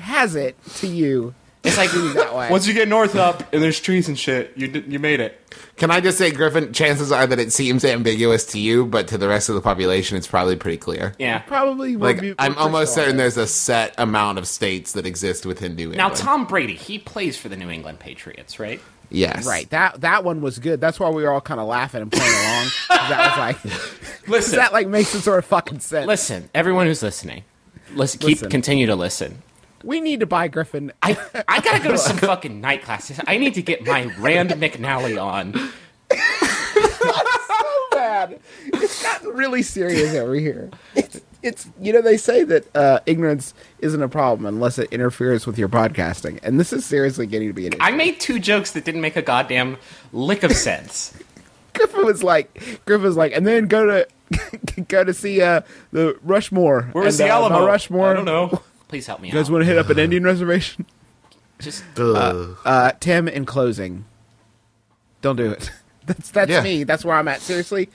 [0.00, 1.34] has it to you.
[1.64, 2.50] It's like that way.
[2.50, 5.38] once you get north up and there's trees and shit, you d- you made it.
[5.76, 6.72] Can I just say, Griffin?
[6.72, 10.16] Chances are that it seems ambiguous to you, but to the rest of the population,
[10.16, 11.14] it's probably pretty clear.
[11.18, 11.38] Yeah.
[11.40, 12.94] Probably Like, be- I'm almost crystallize.
[12.94, 15.98] certain there's a set amount of states that exist within New England.
[15.98, 18.80] Now Tom Brady, he plays for the New England Patriots, right?
[19.10, 19.68] yes, Right.
[19.70, 20.80] That that one was good.
[20.80, 22.66] That's why we were all kind of laughing and playing along.
[22.88, 23.82] that was like
[24.28, 26.06] Listen, that like makes some sort of fucking sense.
[26.06, 27.44] listen, everyone who's listening,
[27.94, 28.50] listen, keep Listen.
[28.50, 29.42] continue to listen.
[29.84, 30.92] We need to buy Griffin.
[31.02, 31.16] I
[31.48, 33.20] I gotta go to some fucking night classes.
[33.26, 35.54] I need to get my Rand McNally on.
[36.12, 38.40] So bad.
[38.66, 40.70] It's gotten really serious over here.
[40.94, 45.46] It's, it's you know they say that uh, ignorance isn't a problem unless it interferes
[45.46, 47.82] with your podcasting, and this is seriously getting to be an issue.
[47.82, 49.78] I made two jokes that didn't make a goddamn
[50.12, 51.12] lick of sense.
[51.74, 56.18] Griffin was like, Griffin was like, and then go to go to see uh, the
[56.22, 56.90] Rushmore.
[56.92, 57.56] Where's and, the uh, Alamo?
[57.56, 58.10] Mount Rushmore.
[58.10, 58.62] I don't know.
[58.92, 59.52] Please help me You guys out.
[59.52, 60.84] want to hit up an Indian reservation?
[61.58, 62.58] Just Ugh.
[62.62, 64.04] Uh, Tim, in closing,
[65.22, 65.70] don't do it.
[66.04, 66.60] That's that's Yeah.
[66.62, 66.84] me.
[66.84, 67.40] That's where I'm at.
[67.40, 67.88] Seriously,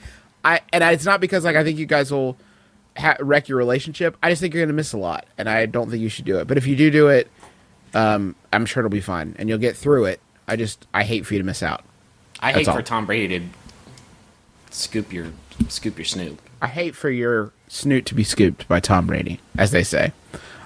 [0.44, 2.36] I and I, it's not because like I think you guys will
[2.96, 4.16] ha- wreck your relationship.
[4.24, 6.38] I just think you're gonna miss a lot, and I don't think you should do
[6.40, 6.48] it.
[6.48, 7.30] But if you do do it,
[7.94, 10.20] um, I'm sure it'll be fine, and you'll get through it.
[10.48, 11.84] I just I hate for you to miss out.
[12.40, 12.82] I That's hate for.
[12.82, 13.46] Tom Brady to
[14.72, 15.26] scoop your
[15.68, 16.42] scoop your snoop.
[16.60, 20.12] I hate for your snoot to be scooped by Tom Brady, as they say.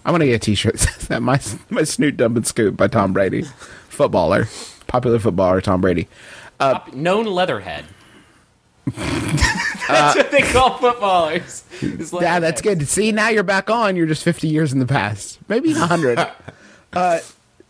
[0.05, 3.13] I want to get a T-shirt that my my snoot done been scooped by Tom
[3.13, 3.43] Brady,
[3.89, 4.49] footballer,
[4.87, 6.09] popular footballer Tom Brady.
[6.93, 7.85] Known leatherhead.
[8.87, 11.65] That's what they call footballers.
[11.81, 12.87] Yeah, that's good.
[12.89, 13.97] See, now you're back on.
[13.97, 16.19] You're just 50 years in the past, maybe 100.
[16.93, 17.21] uh,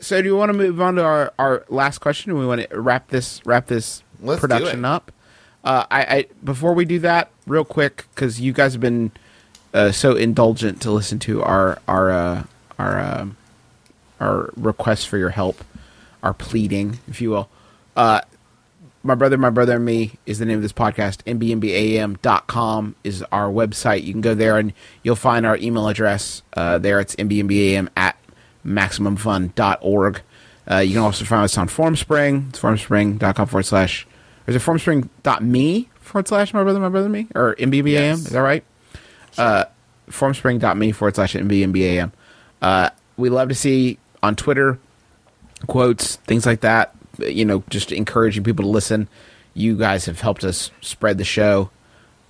[0.00, 2.36] so, do you want to move on to our, our last question?
[2.38, 5.12] We want to wrap this wrap this Let's production up.
[5.64, 9.12] Uh, I, I before we do that, real quick, because you guys have been
[9.74, 12.44] uh, so indulgent to listen to our our uh,
[12.78, 13.36] our um
[14.20, 15.64] our requests for your help,
[16.22, 17.48] our pleading, if you will.
[17.96, 18.20] Uh,
[19.02, 21.24] my brother, my brother, and me is the name of this podcast.
[21.24, 24.04] mbmbam.com is our website.
[24.04, 24.72] You can go there and
[25.02, 26.42] you'll find our email address.
[26.56, 28.16] Uh, there it's mbmbam at
[28.64, 30.22] maximumfun.org.
[30.70, 32.50] Uh, you can also find us on Formspring.
[32.50, 34.06] It's formspring.com forward slash,
[34.46, 37.26] or is it formspring.me forward slash my brother, my brother, and me?
[37.34, 37.90] Or mbmbam?
[37.90, 38.18] Yes.
[38.18, 38.64] Is that right?
[39.38, 39.64] Uh,
[40.08, 42.12] formspring.me forward slash mbmbam.
[42.60, 44.78] Uh, we love to see on Twitter
[45.66, 46.94] quotes, things like that.
[47.18, 49.08] You know, just encouraging people to listen.
[49.54, 51.70] You guys have helped us spread the show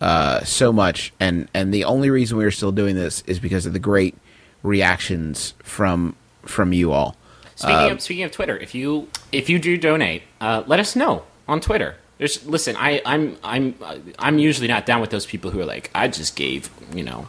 [0.00, 3.64] uh, so much, and and the only reason we are still doing this is because
[3.64, 4.16] of the great
[4.62, 7.16] reactions from from you all.
[7.54, 11.22] Speaking of speaking of Twitter, if you if you do donate, uh, let us know
[11.46, 11.96] on Twitter.
[12.23, 13.74] There's listen, I I'm I'm
[14.16, 17.27] I'm usually not down with those people who are like, I just gave you know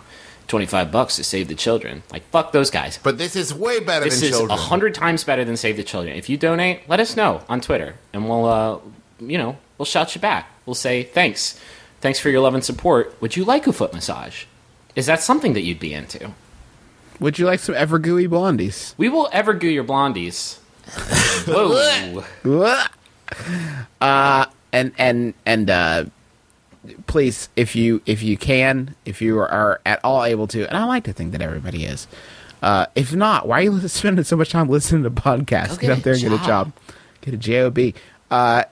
[0.47, 2.03] twenty five bucks to save the children.
[2.11, 2.99] Like fuck those guys.
[3.01, 4.51] But this is way better This than is children.
[4.51, 6.15] a hundred times better than Save the Children.
[6.15, 8.77] If you donate, let us know on Twitter, and we'll, uh,
[9.19, 10.47] you know, we'll shout you back.
[10.67, 11.59] We'll say thanks,
[12.01, 13.19] thanks for your love and support.
[13.19, 14.45] Would you like a foot massage?
[14.95, 16.33] Is that something that you'd be into?
[17.19, 18.93] Would you like some Evergooey blondies?
[18.95, 20.59] We will ever goo your blondies.
[21.47, 22.23] Whoa!
[23.99, 26.05] Uh, and and and uh,
[27.07, 30.83] please, if you if you can, if you are at all able to, and I
[30.83, 32.07] like to think that everybody is.
[32.61, 35.69] Uh, if not, why are you spending so much time listening to podcasts?
[35.69, 36.47] Go Get, get out there and get a job.
[36.47, 36.71] job.
[37.21, 37.79] Get a job.
[38.31, 38.63] Uh,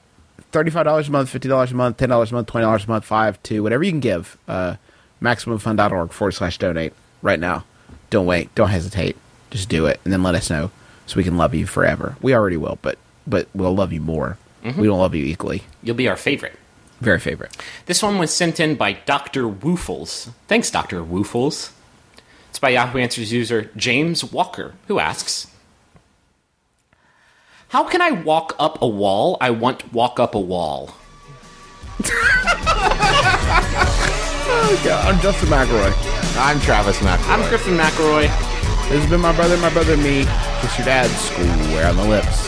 [0.52, 2.88] thirty-five dollars a month, fifty dollars a month, ten dollars a month, twenty dollars a
[2.88, 4.38] month, five, two, whatever you can give.
[4.48, 4.76] Uh,
[5.22, 7.64] MaximumFun.org forward slash donate right now.
[8.10, 8.54] Don't wait.
[8.56, 9.16] Don't hesitate.
[9.52, 10.72] Just do it, and then let us know
[11.06, 12.16] so we can love you forever.
[12.22, 12.98] We already will, but
[13.28, 14.38] but we'll love you more.
[14.64, 15.64] We don't love you equally.
[15.82, 16.58] You'll be our favorite.
[17.00, 17.56] Very favorite.
[17.88, 19.44] This one was sent in by Dr.
[19.44, 20.30] Woofles.
[20.48, 21.02] Thanks, Dr.
[21.04, 21.72] Woofles.
[22.50, 25.48] It's by Yahoo Answers user James Walker, who asks
[27.70, 29.38] How can I walk up a wall?
[29.42, 30.96] I want walk up a wall.
[34.54, 35.94] Oh, I'm Justin McElroy.
[36.38, 37.30] I'm Travis McElroy.
[37.30, 38.24] I'm Griffin McElroy.
[38.90, 40.26] This has been my brother, my brother, and me.
[40.60, 42.48] Kiss your dad's square on the lips.